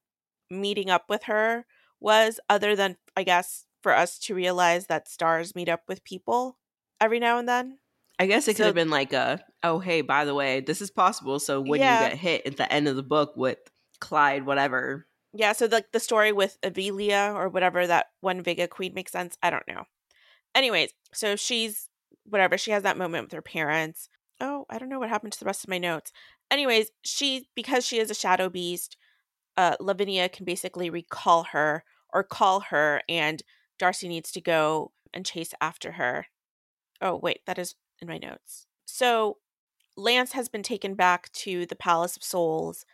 meeting 0.51 0.91
up 0.91 1.05
with 1.09 1.25
her 1.25 1.67
was, 2.01 2.41
other 2.49 2.75
than, 2.77 2.97
I 3.17 3.23
guess, 3.23 3.65
for 3.83 3.95
us 3.95 4.19
to 4.21 4.35
realize 4.35 4.87
that 4.87 5.09
stars 5.09 5.55
meet 5.55 5.69
up 5.69 5.83
with 5.89 6.05
people 6.05 6.59
every 7.01 7.19
now 7.19 7.39
and 7.39 7.49
then. 7.49 7.79
I 8.19 8.27
guess 8.27 8.47
it 8.47 8.53
could 8.55 8.59
So- 8.59 8.65
have 8.67 8.75
been 8.75 8.91
like 8.91 9.13
a, 9.13 9.45
oh 9.63 9.79
hey, 9.79 10.01
by 10.03 10.25
the 10.25 10.35
way, 10.35 10.61
this 10.61 10.81
is 10.81 10.91
possible. 10.91 11.39
So 11.41 11.61
when 11.61 11.81
Yeah. 11.81 12.03
you 12.05 12.09
get 12.11 12.19
hit 12.19 12.47
at 12.47 12.57
the 12.57 12.73
end 12.73 12.87
of 12.89 12.97
the 12.97 13.03
book 13.03 13.33
with 13.37 13.59
Clyde, 14.01 14.45
whatever, 14.47 15.07
Yeah, 15.35 15.53
so 15.53 15.65
like 15.67 15.93
the 15.93 16.01
story 16.01 16.31
with 16.31 16.61
Avilia 16.61 17.35
or 17.35 17.49
whatever 17.49 17.87
that 17.87 18.09
one 18.21 18.43
Vega 18.43 18.69
queen 18.69 18.93
makes 18.95 19.13
sense. 19.13 19.39
I 19.43 19.49
don't 19.51 19.67
know. 19.67 19.85
Anyways, 20.55 20.93
so 21.15 21.37
she's 21.37 21.89
whatever, 22.25 22.59
she 22.59 22.71
has 22.71 22.83
that 22.83 22.99
moment 22.99 23.25
with 23.25 23.33
her 23.33 23.43
parents. 23.43 24.09
Oh, 24.43 24.67
I 24.69 24.79
don't 24.79 24.89
know 24.89 24.99
what 24.99 25.09
happened 25.09 25.33
to 25.35 25.39
the 25.39 25.47
rest 25.47 25.65
of 25.65 25.71
my 25.71 25.79
notes. 25.79 26.13
Anyways, 26.51 26.91
she 27.03 27.49
because 27.55 27.87
she 27.87 27.99
is 27.99 28.11
a 28.11 28.15
shadow 28.15 28.51
beast, 28.51 28.97
uh 29.57 29.77
Lavinia 29.81 30.29
can 30.29 30.45
basically 30.45 30.91
recall 30.91 31.45
her 31.45 31.85
or 32.13 32.25
call 32.25 32.61
her 32.61 33.03
and 33.09 33.43
Darcy 33.79 34.09
needs 34.09 34.33
to 34.33 34.41
go 34.41 34.93
and 35.15 35.25
chase 35.27 35.55
after 35.61 35.93
her. 35.93 36.27
Oh, 37.01 37.17
wait, 37.17 37.41
that 37.47 37.59
is 37.59 37.77
in 38.01 38.09
my 38.09 38.19
notes. 38.19 38.67
So 38.85 39.39
Lance 39.97 40.33
has 40.33 40.49
been 40.49 40.63
taken 40.63 40.95
back 40.95 41.31
to 41.33 41.67
the 41.67 41.77
Palace 41.77 42.17
of 42.17 42.25
Souls 42.25 42.85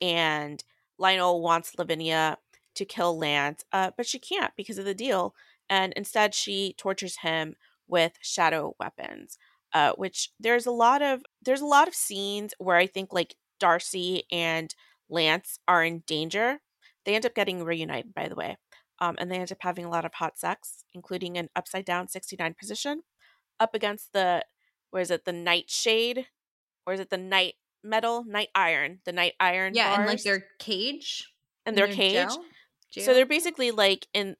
and 0.00 0.64
Lionel 0.98 1.42
wants 1.42 1.78
Lavinia 1.78 2.38
to 2.74 2.84
kill 2.84 3.18
Lance, 3.18 3.64
uh, 3.72 3.90
but 3.96 4.06
she 4.06 4.18
can't 4.18 4.52
because 4.56 4.78
of 4.78 4.84
the 4.84 4.94
deal. 4.94 5.34
And 5.68 5.92
instead, 5.94 6.34
she 6.34 6.74
tortures 6.78 7.18
him 7.18 7.56
with 7.88 8.12
shadow 8.20 8.76
weapons. 8.78 9.38
Uh, 9.74 9.92
which 9.94 10.30
there's 10.38 10.66
a 10.66 10.70
lot 10.70 11.00
of 11.00 11.22
there's 11.44 11.62
a 11.62 11.66
lot 11.66 11.88
of 11.88 11.94
scenes 11.94 12.52
where 12.58 12.76
I 12.76 12.86
think 12.86 13.12
like 13.12 13.34
Darcy 13.58 14.24
and 14.30 14.74
Lance 15.08 15.58
are 15.66 15.82
in 15.84 16.02
danger. 16.06 16.60
They 17.04 17.14
end 17.14 17.24
up 17.26 17.34
getting 17.34 17.64
reunited, 17.64 18.14
by 18.14 18.28
the 18.28 18.34
way, 18.34 18.58
um, 19.00 19.16
and 19.18 19.30
they 19.30 19.36
end 19.36 19.50
up 19.50 19.58
having 19.60 19.84
a 19.84 19.90
lot 19.90 20.04
of 20.04 20.14
hot 20.14 20.38
sex, 20.38 20.84
including 20.94 21.36
an 21.38 21.48
upside 21.56 21.84
down 21.84 22.08
69 22.08 22.54
position 22.58 23.02
up 23.58 23.74
against 23.74 24.12
the 24.12 24.44
where 24.90 25.02
is 25.02 25.10
it 25.10 25.24
the 25.24 25.32
nightshade? 25.32 26.26
Or 26.86 26.92
is 26.92 27.00
it 27.00 27.10
the 27.10 27.16
night 27.18 27.54
metal 27.84 28.24
night 28.24 28.48
iron 28.54 29.00
the 29.04 29.12
night 29.12 29.34
iron 29.40 29.74
Yeah, 29.74 29.96
and 29.96 30.06
like 30.06 30.22
their 30.22 30.44
cage. 30.58 31.32
and 31.66 31.76
their 31.76 31.86
their 31.86 31.96
cage. 31.96 32.12
jail- 32.28 32.44
so 33.04 33.14
they're 33.14 33.26
basically 33.26 33.70
like 33.70 34.06
in 34.12 34.36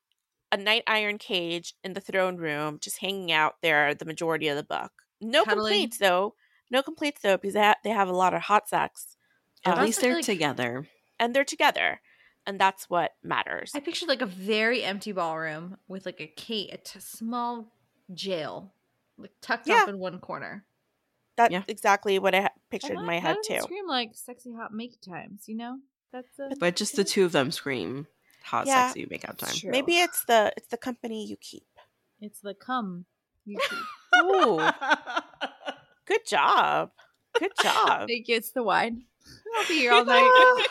a 0.52 0.56
night 0.56 0.82
iron 0.86 1.16
cage 1.18 1.74
in 1.82 1.94
the 1.94 2.00
throne 2.00 2.36
room 2.36 2.78
just 2.80 2.98
hanging 2.98 3.32
out 3.32 3.54
there 3.62 3.94
the 3.94 4.04
majority 4.04 4.46
of 4.48 4.56
the 4.56 4.62
book 4.62 4.92
no 5.22 5.44
Cuddling. 5.44 5.64
complaints 5.72 5.98
though 5.98 6.34
no 6.70 6.82
complaints 6.82 7.20
though 7.22 7.36
because 7.36 7.54
they, 7.54 7.60
ha- 7.60 7.76
they 7.84 7.90
have 7.90 8.08
a 8.08 8.12
lot 8.16 8.34
of 8.34 8.42
hot 8.42 8.68
sex 8.68 9.16
at 9.64 9.78
Um, 9.78 9.84
least 9.84 10.00
they're 10.00 10.16
like- 10.16 10.24
together. 10.24 10.88
and 11.18 11.34
they're 11.34 11.44
together 11.44 12.00
and 12.46 12.58
that's 12.60 12.90
what 12.90 13.12
matters 13.22 13.70
I 13.74 13.80
pictured 13.80 14.08
like 14.08 14.20
a 14.22 14.26
very 14.26 14.82
empty 14.82 15.12
ballroom 15.12 15.78
with 15.88 16.04
like 16.06 16.20
a 16.20 16.26
cage, 16.26 16.70
a 16.72 16.76
t- 16.78 16.98
small 17.00 17.72
jail, 18.12 18.74
like 19.16 19.30
tucked 19.40 19.68
Yeah. 19.68 19.82
off 19.82 19.88
in 19.88 19.98
one 19.98 20.18
corner. 20.18 20.64
that's 21.36 21.52
Yeah. 21.52 21.62
exactly 21.68 22.18
what 22.18 22.34
i 22.34 22.42
ha- 22.42 22.48
pictured 22.68 22.90
And 22.92 23.00
in 23.00 23.06
my 23.06 23.18
head 23.18 23.36
doesn't 23.36 23.56
too 23.56 23.62
Scream 23.62 23.86
like 23.86 24.10
sexy 24.14 24.52
hot 24.52 24.72
make 24.74 25.00
times, 25.00 25.44
you 25.48 25.54
know. 25.56 25.78
That's 26.12 26.38
a 26.38 26.54
But 26.60 26.76
just 26.76 26.94
the 26.96 27.04
two 27.04 27.24
of 27.24 27.32
them 27.32 27.50
scream 27.50 28.06
hot, 28.44 28.66
Yeah, 28.66 28.88
sexy 28.88 29.06
makeout 29.06 29.38
time. 29.38 29.54
true. 29.54 29.70
maybe 29.70 29.98
it's 29.98 30.24
the 30.26 30.52
it's 30.58 30.66
the 30.68 30.76
company 30.76 31.24
you 31.26 31.36
keep 31.36 31.66
It's 32.20 32.40
the 32.40 32.54
cum. 32.54 33.06
Ooh, 34.24 34.60
good 36.06 36.26
job 36.26 36.90
good 37.38 37.52
job 37.62 38.06
Thank 38.08 38.28
you. 38.28 38.36
It's 38.36 38.50
the 38.52 38.62
wine. 38.62 39.04
I'll 39.56 39.66
be 39.66 39.78
here 39.78 39.92
all 39.92 40.04
night. 40.04 40.66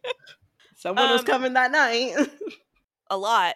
Someone 0.76 1.10
was 1.10 1.20
Um, 1.20 1.26
coming 1.26 1.52
that 1.54 1.70
night. 1.70 2.14
a 3.10 3.16
lot 3.16 3.54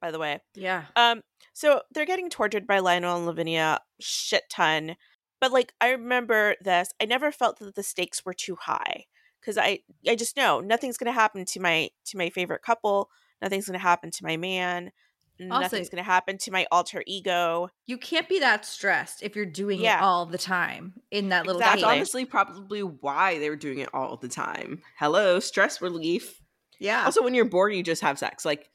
by 0.00 0.10
the 0.10 0.18
way 0.18 0.40
yeah. 0.54 0.84
Um, 0.96 1.22
so 1.54 1.82
they're 1.92 2.06
getting 2.06 2.30
tortured 2.30 2.66
by 2.66 2.78
Lionel 2.78 3.16
and 3.16 3.26
Lavinia 3.26 3.80
shit 4.00 4.44
ton. 4.50 4.96
But 5.40 5.52
like 5.52 5.72
I 5.80 5.90
remember 5.90 6.54
this, 6.60 6.90
I 7.00 7.04
never 7.04 7.32
felt 7.32 7.58
that 7.58 7.74
the 7.74 7.82
stakes 7.82 8.24
were 8.24 8.34
too 8.34 8.56
high 8.60 9.04
because 9.40 9.58
I 9.58 9.80
I 10.06 10.14
just 10.14 10.36
know 10.36 10.60
nothing's 10.60 10.96
gonna 10.98 11.12
happen 11.12 11.44
to 11.44 11.60
my 11.60 11.90
to 12.06 12.16
my 12.16 12.30
favorite 12.30 12.62
couple. 12.62 13.10
Nothing's 13.42 13.66
gonna 13.66 13.78
happen 13.78 14.10
to 14.12 14.24
my 14.24 14.36
man. 14.36 14.92
Nothing's 15.38 15.88
going 15.88 16.02
to 16.02 16.10
happen 16.10 16.38
to 16.38 16.50
my 16.50 16.66
alter 16.72 17.02
ego. 17.06 17.68
You 17.86 17.96
can't 17.98 18.28
be 18.28 18.40
that 18.40 18.64
stressed 18.64 19.22
if 19.22 19.36
you're 19.36 19.46
doing 19.46 19.80
Yeah. 19.80 19.98
it 19.98 20.02
all 20.02 20.26
the 20.26 20.38
time 20.38 20.94
in 21.10 21.28
that 21.28 21.46
little 21.46 21.60
That's 21.60 21.74
Exactly. 21.74 21.92
cave. 21.92 21.96
honestly 21.98 22.24
probably 22.24 22.82
why 22.82 23.38
they 23.38 23.48
were 23.50 23.56
doing 23.56 23.78
it 23.78 23.88
all 23.94 24.16
the 24.16 24.28
time. 24.28 24.82
Hello, 24.98 25.38
stress 25.40 25.80
relief. 25.80 26.40
Yeah. 26.80 27.04
Also, 27.04 27.22
when 27.22 27.34
you're 27.34 27.44
bored, 27.44 27.74
you 27.74 27.82
just 27.82 28.02
have 28.02 28.18
sex. 28.18 28.44
Like 28.44 28.70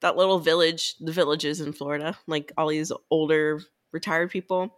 that 0.00 0.16
little 0.16 0.38
village, 0.38 0.94
the 1.00 1.12
villages 1.12 1.60
in 1.60 1.72
Florida, 1.72 2.16
like 2.26 2.52
all 2.56 2.68
these 2.68 2.90
older 3.10 3.60
retired 3.92 4.30
people. 4.30 4.74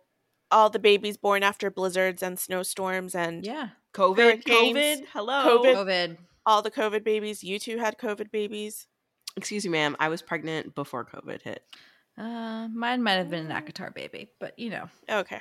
All 0.51 0.69
the 0.69 0.79
babies 0.79 1.17
born 1.17 1.43
after 1.43 1.71
blizzards 1.71 2.23
and 2.23 2.39
snowstorms 2.39 3.15
and 3.15 3.45
yeah. 3.45 3.69
COVID, 3.95 4.43
COVID, 4.45 5.05
hello. 5.13 5.63
COVID. 5.63 5.75
COVID. 5.77 6.17
all 6.45 6.61
the 6.63 6.71
COVID 6.71 7.05
babies. 7.05 7.43
You 7.45 7.59
two 7.59 7.79
had 7.79 7.97
COVID 7.99 8.31
babies. 8.31 8.87
Excuse 9.37 9.65
me, 9.65 9.71
ma'am. 9.71 9.97
I 9.99 10.09
was 10.09 10.23
pregnant 10.23 10.75
before 10.75 11.05
COVID 11.05 11.43
hit. 11.43 11.63
Uh, 12.19 12.69
mine 12.69 13.03
might 13.03 13.13
have 13.15 13.31
been 13.31 13.51
an 13.51 13.63
ACOTAR 13.63 13.95
baby, 13.95 14.31
but 14.39 14.59
you 14.59 14.71
know, 14.71 14.89
Okay. 15.09 15.41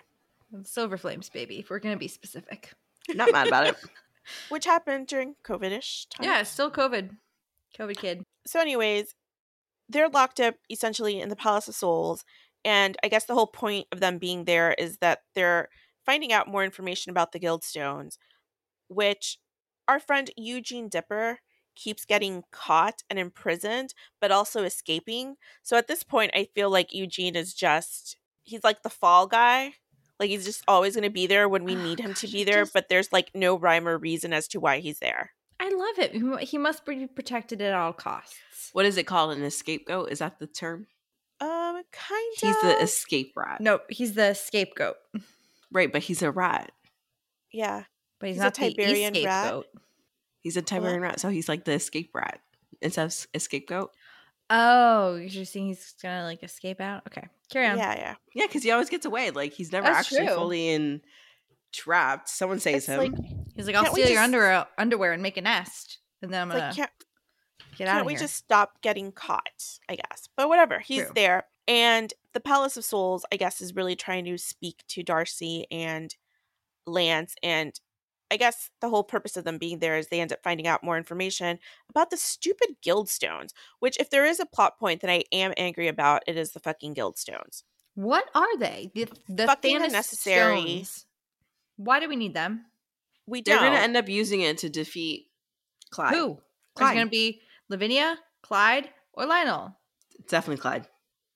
Silver 0.64 0.98
Flames 0.98 1.30
baby. 1.30 1.60
If 1.60 1.70
we're 1.70 1.80
gonna 1.80 1.98
be 1.98 2.08
specific. 2.08 2.74
Not 3.10 3.32
mad 3.32 3.48
about 3.48 3.68
it. 3.68 3.76
Which 4.50 4.66
happened 4.66 5.08
during 5.08 5.36
COVID 5.44 5.72
ish 5.72 6.06
time. 6.08 6.28
Yeah, 6.28 6.44
still 6.44 6.70
COVID. 6.72 7.10
COVID 7.78 7.98
kid. 7.98 8.24
So, 8.46 8.60
anyways, 8.60 9.16
they're 9.89 10.10
locked 10.10 10.39
up 10.39 10.56
essentially 10.70 11.20
in 11.20 11.30
the 11.30 11.36
Palace 11.36 11.68
of 11.68 11.76
Souls. 11.76 12.24
And 12.64 12.96
I 13.04 13.08
guess 13.08 13.26
the 13.26 13.34
whole 13.34 13.48
point 13.48 13.88
of 13.92 14.00
them 14.00 14.20
being 14.20 14.46
there 14.46 14.74
is 14.74 14.98
that 14.98 15.20
they're 15.36 15.70
finding 16.06 16.32
out 16.32 16.48
more 16.48 16.64
information 16.64 17.10
about 17.10 17.32
the 17.32 17.39
Guildstones, 17.39 18.18
which 18.88 19.39
our 19.88 20.00
friend 20.00 20.30
Eugene 20.38 20.88
Dipper 20.88 21.39
keeps 21.82 22.05
getting 22.05 22.43
caught 22.51 23.03
and 23.09 23.17
imprisoned, 23.17 23.93
but 24.19 24.32
also 24.32 24.63
escaping. 24.63 25.36
So 25.63 25.77
at 25.77 25.88
this 25.88 26.03
point, 26.03 26.32
I 26.36 26.47
feel 26.53 26.69
like 26.69 26.93
Eugene 26.93 27.36
is 27.36 27.53
just, 27.53 28.17
he's 28.43 28.63
like 28.63 28.84
the 28.84 28.89
fall 28.89 29.27
guy. 29.27 29.73
Like 30.19 30.29
he's 30.29 30.45
just 30.45 30.63
always 30.67 30.93
going 30.95 31.03
to 31.03 31.09
be 31.09 31.25
there 31.27 31.49
when 31.49 31.63
we 31.63 31.75
Oh, 31.75 31.82
need 31.84 31.99
him 31.99 32.13
to 32.15 32.27
be 32.27 32.43
there, 32.43 32.61
just- 32.63 32.73
but 32.73 32.89
there's 32.89 33.11
like 33.11 33.32
no 33.34 33.57
rhyme 33.57 33.88
or 33.88 33.97
reason 33.97 34.34
as 34.34 34.47
to 34.49 34.59
why 34.59 34.79
he's 34.79 34.99
there. 34.99 35.32
I 35.59 35.69
love 35.69 35.97
it. 35.99 36.11
He- 36.13 36.45
He 36.45 36.57
must 36.57 36.86
be 36.86 37.07
protected 37.07 37.61
at 37.61 37.73
all 37.73 37.93
costs. 37.93 38.36
What 38.73 38.86
is 38.86 38.97
it 38.97 39.07
called? 39.07 39.38
An 39.38 39.49
scapegoat? 39.51 40.11
Is 40.11 40.19
that 40.19 40.39
the 40.39 40.47
term? 40.47 40.88
Um, 41.39 41.82
kind 41.91 42.34
of. 42.36 42.39
He's 42.41 42.61
the 42.61 42.82
escape 42.82 43.34
rat. 43.36 43.59
No, 43.61 43.79
he's 43.89 44.13
the 44.13 44.34
scapegoat, 44.36 44.95
Right, 45.71 45.91
but 45.91 46.03
he's 46.03 46.21
a 46.21 46.29
rat. 46.32 46.71
yeah. 47.51 47.86
but 48.19 48.27
he's, 48.27 48.36
He's 48.36 48.41
a 48.41 48.45
not 48.45 48.53
the 48.53 48.69
Tiberian 48.69 49.13
rat? 49.25 49.63
He's 50.42 50.58
a 50.58 50.62
Tiberian 50.62 51.02
rat, 51.02 51.20
so 51.20 51.30
he's 51.30 51.48
like 51.50 51.66
the 51.66 51.74
escape 51.74 52.12
rat 52.14 52.39
instead 52.82 53.06
of 53.06 53.28
a 53.34 53.39
scapegoat. 53.39 53.92
Oh, 54.50 55.16
you're 55.16 55.30
just 55.30 55.54
saying 55.54 55.68
he's 55.68 55.94
gonna 56.02 56.24
like 56.24 56.44
escape 56.44 56.82
out? 56.82 57.04
Okay, 57.08 57.28
carry 57.50 57.68
on. 57.68 57.78
Yeah, 57.78 57.96
yeah. 57.96 58.16
Yeah, 58.34 58.48
because 58.48 58.64
he 58.64 58.72
always 58.72 58.89
gets 58.89 59.06
away. 59.06 59.32
Like 59.32 59.54
he's 59.54 59.72
never 59.72 59.86
That's 59.88 60.00
actually 60.00 60.26
true. 60.28 60.36
fully 60.36 60.70
in 60.70 61.02
trapped. 61.72 62.28
Someone 62.30 62.60
saves 62.60 62.80
It's 62.80 62.88
him. 62.88 62.98
like, 63.00 63.14
He's 63.56 63.68
like, 63.68 63.76
I'll 63.76 63.86
steal 63.86 64.00
your 64.08 64.16
just- 64.16 64.24
underwear, 64.24 64.66
underwear 64.78 65.14
and 65.14 65.24
make 65.24 65.38
a 65.38 65.42
nest, 65.42 66.00
and 66.22 66.34
then 66.34 66.42
I'm 66.42 66.48
gonna 66.50 66.60
like 66.66 66.76
can't, 66.76 66.92
get 67.78 67.88
out 67.88 67.94
can't 67.98 68.06
we 68.08 68.14
here. 68.14 68.20
just 68.22 68.36
stop 68.36 68.82
getting 68.82 69.12
caught? 69.12 69.64
I 69.88 69.96
guess. 69.96 70.28
But 70.36 70.50
whatever. 70.50 70.80
He's 70.80 71.04
True. 71.04 71.12
there. 71.16 71.44
And 71.68 72.14
the 72.34 72.39
Palace 72.42 72.76
of 72.76 72.84
Souls, 72.84 73.24
I 73.32 73.38
guess, 73.38 73.62
is 73.62 73.76
really 73.76 73.96
trying 73.96 74.26
to 74.26 74.38
speak 74.38 74.84
to 74.89 75.04
Darcy 75.04 75.66
and 75.72 76.14
Lance. 76.86 77.36
And 77.44 77.80
I 78.32 78.38
guess 78.38 78.69
the 78.79 78.89
whole 78.89 79.03
purpose 79.03 79.36
of 79.38 79.43
them 79.43 79.57
being 79.57 79.79
there 79.79 79.97
is 79.97 80.07
they 80.07 80.21
end 80.21 80.32
up 80.32 80.39
finding 80.41 80.65
out 80.65 80.84
more 80.84 80.97
information 80.97 81.59
about 81.89 82.09
the 82.09 82.17
stupid 82.17 82.77
Guildstones, 82.84 83.49
which, 83.79 83.97
if 83.99 84.09
there 84.09 84.25
is 84.25 84.39
a 84.39 84.45
plot 84.45 84.79
point 84.79 85.01
that 85.01 85.09
I 85.11 85.23
am 85.32 85.53
angry 85.57 85.88
about, 85.88 86.23
it 86.27 86.38
is 86.38 86.53
the 86.53 86.59
fucking 86.61 86.95
Guildstones. 86.95 87.63
What 87.95 88.25
are 88.34 88.57
they? 88.57 88.89
The, 88.95 89.07
the 89.27 89.45
Fucking 89.45 89.79
Thanos 89.79 89.86
unnecessary. 89.88 90.61
stones. 90.61 91.05
Why 91.75 91.99
do 91.99 92.07
we 92.07 92.15
need 92.15 92.34
them? 92.34 92.65
We 93.27 93.41
They're 93.41 93.57
gonna 93.57 93.75
end 93.75 93.97
up 93.97 94.07
using 94.09 94.41
it 94.41 94.57
to 94.59 94.69
defeat 94.69 95.27
Clyde. 95.91 96.15
Who? 96.15 96.32
Is 96.32 96.38
it 96.38 96.75
Clyde. 96.75 96.95
gonna 96.95 97.09
be 97.09 97.41
Lavinia, 97.69 98.17
Clyde, 98.41 98.89
or 99.13 99.25
Lionel? 99.25 99.75
It's 100.19 100.32
definitely 100.32 100.61
Clyde. 100.61 100.88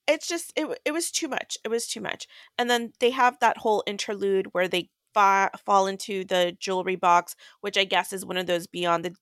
it's 0.08 0.28
just 0.28 0.54
it 0.56 0.68
it 0.86 0.92
was 0.92 1.12
too 1.12 1.28
much 1.28 1.58
it 1.66 1.70
was 1.70 1.88
too 1.88 2.00
much 2.00 2.28
and 2.58 2.70
then 2.70 2.94
they 3.00 3.10
have 3.10 3.40
that 3.40 3.58
whole 3.58 3.84
interlude 3.88 4.48
where 4.54 4.68
they 4.68 4.90
fa- 5.16 5.50
fall 5.66 5.88
into 5.88 6.24
the 6.26 6.56
jewelry 6.60 6.96
box 6.96 7.36
which 7.62 7.78
i 7.78 7.84
guess 7.84 8.14
is 8.14 8.24
one 8.24 8.38
of 8.38 8.46
those 8.46 8.68
beyond 8.68 9.04
the 9.04 9.16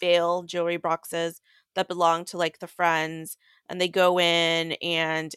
veil 0.00 0.42
jewelry 0.44 0.78
boxes 0.78 1.42
that 1.74 1.88
belong 1.88 2.24
to 2.24 2.38
like 2.38 2.58
the 2.60 2.66
friends 2.66 3.36
and 3.68 3.78
they 3.80 3.88
go 3.88 4.18
in 4.18 4.72
and 4.82 5.34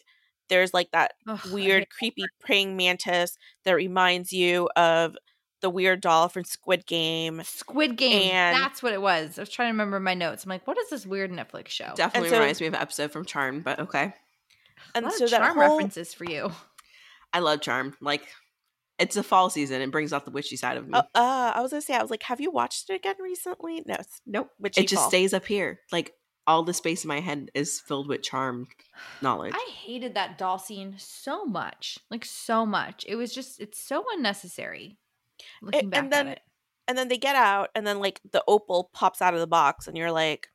there's 0.48 0.72
like 0.72 0.90
that 0.92 1.12
Ugh, 1.28 1.40
weird 1.52 1.80
hate- 1.82 1.90
creepy 1.90 2.24
praying 2.40 2.76
mantis 2.76 3.36
that 3.64 3.72
reminds 3.72 4.32
you 4.32 4.68
of 4.76 5.14
the 5.62 5.70
weird 5.70 6.00
doll 6.00 6.28
from 6.28 6.44
squid 6.44 6.84
game 6.86 7.40
Squid 7.44 7.96
Game. 7.96 8.30
And- 8.30 8.56
That's 8.56 8.82
what 8.82 8.92
it 8.92 9.00
was. 9.00 9.38
I 9.38 9.42
was 9.42 9.48
trying 9.48 9.68
to 9.68 9.72
remember 9.72 9.98
my 9.98 10.12
notes. 10.14 10.44
I'm 10.44 10.50
like, 10.50 10.66
what 10.66 10.76
is 10.78 10.90
this 10.90 11.06
weird 11.06 11.32
Netflix 11.32 11.68
show? 11.68 11.92
Definitely 11.96 12.28
so- 12.28 12.38
reminds 12.38 12.60
me 12.60 12.66
of 12.68 12.74
an 12.74 12.80
episode 12.80 13.10
from 13.10 13.24
Charm, 13.24 13.60
but 13.62 13.80
okay. 13.80 14.02
A 14.02 14.12
and 14.96 15.04
lot 15.06 15.14
so 15.14 15.24
of 15.24 15.30
that 15.30 15.38
charm 15.40 15.56
whole 15.56 15.76
references 15.78 16.12
for 16.12 16.24
you. 16.24 16.52
I 17.32 17.38
love 17.40 17.62
Charm. 17.62 17.96
Like 18.02 18.22
it's 18.98 19.16
a 19.16 19.22
fall 19.22 19.50
season. 19.50 19.80
It 19.82 19.90
brings 19.90 20.12
out 20.12 20.24
the 20.24 20.30
witchy 20.30 20.56
side 20.56 20.76
of 20.76 20.86
me. 20.88 20.94
uh, 20.94 21.02
uh, 21.14 21.52
i 21.54 21.60
was 21.60 21.70
gonna 21.70 21.82
say 21.82 21.94
i 21.94 22.00
was 22.02 22.10
like 22.10 22.22
have 22.24 22.40
you 22.40 22.50
watched 22.50 22.88
it 22.90 22.94
again 22.94 23.16
recently 23.20 23.82
no 23.86 23.94
it's 23.98 24.20
nope. 24.26 24.50
witchy 24.58 24.80
It 24.82 24.88
just 24.88 25.02
fall. 25.02 25.08
stays 25.10 25.34
up 25.34 25.44
here. 25.46 25.80
Like 25.92 26.14
all 26.46 26.62
the 26.62 26.72
space 26.72 27.02
in 27.04 27.08
my 27.08 27.18
head 27.20 27.50
is 27.54 27.80
filled 27.80 28.06
with 28.08 28.22
charm 28.22 28.68
knowledge. 29.20 29.52
I 29.54 29.70
hated 29.84 30.14
that 30.14 30.38
doll 30.38 30.58
scene 30.60 30.94
so 30.96 31.44
much. 31.44 31.98
Like 32.08 32.24
so 32.24 32.64
much. 32.64 33.04
It 33.08 33.16
was 33.16 33.34
just 33.34 33.60
it's 33.60 33.80
so 33.80 34.04
unnecessary. 34.14 34.96
Looking 35.60 35.80
and 35.80 35.90
back 35.90 36.10
then- 36.10 36.28
at 36.28 36.32
it. 36.38 36.42
and 36.86 36.96
then 36.96 37.08
they 37.08 37.18
get 37.18 37.34
out 37.36 37.70
and 37.74 37.84
then 37.86 37.98
like 37.98 38.20
the 38.30 38.44
opal 38.46 38.90
pops 38.92 39.20
out 39.20 39.34
of 39.34 39.40
the 39.40 39.46
box 39.48 39.88
and 39.88 39.96
you're 39.96 40.12
like 40.12 40.48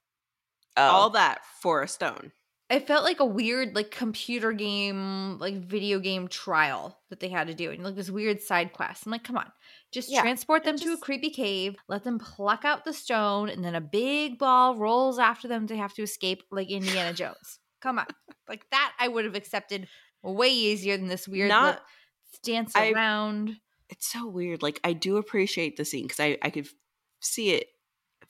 oh 0.77 0.81
All 0.83 1.09
that 1.11 1.41
for 1.61 1.81
a 1.83 1.87
stone. 1.89 2.31
It 2.71 2.87
felt 2.87 3.03
like 3.03 3.19
a 3.19 3.25
weird 3.25 3.75
like 3.75 3.91
computer 3.91 4.53
game, 4.53 5.37
like 5.39 5.55
video 5.55 5.99
game 5.99 6.27
trial 6.29 6.97
that 7.09 7.19
they 7.19 7.27
had 7.29 7.47
to 7.47 7.53
do. 7.53 7.69
And 7.71 7.83
like 7.83 7.95
this 7.95 8.09
weird 8.09 8.41
side 8.41 8.71
quest. 8.73 9.05
I'm 9.05 9.11
like, 9.11 9.23
come 9.25 9.37
on. 9.37 9.51
Just 9.91 10.09
Yeah, 10.09 10.21
transport 10.21 10.63
them 10.63 10.77
to 10.77 10.93
a 10.93 10.97
creepy 10.97 11.29
cave, 11.31 11.75
let 11.89 12.03
them 12.05 12.17
pluck 12.17 12.63
out 12.63 12.85
the 12.85 12.93
stone, 12.93 13.49
and 13.49 13.63
then 13.63 13.75
a 13.75 13.81
big 13.81 14.39
ball 14.39 14.77
rolls 14.77 15.19
after 15.19 15.47
them 15.49 15.67
they 15.67 15.75
have 15.75 15.93
to 15.95 16.01
escape 16.03 16.43
like 16.49 16.69
Indiana 16.71 17.13
Jones. 17.21 17.59
Come 17.81 17.99
on. 17.99 18.07
Like 18.47 18.69
that 18.71 18.93
I 18.99 19.07
would 19.09 19.25
have 19.25 19.35
accepted 19.35 19.87
way 20.23 20.49
easier 20.49 20.95
than 20.97 21.07
this 21.07 21.27
weird 21.27 21.49
Not- 21.49 21.75
like, 21.75 22.41
dance 22.43 22.75
I- 22.75 22.91
around. 22.91 23.57
It's 23.89 24.07
so 24.09 24.25
weird. 24.27 24.61
Like 24.63 24.79
I 24.85 24.93
do 24.93 25.17
appreciate 25.17 25.75
the 25.75 25.83
scene 25.83 26.03
because 26.03 26.21
I 26.21 26.37
I 26.41 26.49
could 26.49 26.69
see 27.19 27.49
it 27.51 27.67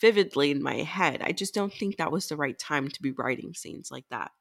vividly 0.01 0.51
in 0.51 0.61
my 0.63 0.77
head. 0.77 1.21
I 1.23 1.31
just 1.31 1.53
don't 1.53 1.71
think 1.73 1.97
that 1.97 2.11
was 2.11 2.27
the 2.27 2.35
right 2.35 2.57
time 2.59 2.89
to 2.89 3.01
be 3.01 3.11
writing 3.11 3.53
scenes 3.53 3.91
like 3.91 4.05
that. 4.09 4.31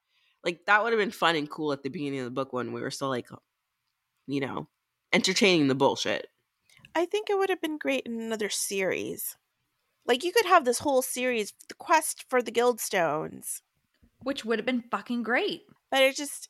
Like 0.43 0.65
that 0.67 0.83
would 0.83 0.93
have 0.93 0.99
been 1.01 1.11
fun 1.11 1.37
and 1.37 1.49
cool 1.51 1.73
at 1.73 1.83
the 1.83 1.91
beginning 1.91 2.21
of 2.21 2.25
the 2.25 2.31
book 2.31 2.53
when 2.53 2.73
we 2.73 2.81
were 2.81 2.91
still 2.91 3.11
like, 3.11 3.29
you 4.27 4.41
know, 4.41 4.69
entertaining 5.13 5.69
the 5.69 5.75
bullshit. 5.75 6.29
i 6.95 7.05
think 7.05 7.29
it 7.29 7.37
would 7.39 7.51
have 7.51 7.61
been 7.61 7.79
great 7.79 8.03
in 8.07 8.21
another 8.21 8.49
series 8.49 9.37
like 10.07 10.23
you 10.25 10.33
could 10.33 10.47
have 10.47 10.65
this 10.65 10.79
whole 10.81 11.03
series 11.03 11.53
the 11.69 11.75
quest 11.75 12.25
for 12.29 12.41
the 12.43 12.53
guildstones 12.53 13.61
Which 14.23 14.45
would 14.45 14.59
have 14.61 14.67
been 14.67 14.85
fucking 14.91 15.23
great. 15.25 15.63
but 15.91 16.03
it 16.03 16.17
just 16.17 16.49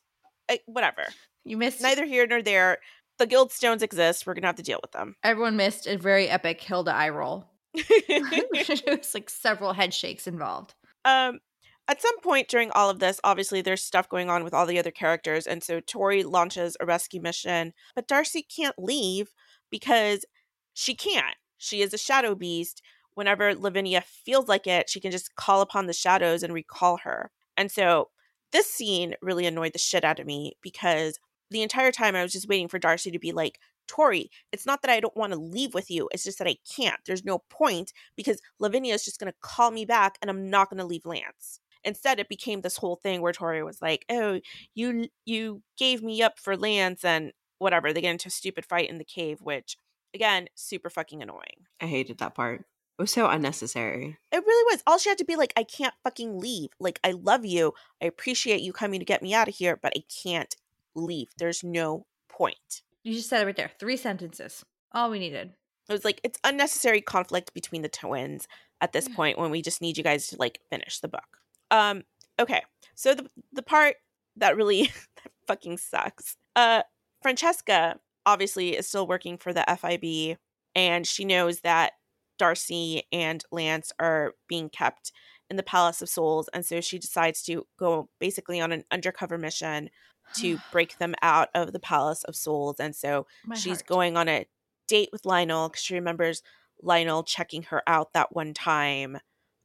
I, 0.49 0.59
whatever 0.67 1.03
You 1.43 1.57
missed 1.57 1.81
neither 1.81 2.05
here 2.05 2.27
nor 2.27 2.41
there 2.43 2.77
the 3.17 3.25
guildstones 3.27 3.81
exist 3.81 4.25
we're 4.27 4.35
gonna 4.35 4.47
have 4.47 4.55
to 4.57 4.63
deal 4.63 4.79
with 4.81 4.91
them 4.91 5.15
everyone 5.23 5.57
missed 5.57 5.87
a 5.87 5.97
very 5.97 6.29
epic 6.29 6.61
Hilda 6.61 6.93
eye 6.93 7.09
roll. 7.09 7.47
it 7.73 8.99
was 8.99 9.13
like 9.13 9.29
several 9.29 9.73
head 9.73 9.93
shakes 9.93 10.27
involved. 10.27 10.73
um 11.05 11.39
at 11.87 12.01
some 12.01 12.19
point 12.21 12.47
during 12.47 12.71
all 12.71 12.89
of 12.89 12.99
this 12.99 13.19
obviously 13.23 13.61
there's 13.61 13.83
stuff 13.83 14.07
going 14.07 14.29
on 14.29 14.43
with 14.43 14.53
all 14.53 14.65
the 14.65 14.79
other 14.79 14.91
characters 14.91 15.47
and 15.47 15.63
so 15.63 15.79
tori 15.79 16.23
launches 16.23 16.77
a 16.79 16.85
rescue 16.85 17.21
mission 17.21 17.73
but 17.95 18.07
darcy 18.07 18.43
can't 18.43 18.75
leave 18.77 19.29
because 19.69 20.25
she 20.73 20.95
can't. 20.95 21.35
She 21.57 21.81
is 21.81 21.93
a 21.93 21.97
shadow 21.97 22.35
beast. 22.35 22.81
Whenever 23.13 23.53
lavinia 23.55 24.01
feels 24.01 24.47
like 24.47 24.67
it 24.67 24.89
she 24.89 24.99
can 24.99 25.11
just 25.11 25.35
call 25.35 25.61
upon 25.61 25.85
the 25.87 25.93
shadows 25.93 26.43
and 26.43 26.53
recall 26.53 26.97
her. 27.03 27.29
And 27.57 27.69
so 27.71 28.09
this 28.51 28.67
scene 28.67 29.15
really 29.21 29.45
annoyed 29.45 29.73
the 29.73 29.79
shit 29.79 30.03
out 30.03 30.19
of 30.19 30.25
me 30.25 30.53
because 30.61 31.19
the 31.49 31.61
entire 31.61 31.91
time 31.91 32.15
i 32.15 32.23
was 32.23 32.31
just 32.31 32.47
waiting 32.47 32.69
for 32.69 32.79
darcy 32.79 33.11
to 33.11 33.19
be 33.19 33.31
like 33.33 33.59
tori 33.91 34.29
it's 34.51 34.65
not 34.65 34.81
that 34.81 34.91
i 34.91 34.99
don't 34.99 35.17
want 35.17 35.33
to 35.33 35.39
leave 35.39 35.73
with 35.73 35.91
you 35.91 36.09
it's 36.13 36.23
just 36.23 36.37
that 36.37 36.47
i 36.47 36.55
can't 36.69 36.99
there's 37.05 37.25
no 37.25 37.39
point 37.49 37.91
because 38.15 38.41
lavinia 38.59 38.93
is 38.93 39.03
just 39.03 39.19
going 39.19 39.31
to 39.31 39.37
call 39.41 39.71
me 39.71 39.85
back 39.85 40.17
and 40.21 40.29
i'm 40.29 40.49
not 40.49 40.69
going 40.69 40.79
to 40.79 40.85
leave 40.85 41.05
lance 41.05 41.59
instead 41.83 42.19
it 42.19 42.29
became 42.29 42.61
this 42.61 42.77
whole 42.77 42.95
thing 42.95 43.21
where 43.21 43.33
tori 43.33 43.63
was 43.63 43.81
like 43.81 44.05
oh 44.09 44.39
you 44.73 45.07
you 45.25 45.61
gave 45.77 46.01
me 46.01 46.21
up 46.21 46.39
for 46.39 46.55
lance 46.55 47.03
and 47.03 47.33
whatever 47.57 47.91
they 47.91 48.01
get 48.01 48.11
into 48.11 48.27
a 48.27 48.31
stupid 48.31 48.65
fight 48.65 48.89
in 48.89 48.97
the 48.97 49.03
cave 49.03 49.39
which 49.41 49.77
again 50.13 50.47
super 50.55 50.89
fucking 50.89 51.21
annoying 51.21 51.65
I 51.81 51.87
hated 51.87 52.19
that 52.19 52.35
part. 52.35 52.61
It 52.61 53.01
was 53.01 53.11
so 53.11 53.27
unnecessary. 53.27 54.19
It 54.31 54.43
really 54.45 54.71
was. 54.71 54.83
All 54.85 54.99
she 54.99 55.09
had 55.09 55.17
to 55.17 55.25
be 55.25 55.35
like, 55.35 55.53
I 55.57 55.63
can't 55.63 55.95
fucking 56.03 56.39
leave. 56.39 56.69
Like, 56.79 56.99
I 57.03 57.11
love 57.13 57.43
you. 57.43 57.73
I 57.99 58.05
appreciate 58.05 58.61
you 58.61 58.71
coming 58.71 58.99
to 58.99 59.05
get 59.05 59.23
me 59.23 59.33
out 59.33 59.47
of 59.47 59.55
here, 59.55 59.79
but 59.81 59.93
I 59.95 60.03
can't 60.23 60.55
leave. 60.93 61.29
There's 61.37 61.63
no 61.63 62.05
point. 62.29 62.83
You 63.03 63.13
just 63.13 63.29
said 63.29 63.41
it 63.41 63.45
right 63.45 63.55
there. 63.55 63.71
Three 63.79 63.97
sentences. 63.97 64.63
All 64.93 65.09
we 65.09 65.19
needed. 65.19 65.53
It 65.89 65.93
was 65.93 66.05
like 66.05 66.21
it's 66.23 66.39
unnecessary 66.43 67.01
conflict 67.01 67.53
between 67.53 67.81
the 67.81 67.89
twins 67.89 68.47
at 68.79 68.93
this 68.93 69.07
point 69.07 69.37
when 69.37 69.51
we 69.51 69.61
just 69.61 69.81
need 69.81 69.97
you 69.97 70.03
guys 70.03 70.27
to 70.27 70.37
like 70.37 70.59
finish 70.69 70.99
the 70.99 71.07
book. 71.07 71.39
Um 71.71 72.03
okay. 72.39 72.61
So 72.95 73.13
the 73.13 73.27
the 73.51 73.63
part 73.63 73.95
that 74.37 74.55
really 74.55 74.83
that 75.23 75.31
fucking 75.47 75.77
sucks. 75.77 76.37
Uh 76.55 76.83
Francesca 77.21 77.99
obviously 78.25 78.75
is 78.77 78.87
still 78.87 79.07
working 79.07 79.37
for 79.37 79.53
the 79.53 79.65
FIB 79.67 80.37
and 80.75 81.07
she 81.07 81.25
knows 81.25 81.61
that 81.61 81.93
Darcy 82.37 83.03
and 83.11 83.43
Lance 83.51 83.91
are 83.99 84.33
being 84.47 84.69
kept 84.69 85.11
in 85.49 85.57
the 85.57 85.63
Palace 85.63 86.01
of 86.01 86.09
Souls 86.09 86.49
and 86.53 86.65
so 86.65 86.79
she 86.79 86.99
decides 86.99 87.41
to 87.43 87.65
go 87.77 88.09
basically 88.19 88.61
on 88.61 88.71
an 88.71 88.83
undercover 88.91 89.37
mission 89.37 89.89
to 90.35 90.59
break 90.71 90.97
them 90.97 91.15
out 91.21 91.49
of 91.53 91.73
the 91.73 91.79
Palace 91.79 92.23
of 92.23 92.35
Souls 92.35 92.79
and 92.79 92.95
so 92.95 93.27
My 93.45 93.55
she's 93.55 93.77
heart. 93.77 93.87
going 93.87 94.17
on 94.17 94.27
a 94.27 94.45
date 94.87 95.09
with 95.11 95.25
Lionel 95.25 95.69
because 95.69 95.83
she 95.83 95.95
remembers 95.95 96.43
Lionel 96.81 97.23
checking 97.23 97.63
her 97.63 97.81
out 97.87 98.13
that 98.13 98.35
one 98.35 98.53
time 98.53 99.19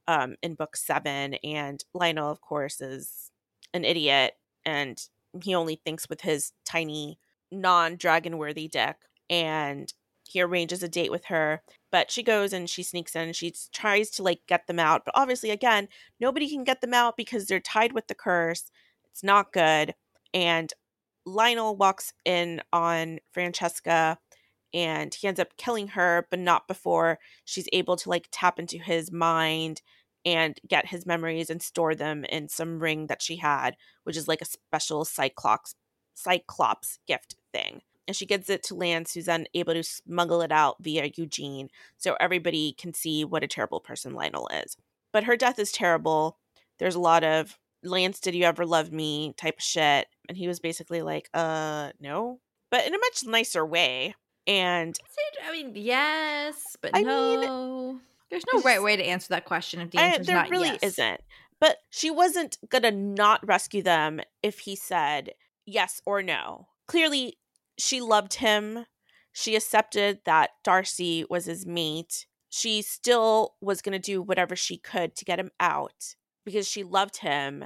um, 0.09 0.37
in 0.43 0.55
book 0.55 0.77
seven. 0.77 1.35
And 1.43 1.85
Lionel, 1.95 2.31
of 2.31 2.41
course, 2.41 2.81
is 2.81 3.31
an 3.75 3.85
idiot 3.85 4.35
and 4.65 5.03
he 5.43 5.55
only 5.55 5.81
thinks 5.85 6.09
with 6.09 6.23
his 6.23 6.53
tiny, 6.65 7.19
non 7.51 7.97
dragon 7.97 8.39
worthy 8.39 8.69
dick. 8.69 8.97
And 9.29 9.93
he 10.25 10.41
arranges 10.41 10.83
a 10.83 10.89
date 10.89 11.11
with 11.11 11.27
her. 11.27 11.63
But 11.91 12.11
she 12.11 12.23
goes 12.23 12.53
and 12.53 12.69
she 12.69 12.83
sneaks 12.83 13.15
in 13.15 13.23
and 13.23 13.37
she 13.37 13.55
tries 13.73 14.11
to 14.13 14.23
like 14.23 14.41
get 14.47 14.67
them 14.67 14.79
out. 14.79 15.05
But 15.05 15.15
obviously, 15.17 15.51
again, 15.51 15.89
nobody 16.21 16.49
can 16.49 16.65
get 16.65 16.81
them 16.81 16.95
out 16.95 17.17
because 17.17 17.47
they're 17.47 17.61
tied 17.61 17.93
with 17.93 18.09
the 18.09 18.15
curse. 18.15 18.71
It's 19.11 19.23
not 19.23 19.53
good. 19.53 19.95
And 20.37 20.71
Lionel 21.25 21.77
walks 21.77 22.13
in 22.27 22.61
on 22.71 23.21
Francesca 23.33 24.19
and 24.75 25.15
he 25.15 25.27
ends 25.27 25.41
up 25.41 25.57
killing 25.57 25.89
her, 25.89 26.27
but 26.31 26.39
not 26.39 26.69
before 26.69 27.19
she's 27.47 27.69
able 27.73 27.97
to 27.97 28.11
like 28.11 28.29
tap 28.31 28.59
into 28.59 28.77
his 28.79 29.11
mind 29.11 29.81
and 30.27 30.61
get 30.69 30.89
his 30.89 31.07
memories 31.07 31.49
and 31.49 31.63
store 31.63 31.95
them 31.95 32.27
in 32.27 32.51
some 32.51 32.81
ring 32.81 33.07
that 33.07 33.23
she 33.23 33.37
had, 33.37 33.77
which 34.05 34.17
is 34.17 34.29
like 34.29 34.43
a 34.43 34.45
special 34.45 35.07
cyclops 35.07 35.75
cyclops 36.15 36.99
gift 37.07 37.37
thing. 37.51 37.81
And 38.07 38.15
she 38.15 38.27
gives 38.27 38.51
it 38.51 38.63
to 38.65 38.75
Lance, 38.75 39.15
who's 39.15 39.25
then 39.25 39.47
able 39.55 39.73
to 39.73 39.83
smuggle 39.83 40.43
it 40.43 40.53
out 40.53 40.77
via 40.81 41.11
Eugene, 41.17 41.71
so 41.97 42.15
everybody 42.21 42.75
can 42.79 42.93
see 42.93 43.25
what 43.25 43.43
a 43.43 43.49
terrible 43.49 43.81
person 43.81 44.13
Lionel 44.13 44.49
is. 44.53 44.77
But 45.13 45.25
her 45.25 45.37
death 45.37 45.59
is 45.59 45.73
terrible. 45.73 46.39
There's 46.79 46.95
a 46.95 47.01
lot 47.01 47.25
of 47.25 47.59
Lance, 47.83 48.21
did 48.21 48.35
you 48.35 48.45
ever 48.45 48.67
love 48.67 48.93
me 48.93 49.35
type 49.37 49.59
of 49.59 49.63
shit. 49.63 50.07
And 50.29 50.37
he 50.37 50.49
was 50.49 50.61
basically 50.61 51.03
like, 51.03 51.29
uh, 51.35 51.91
no. 52.01 52.41
But 52.71 52.87
in 52.87 52.95
a 52.95 52.99
much 52.99 53.25
nicer 53.25 53.65
way. 53.65 54.15
And 54.47 54.97
I 55.45 55.53
mean, 55.53 55.73
yes, 55.75 56.77
but 56.81 56.93
I 56.95 57.03
mean, 57.03 57.41
no. 57.41 58.01
There's 58.31 58.45
no 58.53 58.61
right 58.61 58.83
way 58.83 58.97
to 58.97 59.05
answer 59.05 59.29
that 59.31 59.45
question 59.45 59.81
if 59.81 59.91
the 59.91 59.99
answer 59.99 60.21
is 60.21 60.27
there 60.27 60.37
not 60.37 60.51
really 60.51 60.69
yes. 60.69 60.83
isn't. 60.83 61.21
But 61.61 61.79
she 61.91 62.11
wasn't 62.11 62.59
gonna 62.69 62.91
not 62.91 63.47
rescue 63.47 63.83
them 63.83 64.21
if 64.43 64.61
he 64.61 64.77
said 64.77 65.33
yes 65.65 66.01
or 66.05 66.23
no. 66.23 66.69
Clearly, 66.87 67.39
she 67.79 68.01
loved 68.01 68.35
him. 68.35 68.87
She 69.33 69.57
accepted 69.57 70.21
that 70.25 70.51
Darcy 70.63 71.25
was 71.29 71.47
his 71.47 71.67
mate. 71.67 72.27
She 72.49 72.83
still 72.83 73.55
was 73.61 73.83
gonna 73.83 73.99
do 73.99 74.23
whatever 74.23 74.55
she 74.55 74.77
could 74.77 75.17
to 75.17 75.25
get 75.25 75.41
him 75.41 75.51
out 75.59 76.15
because 76.45 76.69
she 76.69 76.85
loved 76.85 77.19
him. 77.19 77.65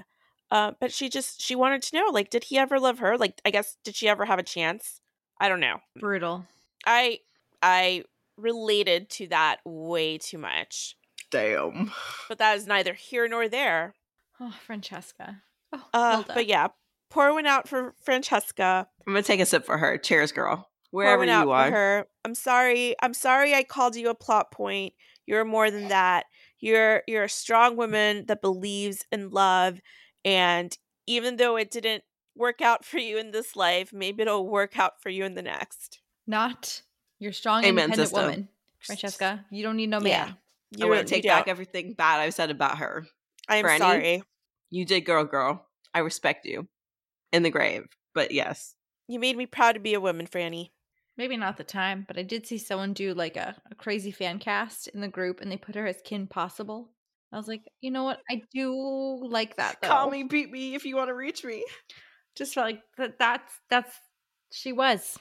Uh, 0.50 0.72
but 0.80 0.92
she 0.92 1.08
just 1.08 1.40
she 1.40 1.54
wanted 1.54 1.82
to 1.82 1.96
know, 1.96 2.06
like, 2.12 2.30
did 2.30 2.44
he 2.44 2.58
ever 2.58 2.80
love 2.80 2.98
her? 2.98 3.16
Like, 3.16 3.40
I 3.44 3.50
guess 3.50 3.76
did 3.84 3.94
she 3.94 4.08
ever 4.08 4.24
have 4.24 4.38
a 4.38 4.42
chance? 4.44 5.00
I 5.40 5.48
don't 5.48 5.60
know. 5.60 5.78
Brutal. 5.98 6.44
I 6.86 7.20
I 7.62 8.04
related 8.36 9.10
to 9.10 9.26
that 9.28 9.58
way 9.64 10.18
too 10.18 10.38
much. 10.38 10.96
Damn. 11.30 11.92
But 12.28 12.38
that 12.38 12.56
is 12.56 12.66
neither 12.66 12.94
here 12.94 13.28
nor 13.28 13.48
there. 13.48 13.94
Oh, 14.40 14.54
Francesca. 14.66 15.42
Oh, 15.72 15.78
Uh, 15.92 16.24
well 16.26 16.34
but 16.34 16.46
yeah, 16.46 16.68
pour 17.10 17.32
one 17.32 17.46
out 17.46 17.68
for 17.68 17.94
Francesca. 18.02 18.88
I'm 19.06 19.12
gonna 19.12 19.22
take 19.22 19.40
a 19.40 19.46
sip 19.46 19.64
for 19.64 19.78
her. 19.78 19.98
Cheers, 19.98 20.32
girl. 20.32 20.56
Pour 20.90 20.98
Wherever 21.02 21.18
one 21.20 21.28
you 21.28 21.34
out 21.34 21.44
for 21.46 21.52
are. 21.54 21.70
her. 21.70 22.06
I'm 22.24 22.34
sorry. 22.34 22.96
I'm 23.00 23.14
sorry. 23.14 23.54
I 23.54 23.62
called 23.62 23.94
you 23.94 24.08
a 24.08 24.14
plot 24.14 24.50
point. 24.50 24.94
You're 25.26 25.44
more 25.44 25.70
than 25.70 25.88
that. 25.88 26.24
You're 26.58 27.02
you're 27.06 27.24
a 27.24 27.28
strong 27.28 27.76
woman 27.76 28.24
that 28.26 28.42
believes 28.42 29.04
in 29.12 29.30
love, 29.30 29.78
and 30.24 30.76
even 31.06 31.36
though 31.36 31.56
it 31.56 31.70
didn't 31.70 32.04
work 32.36 32.60
out 32.60 32.84
for 32.84 32.98
you 32.98 33.18
in 33.18 33.30
this 33.32 33.56
life, 33.56 33.92
maybe 33.92 34.22
it'll 34.22 34.46
work 34.48 34.78
out 34.78 35.02
for 35.02 35.08
you 35.10 35.24
in 35.24 35.34
the 35.34 35.42
next. 35.42 36.00
Not 36.26 36.82
your 37.18 37.32
strong, 37.32 37.64
Amen, 37.64 37.84
independent 37.86 38.08
sister. 38.08 38.20
woman, 38.22 38.48
Francesca. 38.80 39.44
You 39.50 39.62
don't 39.62 39.76
need 39.76 39.88
no 39.90 40.00
Yeah. 40.00 40.26
man. 40.26 40.28
I 40.28 40.36
You 40.78 40.86
want 40.88 40.98
don't- 41.00 41.06
to 41.06 41.14
take 41.14 41.24
back 41.24 41.46
don't. 41.46 41.50
everything 41.52 41.94
bad 41.94 42.20
I've 42.20 42.34
said 42.34 42.50
about 42.50 42.78
her. 42.78 43.06
I 43.48 43.56
am 43.56 43.64
Franny? 43.64 43.78
sorry. 43.78 44.22
You 44.70 44.84
did, 44.84 45.00
girl, 45.02 45.24
girl. 45.24 45.66
I 45.92 45.98
respect 46.00 46.46
you. 46.46 46.68
In 47.32 47.42
the 47.42 47.50
grave. 47.50 47.86
But 48.14 48.30
yes. 48.30 48.74
You 49.08 49.18
made 49.18 49.36
me 49.36 49.46
proud 49.46 49.72
to 49.72 49.80
be 49.80 49.94
a 49.94 50.00
woman, 50.00 50.26
Franny. 50.26 50.70
Maybe 51.16 51.36
not 51.36 51.56
the 51.56 51.64
time, 51.64 52.04
but 52.06 52.16
I 52.16 52.22
did 52.22 52.46
see 52.46 52.58
someone 52.58 52.92
do 52.92 53.12
like 53.12 53.36
a, 53.36 53.60
a 53.70 53.74
crazy 53.74 54.10
fan 54.12 54.38
cast 54.38 54.86
in 54.88 55.00
the 55.00 55.08
group 55.08 55.40
and 55.40 55.50
they 55.50 55.56
put 55.56 55.74
her 55.74 55.86
as 55.86 56.00
Kim 56.02 56.26
Possible. 56.28 56.90
I 57.32 57.36
was 57.36 57.46
like, 57.48 57.62
you 57.80 57.90
know 57.90 58.04
what? 58.04 58.20
I 58.30 58.42
do 58.52 58.74
like 59.28 59.56
that 59.56 59.76
though. 59.80 59.88
Call 59.88 60.10
me, 60.10 60.22
beat 60.24 60.50
me 60.50 60.74
if 60.74 60.84
you 60.84 60.96
want 60.96 61.08
to 61.08 61.14
reach 61.14 61.44
me. 61.44 61.64
Just 62.36 62.54
felt 62.54 62.66
like 62.66 62.82
that 62.96 63.18
that's 63.18 63.52
that's 63.68 63.94
she 64.52 64.72
was. 64.72 65.18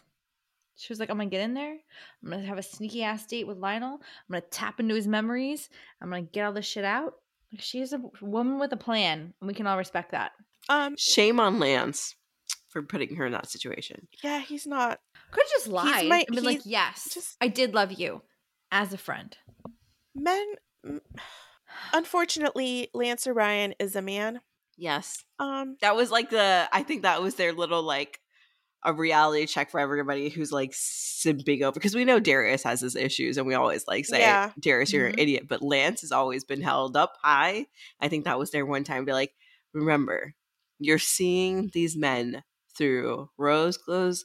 She 0.76 0.92
was 0.94 1.00
like, 1.00 1.10
I'm 1.10 1.18
gonna 1.18 1.30
get 1.30 1.42
in 1.42 1.54
there. 1.54 1.76
I'm 2.24 2.30
gonna 2.32 2.46
have 2.46 2.58
a 2.58 2.64
sneaky 2.64 3.04
ass 3.04 3.26
date 3.26 3.46
with 3.48 3.58
Lionel. 3.58 3.96
I'm 3.96 4.32
gonna 4.32 4.42
tap 4.50 4.80
into 4.80 4.96
his 4.96 5.08
memories. 5.08 5.70
I'm 6.02 6.10
gonna 6.10 6.22
get 6.24 6.46
all 6.46 6.54
this 6.54 6.66
shit 6.66 6.86
out. 6.86 7.14
Like 7.52 7.62
she's 7.62 7.94
a 7.94 8.02
woman 8.22 8.60
with 8.60 8.72
a 8.74 8.78
plan, 8.78 9.34
and 9.42 9.48
we 9.48 9.54
can 9.54 9.68
all 9.68 9.78
respect 9.78 10.12
that. 10.12 10.32
Um, 10.70 10.96
Shame 10.98 11.40
on 11.40 11.60
Lance 11.60 12.16
for 12.70 12.82
putting 12.84 13.16
her 13.16 13.26
in 13.26 13.32
that 13.34 13.50
situation. 13.50 14.08
yeah, 14.24 14.40
he's 14.40 14.66
not. 14.68 15.00
Could 15.32 15.44
have 15.44 15.52
just 15.52 15.68
lied 15.68 16.08
my- 16.08 16.24
and 16.28 16.36
been 16.36 16.44
like, 16.46 16.62
yes, 16.66 17.10
just- 17.14 17.36
I 17.42 17.48
did 17.50 17.74
love 17.74 17.92
you 17.92 18.22
as 18.72 18.94
a 18.94 18.98
friend. 18.98 19.36
Men. 20.16 20.46
Unfortunately, 21.94 22.90
Lance 22.94 23.28
Orion 23.28 23.74
is 23.80 23.96
a 23.96 24.02
man. 24.02 24.42
Yes. 24.78 25.24
Um, 25.40 25.78
That 25.82 25.96
was 25.96 26.10
like 26.12 26.30
the 26.30 26.70
I 26.72 26.84
think 26.84 27.02
that 27.04 27.22
was 27.22 27.36
their 27.36 27.52
little 27.54 27.84
like 27.84 28.20
a 28.86 28.94
reality 28.94 29.46
check 29.46 29.72
for 29.72 29.80
everybody 29.80 30.30
who's 30.30 30.54
like 30.54 30.72
simping 30.72 31.64
over 31.64 31.74
because 31.74 31.96
we 31.96 32.06
know 32.06 32.20
Darius 32.20 32.64
has 32.64 32.80
his 32.80 32.96
issues 32.96 33.38
and 33.38 33.46
we 33.46 33.54
always 33.54 33.86
like 33.88 34.06
say 34.06 34.20
Yeah. 34.20 34.52
Darius 34.60 34.94
you're 34.94 35.10
Mhm. 35.10 35.14
an 35.14 35.20
idiot 35.20 35.48
but 35.50 35.62
Lance 35.62 36.02
has 36.02 36.14
always 36.14 36.46
been 36.46 36.62
held 36.62 36.96
up 36.96 37.18
high. 37.22 37.68
I 38.00 38.08
think 38.08 38.24
that 38.26 38.40
was 38.40 38.52
their 38.52 38.66
one 38.66 38.86
time 38.86 39.02
to 39.02 39.06
be 39.06 39.14
like 39.14 39.34
remember 39.74 40.34
you're 40.80 40.98
seeing 40.98 41.70
these 41.74 41.98
men 41.98 42.44
through 42.78 43.30
rose 43.38 43.78
clothes 43.78 44.24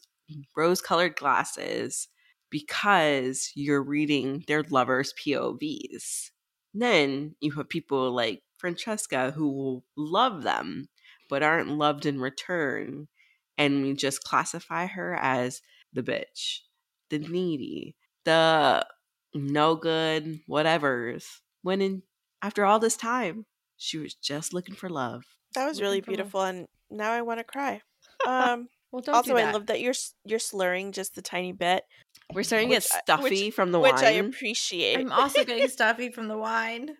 rose 0.57 0.81
colored 0.81 1.17
glasses 1.17 2.07
because 2.51 3.51
you're 3.57 3.83
reading 3.83 4.45
their 4.47 4.63
lovers 4.63 5.13
POVs. 5.15 6.31
Then 6.75 7.37
you 7.41 7.53
have 7.53 7.68
people 7.68 8.11
like 8.12 8.43
Francesca 8.59 9.31
who 9.31 9.49
will 9.51 9.85
love 9.97 10.43
them 10.43 10.89
but 11.31 11.43
aren't 11.43 11.70
loved 11.70 12.05
in 12.07 12.20
return. 12.20 13.09
And 13.57 13.83
we 13.83 13.95
just 13.95 14.25
classify 14.25 14.87
her 14.87 15.14
as 15.14 15.62
the 15.93 16.03
bitch, 16.03 16.61
the 17.09 17.18
needy, 17.20 17.95
the 18.25 18.85
no 19.33 19.77
good, 19.77 20.41
whatevers. 20.49 21.25
When 21.62 21.81
in 21.81 22.03
after 22.43 22.64
all 22.64 22.79
this 22.79 22.97
time, 22.97 23.47
she 23.77 23.97
was 23.99 24.14
just 24.14 24.53
looking 24.53 24.75
for 24.75 24.89
love. 24.91 25.25
that 25.55 25.66
was 25.66 25.77
Looking 25.79 25.85
really 25.87 26.01
for 26.03 26.11
love. 26.11 26.16
beautiful, 26.16 26.43
and 26.43 26.68
now 26.91 27.12
I 27.12 27.22
want 27.22 27.39
to 27.41 27.45
cry. 27.45 27.81
Um, 28.27 28.68
Well, 28.95 29.03
don't 29.03 29.17
also, 29.17 29.33
do 29.33 29.39
I 29.39 29.51
love 29.51 29.67
that 29.67 29.81
you're 29.81 29.93
you're 30.25 30.39
slurring 30.39 30.93
just 30.93 31.17
the 31.17 31.21
tiny 31.23 31.51
bit, 31.51 31.83
We're 32.33 32.45
starting 32.45 32.69
to 32.69 32.77
get 32.77 32.85
Which 32.85 32.93
I- 32.95 33.01
stuffy 33.01 33.45
which- 33.47 33.55
from 33.55 33.73
the 33.73 33.81
which 33.81 33.93
wine. 33.95 34.01
Which 34.05 34.05
I 34.05 34.11
appreciate. 34.29 34.99
I'm 35.01 35.11
also 35.11 35.43
getting 35.45 35.67
stuffy 35.67 36.11
from 36.11 36.29
the 36.29 36.39
wine. 36.39 36.91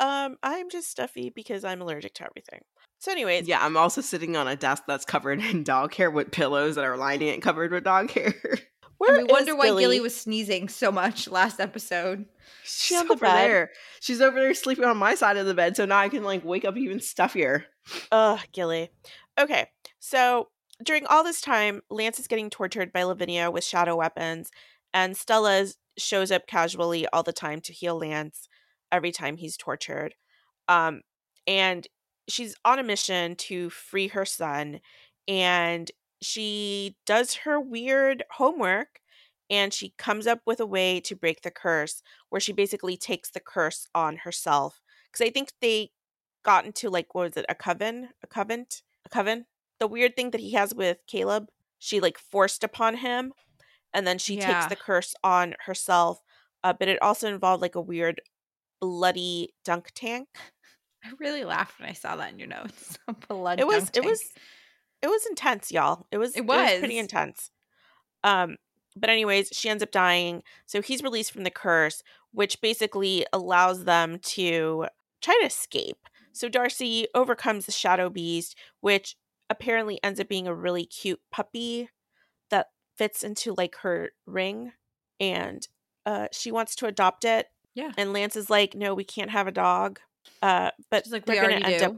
um, 0.00 0.36
I'm 0.42 0.68
just 0.68 0.90
stuffy 0.90 1.30
because 1.30 1.62
I'm 1.64 1.80
allergic 1.80 2.14
to 2.14 2.24
everything. 2.24 2.62
So, 2.98 3.12
anyways, 3.12 3.46
yeah, 3.46 3.64
I'm 3.64 3.76
also 3.76 4.00
sitting 4.00 4.36
on 4.36 4.48
a 4.48 4.56
desk 4.56 4.82
that's 4.88 5.04
covered 5.04 5.40
in 5.40 5.62
dog 5.62 5.94
hair 5.94 6.10
with 6.10 6.32
pillows 6.32 6.74
that 6.74 6.84
are 6.84 6.96
lining 6.96 7.28
it 7.28 7.40
covered 7.40 7.70
with 7.70 7.84
dog 7.84 8.10
hair. 8.10 8.34
where 8.98 9.14
and 9.16 9.28
we 9.28 9.32
wonder 9.32 9.54
why 9.54 9.66
Gilly? 9.66 9.84
Gilly 9.84 10.00
was 10.00 10.16
sneezing 10.16 10.68
so 10.68 10.90
much 10.90 11.28
last 11.28 11.60
episode. 11.60 12.24
She's 12.64 12.98
on 12.98 13.06
the 13.06 13.12
over 13.12 13.26
bed? 13.26 13.36
there. 13.48 13.70
She's 14.00 14.20
over 14.20 14.40
there 14.40 14.52
sleeping 14.54 14.84
on 14.86 14.96
my 14.96 15.14
side 15.14 15.36
of 15.36 15.46
the 15.46 15.54
bed, 15.54 15.76
so 15.76 15.84
now 15.84 15.98
I 15.98 16.08
can 16.08 16.24
like 16.24 16.44
wake 16.44 16.64
up 16.64 16.76
even 16.76 16.98
stuffier. 16.98 17.62
Ugh, 18.10 18.40
Gilly. 18.52 18.90
Okay, 19.38 19.68
so 20.00 20.48
during 20.84 21.06
all 21.06 21.24
this 21.24 21.40
time, 21.40 21.82
Lance 21.90 22.18
is 22.18 22.28
getting 22.28 22.50
tortured 22.50 22.92
by 22.92 23.02
Lavinia 23.02 23.50
with 23.50 23.64
shadow 23.64 23.96
weapons, 23.96 24.50
and 24.94 25.16
Stella 25.16 25.66
shows 25.98 26.30
up 26.30 26.46
casually 26.46 27.06
all 27.08 27.22
the 27.22 27.32
time 27.32 27.60
to 27.62 27.72
heal 27.72 27.98
Lance. 27.98 28.48
every 28.92 29.12
time 29.12 29.36
he's 29.36 29.56
tortured. 29.56 30.14
Um, 30.68 31.02
and 31.46 31.86
she's 32.28 32.54
on 32.64 32.78
a 32.78 32.82
mission 32.82 33.36
to 33.36 33.70
free 33.70 34.08
her 34.08 34.24
son, 34.24 34.80
and 35.26 35.90
she 36.22 36.96
does 37.06 37.34
her 37.36 37.60
weird 37.60 38.24
homework 38.32 39.00
and 39.50 39.72
she 39.72 39.94
comes 39.98 40.26
up 40.26 40.40
with 40.46 40.60
a 40.60 40.66
way 40.66 41.00
to 41.00 41.14
break 41.16 41.42
the 41.42 41.50
curse 41.50 42.02
where 42.28 42.40
she 42.40 42.52
basically 42.52 42.96
takes 42.96 43.30
the 43.30 43.40
curse 43.40 43.86
on 43.94 44.16
herself 44.18 44.80
because 45.10 45.24
i 45.26 45.30
think 45.30 45.52
they 45.60 45.90
got 46.44 46.64
into 46.64 46.90
like 46.90 47.14
what 47.14 47.22
was 47.24 47.36
it 47.36 47.46
a 47.48 47.54
coven 47.54 48.08
a 48.22 48.26
covenant 48.26 48.82
a 49.06 49.08
coven 49.08 49.46
the 49.78 49.88
weird 49.88 50.16
thing 50.16 50.30
that 50.30 50.40
he 50.40 50.52
has 50.52 50.74
with 50.74 50.98
caleb 51.06 51.48
she 51.78 52.00
like 52.00 52.18
forced 52.18 52.64
upon 52.64 52.96
him 52.96 53.32
and 53.94 54.06
then 54.06 54.18
she 54.18 54.36
takes 54.36 54.66
the 54.66 54.76
curse 54.76 55.14
on 55.22 55.54
herself 55.66 56.20
uh, 56.64 56.72
but 56.72 56.88
it 56.88 57.00
also 57.02 57.32
involved 57.32 57.62
like 57.62 57.74
a 57.74 57.80
weird 57.80 58.20
bloody 58.80 59.54
dunk 59.64 59.90
tank. 59.94 60.28
I 61.04 61.12
really 61.20 61.44
laughed 61.44 61.78
when 61.78 61.88
I 61.88 61.92
saw 61.92 62.16
that 62.16 62.32
in 62.32 62.38
your 62.38 62.48
notes. 62.48 62.98
Blood 63.28 63.60
it 63.60 63.66
was 63.66 63.90
it 63.94 64.04
was 64.04 64.20
it 65.00 65.06
was 65.06 65.24
intense 65.26 65.70
y'all. 65.70 66.06
It 66.10 66.18
was 66.18 66.36
It 66.36 66.44
was, 66.44 66.78
pretty 66.78 66.96
was. 66.96 67.02
intense. 67.02 67.50
Um 68.24 68.56
but 68.96 69.10
anyways 69.10 69.50
she 69.52 69.68
ends 69.68 69.82
up 69.82 69.92
dying 69.92 70.42
so 70.66 70.82
he's 70.82 71.02
released 71.02 71.32
from 71.32 71.44
the 71.44 71.50
curse 71.50 72.02
which 72.32 72.60
basically 72.60 73.24
allows 73.32 73.84
them 73.84 74.18
to 74.20 74.86
try 75.22 75.38
to 75.40 75.46
escape. 75.46 75.98
So 76.32 76.48
darcy 76.48 77.06
overcomes 77.14 77.66
the 77.66 77.72
shadow 77.72 78.10
beast 78.10 78.56
which 78.80 79.16
apparently 79.50 79.98
ends 80.02 80.20
up 80.20 80.28
being 80.28 80.46
a 80.46 80.54
really 80.54 80.84
cute 80.84 81.20
puppy 81.30 81.88
that 82.50 82.68
fits 82.96 83.22
into 83.22 83.54
like 83.56 83.76
her 83.82 84.10
ring 84.26 84.72
and 85.20 85.68
uh 86.06 86.28
she 86.32 86.50
wants 86.52 86.74
to 86.76 86.86
adopt 86.86 87.24
it 87.24 87.46
Yeah. 87.74 87.92
and 87.96 88.12
lance 88.12 88.36
is 88.36 88.50
like 88.50 88.74
no 88.74 88.94
we 88.94 89.04
can't 89.04 89.30
have 89.30 89.46
a 89.46 89.52
dog 89.52 90.00
uh 90.42 90.70
but 90.90 91.04
She's 91.04 91.12
like, 91.12 91.24
they're 91.26 91.40
gonna 91.42 91.64
end 91.66 91.78
do. 91.80 91.84
up 91.86 91.96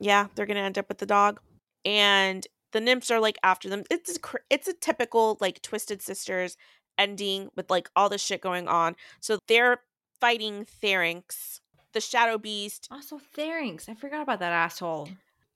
yeah, 0.00 0.26
they're 0.34 0.46
gonna 0.46 0.60
end 0.60 0.78
up 0.78 0.88
with 0.88 0.98
the 0.98 1.06
dog, 1.06 1.40
and 1.84 2.46
the 2.72 2.80
nymphs 2.80 3.10
are 3.10 3.18
like 3.18 3.36
after 3.42 3.68
them. 3.68 3.82
It's 3.90 4.14
a, 4.16 4.20
cr- 4.20 4.36
it's 4.48 4.68
a 4.68 4.72
typical 4.72 5.36
like 5.40 5.60
Twisted 5.60 6.00
Sisters 6.02 6.56
ending 6.96 7.48
with 7.56 7.68
like 7.68 7.90
all 7.96 8.08
the 8.08 8.16
shit 8.16 8.40
going 8.40 8.68
on. 8.68 8.94
So 9.20 9.38
they're 9.48 9.80
fighting 10.20 10.64
Therynx, 10.64 11.60
the 11.94 12.00
Shadow 12.00 12.38
Beast. 12.38 12.86
Also, 12.92 13.18
Therynx. 13.34 13.88
I 13.88 13.94
forgot 13.94 14.22
about 14.22 14.38
that 14.38 14.52
asshole. 14.52 15.08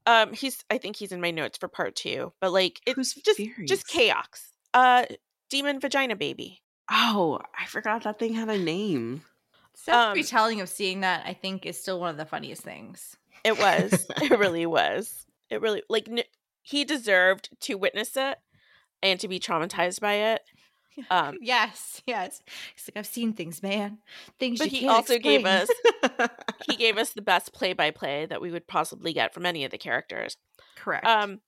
Um, 0.07 0.32
he's 0.32 0.64
I 0.70 0.78
think 0.78 0.96
he's 0.96 1.12
in 1.12 1.20
my 1.20 1.30
notes 1.30 1.59
for 1.59 1.68
part 1.68 1.94
two, 1.96 2.32
but 2.40 2.53
like 2.53 2.80
it's 2.86 2.96
Who's 2.96 3.14
just 3.14 3.40
just 3.66 3.86
chaos. 3.86 4.53
Uh, 4.74 5.05
demon 5.50 5.80
vagina 5.80 6.16
baby. 6.16 6.62
Oh, 6.90 7.38
I 7.59 7.66
forgot 7.66 8.03
that 8.05 8.18
thing 8.18 8.34
had 8.34 8.48
a 8.48 8.59
name. 8.59 9.22
Seth's 9.74 9.96
Um, 9.96 10.14
retelling 10.14 10.61
of 10.61 10.68
seeing 10.68 11.00
that, 11.00 11.24
I 11.26 11.32
think, 11.34 11.64
is 11.64 11.78
still 11.80 11.98
one 12.00 12.11
of 12.11 12.16
the 12.16 12.26
funniest 12.26 12.62
things. 12.62 13.16
It 13.44 13.59
was. 13.59 14.07
it 14.22 14.38
really 14.38 14.66
was. 14.66 15.24
It 15.50 15.61
really 15.61 15.82
like 15.88 16.09
n- 16.09 16.24
he 16.62 16.84
deserved 16.84 17.48
to 17.61 17.74
witness 17.74 18.16
it 18.16 18.38
and 19.03 19.18
to 19.20 19.28
be 19.28 19.40
traumatized 19.40 20.00
by 20.00 20.14
it. 20.14 20.42
Um, 21.11 21.38
yes, 21.40 22.03
yes. 22.07 22.43
He's 22.74 22.88
like, 22.88 22.97
I've 22.97 23.07
seen 23.07 23.32
things, 23.32 23.62
man. 23.62 23.99
Things 24.38 24.59
but 24.59 24.68
he 24.68 24.86
also 24.88 25.18
gave 25.18 25.45
us 25.45 25.68
he 26.68 26.76
gave 26.76 26.99
us 26.99 27.11
the 27.11 27.22
best 27.22 27.53
play 27.53 27.72
by 27.72 27.90
play 27.90 28.26
that 28.26 28.40
we 28.40 28.51
would 28.51 28.66
possibly 28.66 29.12
get 29.12 29.34
from 29.34 29.47
any 29.47 29.64
of 29.64 29.70
the 29.70 29.78
characters. 29.78 30.36
correct. 30.76 31.07
Um 31.07 31.40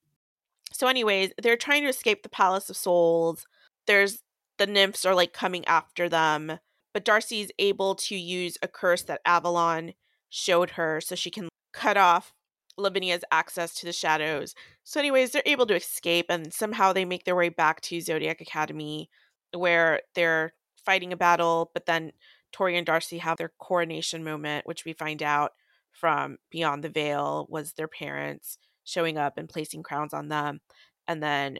so 0.72 0.88
anyways, 0.88 1.32
they're 1.40 1.56
trying 1.56 1.82
to 1.82 1.88
escape 1.88 2.22
the 2.22 2.28
Palace 2.28 2.68
of 2.68 2.76
Souls. 2.76 3.46
There's 3.86 4.22
the 4.58 4.66
nymphs 4.66 5.04
are 5.04 5.14
like 5.14 5.32
coming 5.32 5.64
after 5.66 6.08
them, 6.08 6.58
but 6.92 7.04
Darcy's 7.04 7.50
able 7.58 7.94
to 7.96 8.16
use 8.16 8.56
a 8.62 8.68
curse 8.68 9.02
that 9.04 9.20
Avalon 9.24 9.94
showed 10.30 10.70
her 10.70 11.00
so 11.00 11.14
she 11.14 11.30
can 11.30 11.48
cut 11.72 11.96
off 11.96 12.32
Lavinia's 12.76 13.24
access 13.30 13.74
to 13.74 13.86
the 13.86 13.92
shadows. 13.92 14.54
So 14.82 15.00
anyways, 15.00 15.30
they're 15.30 15.42
able 15.46 15.66
to 15.66 15.76
escape 15.76 16.26
and 16.28 16.52
somehow 16.52 16.92
they 16.92 17.04
make 17.04 17.24
their 17.24 17.36
way 17.36 17.48
back 17.48 17.80
to 17.82 18.00
Zodiac 18.00 18.40
Academy 18.40 19.10
where 19.54 20.00
they're 20.14 20.54
fighting 20.84 21.12
a 21.12 21.16
battle, 21.16 21.70
but 21.74 21.86
then 21.86 22.12
Tori 22.52 22.76
and 22.76 22.86
Darcy 22.86 23.18
have 23.18 23.36
their 23.36 23.52
coronation 23.58 24.22
moment, 24.22 24.66
which 24.66 24.84
we 24.84 24.92
find 24.92 25.22
out 25.22 25.52
from 25.92 26.38
Beyond 26.50 26.84
the 26.84 26.88
Veil 26.88 27.46
was 27.48 27.72
their 27.72 27.88
parents 27.88 28.58
showing 28.84 29.16
up 29.16 29.38
and 29.38 29.48
placing 29.48 29.82
crowns 29.82 30.12
on 30.12 30.28
them. 30.28 30.60
And 31.08 31.22
then 31.22 31.58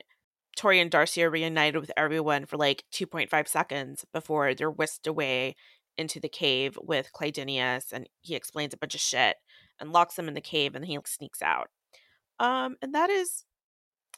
Tori 0.57 0.81
and 0.81 0.91
Darcy 0.91 1.23
are 1.23 1.31
reunited 1.31 1.81
with 1.81 1.91
everyone 1.97 2.47
for 2.47 2.57
like 2.57 2.85
2.5 2.93 3.49
seconds 3.49 4.05
before 4.13 4.55
they're 4.55 4.71
whisked 4.71 5.07
away 5.07 5.57
into 5.97 6.21
the 6.21 6.29
cave 6.29 6.79
with 6.83 7.13
Clydinius 7.13 7.93
and 7.93 8.09
he 8.21 8.35
explains 8.35 8.75
a 8.75 8.77
bunch 8.77 8.95
of 8.95 9.01
shit 9.01 9.37
and 9.81 9.93
locks 9.93 10.15
them 10.15 10.29
in 10.29 10.35
the 10.35 10.41
cave 10.41 10.75
and 10.75 10.83
then 10.83 10.91
he 10.91 10.99
sneaks 11.07 11.43
out. 11.43 11.69
Um 12.39 12.77
and 12.83 12.95
that 12.95 13.11
is 13.11 13.45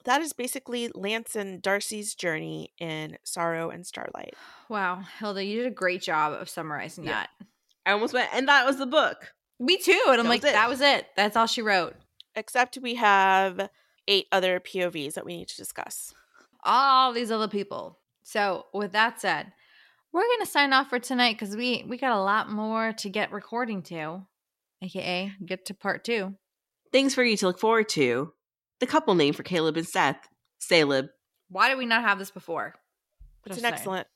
that 0.07 0.23
is 0.23 0.33
basically 0.33 0.89
Lance 0.95 1.37
and 1.37 1.61
Darcy's 1.61 2.15
journey 2.15 2.73
in 2.79 3.19
Sorrow 3.23 3.71
and 3.71 3.87
Starlight. 3.87 4.35
wow, 4.69 5.03
Hilda, 5.21 5.45
you 5.45 5.59
did 5.63 5.67
a 5.67 5.75
great 5.75 6.01
job 6.03 6.33
of 6.33 6.49
summarizing 6.49 7.05
Yeah. 7.05 7.13
that. 7.13 7.31
I 7.85 7.93
almost 7.93 8.15
went, 8.15 8.31
and 8.33 8.49
that 8.49 8.67
was 8.67 8.79
the 8.79 8.87
book. 8.87 9.33
Me 9.61 9.77
too. 9.77 10.01
And 10.09 10.19
I'm 10.21 10.27
like, 10.27 10.41
it. 10.43 10.53
that 10.53 10.69
was 10.69 10.81
it. 10.81 11.07
That's 11.17 11.37
all 11.37 11.47
she 11.47 11.63
wrote. 11.63 11.95
Except 12.35 12.79
we 12.83 12.97
have 12.97 13.69
eight 14.09 14.27
other 14.33 14.59
POVs 14.61 15.15
that 15.15 15.25
we 15.25 15.37
need 15.37 15.49
to 15.49 15.57
discuss. 15.57 16.13
all 16.65 17.13
these 17.13 17.31
other 17.31 17.47
people. 17.49 17.99
So, 18.25 18.67
with 18.75 18.91
that 18.93 19.21
said, 19.21 19.53
we're 20.13 20.27
gonna 20.35 20.47
sign 20.47 20.73
off 20.73 20.89
for 20.91 20.99
tonight 20.99 21.35
because 21.39 21.55
we 21.55 21.85
we 21.87 21.97
got 21.97 22.11
a 22.17 22.21
lot 22.23 22.51
more 22.51 22.93
to 22.95 23.09
get 23.09 23.31
recording 23.33 23.83
to, 23.85 24.27
aka 24.83 25.33
get 25.45 25.67
to 25.67 25.75
part 25.75 26.03
two. 26.05 26.35
Things 26.93 27.15
for 27.15 27.23
you 27.23 27.37
to 27.37 27.47
look 27.47 27.61
forward 27.61 27.89
to. 27.91 28.33
The 28.81 28.87
couple 28.87 29.15
name 29.15 29.33
for 29.35 29.43
Caleb 29.43 29.77
and 29.77 29.87
Seth, 29.87 30.29
Caleb. 30.69 31.07
Why 31.49 31.69
did 31.69 31.79
we 31.79 31.87
not 31.87 32.03
have 32.03 32.19
this 32.19 32.31
before? 32.31 32.75
It's 33.47 33.57
an 33.57 33.63
saying. 33.63 33.75
excellent. 33.75 34.07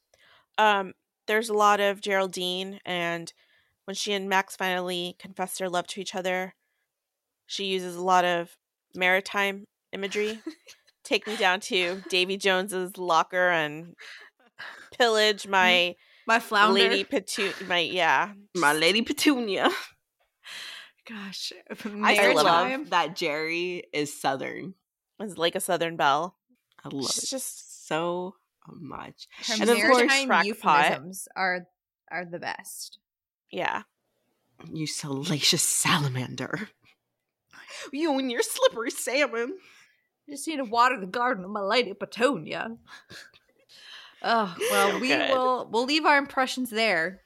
Um, 0.58 0.92
there's 1.26 1.48
a 1.48 1.54
lot 1.54 1.80
of 1.80 2.00
Geraldine, 2.00 2.80
and 2.84 3.32
when 3.84 3.94
she 3.94 4.12
and 4.12 4.28
Max 4.28 4.56
finally 4.56 5.16
confess 5.18 5.56
their 5.58 5.68
love 5.68 5.86
to 5.88 6.00
each 6.00 6.14
other, 6.14 6.54
she 7.46 7.64
uses 7.66 7.96
a 7.96 8.02
lot 8.02 8.24
of 8.24 8.56
maritime 8.94 9.66
imagery. 9.92 10.40
Take 11.04 11.26
me 11.26 11.36
down 11.36 11.60
to 11.60 12.02
Davy 12.10 12.36
Jones's 12.36 12.98
locker 12.98 13.48
and 13.48 13.94
pillage 14.98 15.46
my 15.46 15.94
My 16.26 16.38
flounder. 16.38 16.74
lady 16.80 17.04
Petu. 17.04 17.66
My 17.66 17.78
yeah, 17.78 18.32
My 18.54 18.72
Lady 18.72 19.02
Petunia. 19.02 19.70
Gosh, 21.10 21.52
I 21.70 21.74
still 21.74 21.92
maritime. 21.96 22.44
love 22.80 22.90
that 22.90 23.16
Jerry 23.16 23.84
is 23.92 24.18
Southern. 24.18 24.74
is 25.20 25.36
like 25.36 25.54
a 25.56 25.60
Southern 25.60 25.96
belle. 25.96 26.36
I 26.84 26.88
love 26.88 27.10
She's 27.12 27.24
it 27.24 27.30
just 27.30 27.86
so 27.88 28.36
much. 28.68 29.26
Her 29.46 29.54
And 29.60 29.70
of 29.70 29.76
course, 29.76 29.96
maritime 29.98 30.26
crackpot. 30.28 30.46
euphemisms 30.46 31.28
are 31.36 31.66
are 32.10 32.24
the 32.24 32.38
best. 32.38 32.98
yeah. 33.50 33.82
You 34.70 34.86
salacious 34.86 35.62
salamander. 35.62 36.68
You 37.94 38.18
and 38.18 38.30
your 38.30 38.42
slippery 38.42 38.90
salmon. 38.90 39.56
Just 40.28 40.46
need 40.46 40.58
to 40.58 40.64
water 40.64 41.00
the 41.00 41.06
garden 41.06 41.44
of 41.44 41.50
my 41.50 41.62
lady 41.62 41.94
Petunia. 41.94 42.76
Oh 44.22 44.54
well, 44.70 44.90
So 44.92 44.98
we 44.98 45.08
good. 45.08 45.30
will 45.30 45.68
we'll 45.72 45.86
leave 45.86 46.04
our 46.04 46.18
impressions 46.18 46.68
there, 46.68 47.22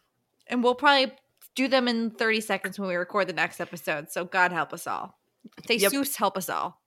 and 0.46 0.62
we'll 0.62 0.76
probably 0.76 1.12
do 1.54 1.68
them 1.68 1.88
in 1.88 2.10
thirty 2.10 2.40
seconds 2.40 2.78
when 2.78 2.88
we 2.88 2.94
record 2.94 3.28
the 3.28 3.32
next 3.32 3.60
episode. 3.60 4.10
So 4.10 4.24
God 4.24 4.52
help 4.52 4.72
us 4.72 4.86
all. 4.86 5.18
Yep. 5.68 5.92
Jesus 5.92 6.16
help 6.16 6.36
us 6.36 6.48
all. 6.48 6.80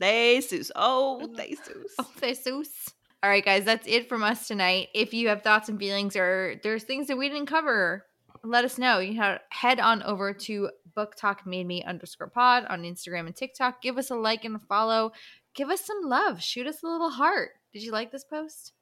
They 0.00 0.40
Zeus. 0.40 0.70
Oh, 0.74 1.26
they 1.36 1.54
Zeus. 1.54 1.94
Oh, 1.98 2.10
Jesus. 2.20 2.90
All 3.22 3.30
right, 3.30 3.44
guys, 3.44 3.64
that's 3.64 3.86
it 3.86 4.08
from 4.08 4.22
us 4.22 4.46
tonight. 4.46 4.88
If 4.94 5.14
you 5.14 5.28
have 5.28 5.42
thoughts 5.42 5.68
and 5.68 5.78
feelings 5.78 6.14
or 6.14 6.60
there's 6.62 6.84
things 6.84 7.06
that 7.06 7.16
we 7.16 7.28
didn't 7.28 7.46
cover, 7.46 8.04
let 8.42 8.64
us 8.64 8.76
know. 8.76 8.98
You 8.98 9.14
know, 9.14 9.38
head 9.48 9.80
on 9.80 10.02
over 10.02 10.34
to 10.34 10.68
BookTok 10.94 11.46
Made 11.46 11.66
Me 11.66 11.82
underscore 11.82 12.28
pod 12.28 12.66
on 12.68 12.82
Instagram 12.82 13.26
and 13.26 13.34
TikTok. 13.34 13.80
Give 13.80 13.96
us 13.96 14.10
a 14.10 14.14
like 14.14 14.44
and 14.44 14.56
a 14.56 14.58
follow. 14.58 15.12
Give 15.54 15.70
us 15.70 15.80
some 15.80 16.02
love. 16.02 16.42
Shoot 16.42 16.66
us 16.66 16.82
a 16.82 16.86
little 16.86 17.10
heart. 17.10 17.52
Did 17.72 17.82
you 17.82 17.92
like 17.92 18.12
this 18.12 18.24
post? 18.24 18.72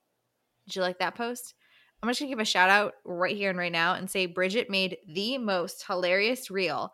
Did 0.67 0.77
you 0.77 0.83
like 0.83 0.99
that 0.99 1.15
post? 1.15 1.55
I'm 2.03 2.09
just 2.09 2.21
gonna 2.21 2.31
give 2.31 2.41
a 2.41 2.45
shout 2.45 2.69
out 2.69 2.95
right 3.05 3.37
here 3.37 3.51
and 3.51 3.59
right 3.59 3.71
now 3.73 3.95
and 3.95 4.11
say 4.11 4.27
Bridget 4.27 4.69
made 4.69 4.97
the 5.07 5.39
most 5.39 5.85
hilarious 5.87 6.51
reel 6.51 6.93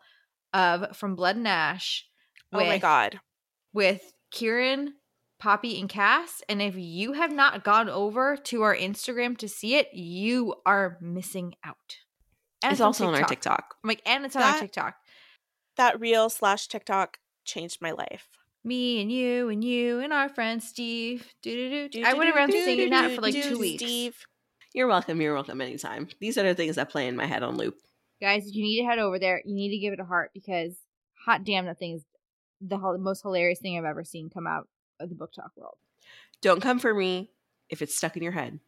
of 0.53 0.95
From 0.95 1.15
Blood 1.15 1.35
and 1.35 1.47
Ash. 1.47 2.05
Oh 2.53 2.59
my 2.59 2.73
with- 2.73 2.81
god. 2.81 3.19
with 3.73 4.13
Kieran, 4.31 4.93
Poppy, 5.39 5.79
and 5.79 5.89
Cass. 5.89 6.43
And 6.47 6.61
if 6.61 6.75
you 6.75 7.13
have 7.13 7.31
not 7.31 7.63
gone 7.63 7.89
over 7.89 8.37
to 8.37 8.61
our 8.61 8.75
Instagram 8.75 9.37
to 9.37 9.47
see 9.47 9.75
it, 9.75 9.87
you 9.93 10.53
are 10.65 10.97
missing 11.01 11.55
out. 11.63 11.97
And 12.61 12.71
It's 12.73 12.81
also 12.81 13.07
on 13.07 13.15
our 13.15 13.23
TikTok. 13.23 13.75
I'm 13.83 13.87
like, 13.87 14.01
and 14.05 14.25
it's 14.25 14.35
on 14.35 14.43
our 14.43 14.59
TikTok. 14.59 14.95
That 15.77 15.99
reel 15.99 16.29
slash 16.29 16.67
TikTok 16.67 17.17
changed 17.45 17.81
my 17.81 17.91
life. 17.91 18.27
Me 18.65 19.01
and 19.01 19.09
you 19.11 19.47
and 19.49 19.63
you 19.63 19.99
and 19.99 20.11
our 20.11 20.27
friend 20.27 20.61
Steve. 20.61 21.33
Do-do-do. 21.41 22.03
I 22.05 22.13
went 22.13 22.35
around 22.35 22.51
singing 22.51 22.89
that 22.89 23.15
for 23.15 23.21
like 23.21 23.33
two 23.33 23.57
weeks. 23.57 23.81
Steve. 23.81 24.17
You're 24.73 24.87
welcome. 24.87 25.19
You're 25.21 25.33
welcome 25.33 25.61
anytime. 25.61 26.07
These 26.19 26.37
are 26.37 26.43
the 26.43 26.55
things 26.55 26.75
that 26.75 26.89
play 26.89 27.07
in 27.07 27.15
my 27.15 27.25
head 27.25 27.43
on 27.43 27.57
loop. 27.57 27.75
Guys, 28.21 28.43
you 28.51 28.63
need 28.63 28.81
to 28.81 28.87
head 28.87 28.99
over 28.99 29.17
there. 29.17 29.41
You 29.45 29.55
need 29.55 29.71
to 29.71 29.77
give 29.79 29.93
it 29.93 29.99
a 29.99 30.05
heart 30.05 30.31
because 30.33 30.75
hot 31.25 31.43
damn, 31.43 31.65
that 31.65 31.79
thing 31.79 31.95
is 31.95 32.03
the 32.61 32.77
most 32.99 33.21
hilarious 33.21 33.59
thing 33.59 33.77
I've 33.77 33.85
ever 33.85 34.03
seen 34.03 34.29
come 34.29 34.45
out 34.47 34.67
of 34.99 35.09
the 35.09 35.15
BookTok 35.15 35.49
world. 35.55 35.77
Don't 36.41 36.61
come 36.61 36.79
for 36.79 36.93
me 36.93 37.31
if 37.69 37.81
it's 37.81 37.95
stuck 37.95 38.15
in 38.17 38.23
your 38.23 38.31
head. 38.31 38.59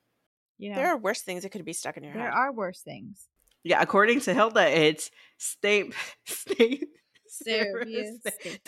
Yeah. 0.57 0.75
There 0.75 0.87
are 0.87 0.97
worse 0.97 1.21
things 1.21 1.43
that 1.43 1.49
could 1.49 1.65
be 1.65 1.73
stuck 1.73 1.97
in 1.97 2.03
your 2.03 2.13
there 2.13 2.23
head. 2.23 2.31
There 2.31 2.37
are 2.37 2.53
worse 2.53 2.81
things. 2.81 3.27
Yeah, 3.63 3.81
according 3.81 4.21
to 4.21 4.33
Hilda, 4.33 4.69
it's 4.69 5.11
Snape, 5.37 5.93
Snape, 6.25 6.89
Serious 7.27 8.17
Snape- 8.21 8.35
Snape. 8.41 8.61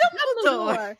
Dumbledore. 0.45 0.95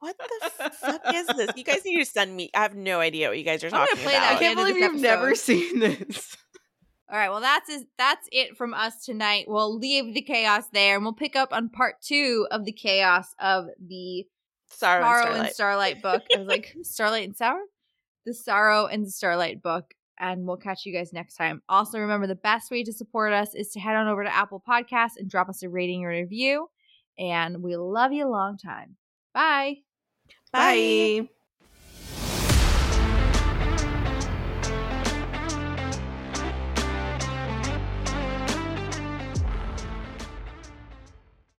What 0.00 0.16
the 0.18 0.70
fuck 0.70 1.02
is 1.14 1.26
this? 1.26 1.50
You 1.56 1.64
guys 1.64 1.84
need 1.84 1.98
to 1.98 2.04
send 2.06 2.34
me. 2.34 2.50
I 2.54 2.62
have 2.62 2.74
no 2.74 3.00
idea 3.00 3.28
what 3.28 3.38
you 3.38 3.44
guys 3.44 3.62
are 3.62 3.70
talking 3.70 4.00
about. 4.00 4.14
I 4.14 4.38
can't 4.38 4.56
believe 4.56 4.76
you've 4.76 5.00
never 5.00 5.34
seen 5.34 5.78
this. 5.78 6.36
All 7.10 7.18
right, 7.18 7.28
well 7.28 7.40
that's 7.40 7.68
is 7.68 7.84
that's 7.98 8.28
it 8.30 8.56
from 8.56 8.72
us 8.72 9.04
tonight. 9.04 9.46
We'll 9.48 9.76
leave 9.76 10.14
the 10.14 10.22
chaos 10.22 10.64
there, 10.72 10.94
and 10.94 11.04
we'll 11.04 11.12
pick 11.12 11.34
up 11.34 11.52
on 11.52 11.68
part 11.68 11.96
two 12.00 12.46
of 12.50 12.64
the 12.64 12.72
chaos 12.72 13.34
of 13.40 13.66
the 13.84 14.26
Sorrow, 14.68 15.02
Sorrow 15.02 15.26
and 15.26 15.46
and 15.46 15.50
Starlight. 15.50 15.98
Starlight 15.98 16.02
book. 16.02 16.22
I 16.34 16.38
was 16.38 16.48
like 16.48 16.76
Starlight 16.82 17.24
and 17.24 17.36
Sour, 17.36 17.60
the 18.24 18.32
Sorrow 18.32 18.86
and 18.86 19.10
Starlight 19.12 19.60
book, 19.60 19.92
and 20.18 20.46
we'll 20.46 20.56
catch 20.56 20.86
you 20.86 20.92
guys 20.92 21.12
next 21.12 21.34
time. 21.34 21.62
Also, 21.68 21.98
remember 21.98 22.26
the 22.26 22.36
best 22.36 22.70
way 22.70 22.84
to 22.84 22.92
support 22.92 23.32
us 23.32 23.54
is 23.54 23.70
to 23.70 23.80
head 23.80 23.96
on 23.96 24.06
over 24.06 24.22
to 24.22 24.34
Apple 24.34 24.62
Podcasts 24.66 25.16
and 25.18 25.28
drop 25.28 25.48
us 25.48 25.62
a 25.62 25.68
rating 25.68 26.04
or 26.04 26.10
review. 26.10 26.68
And 27.18 27.62
we 27.62 27.76
love 27.76 28.12
you 28.12 28.26
a 28.26 28.30
long 28.30 28.56
time. 28.56 28.96
Bye. 30.52 31.22
Bye. 31.22 31.28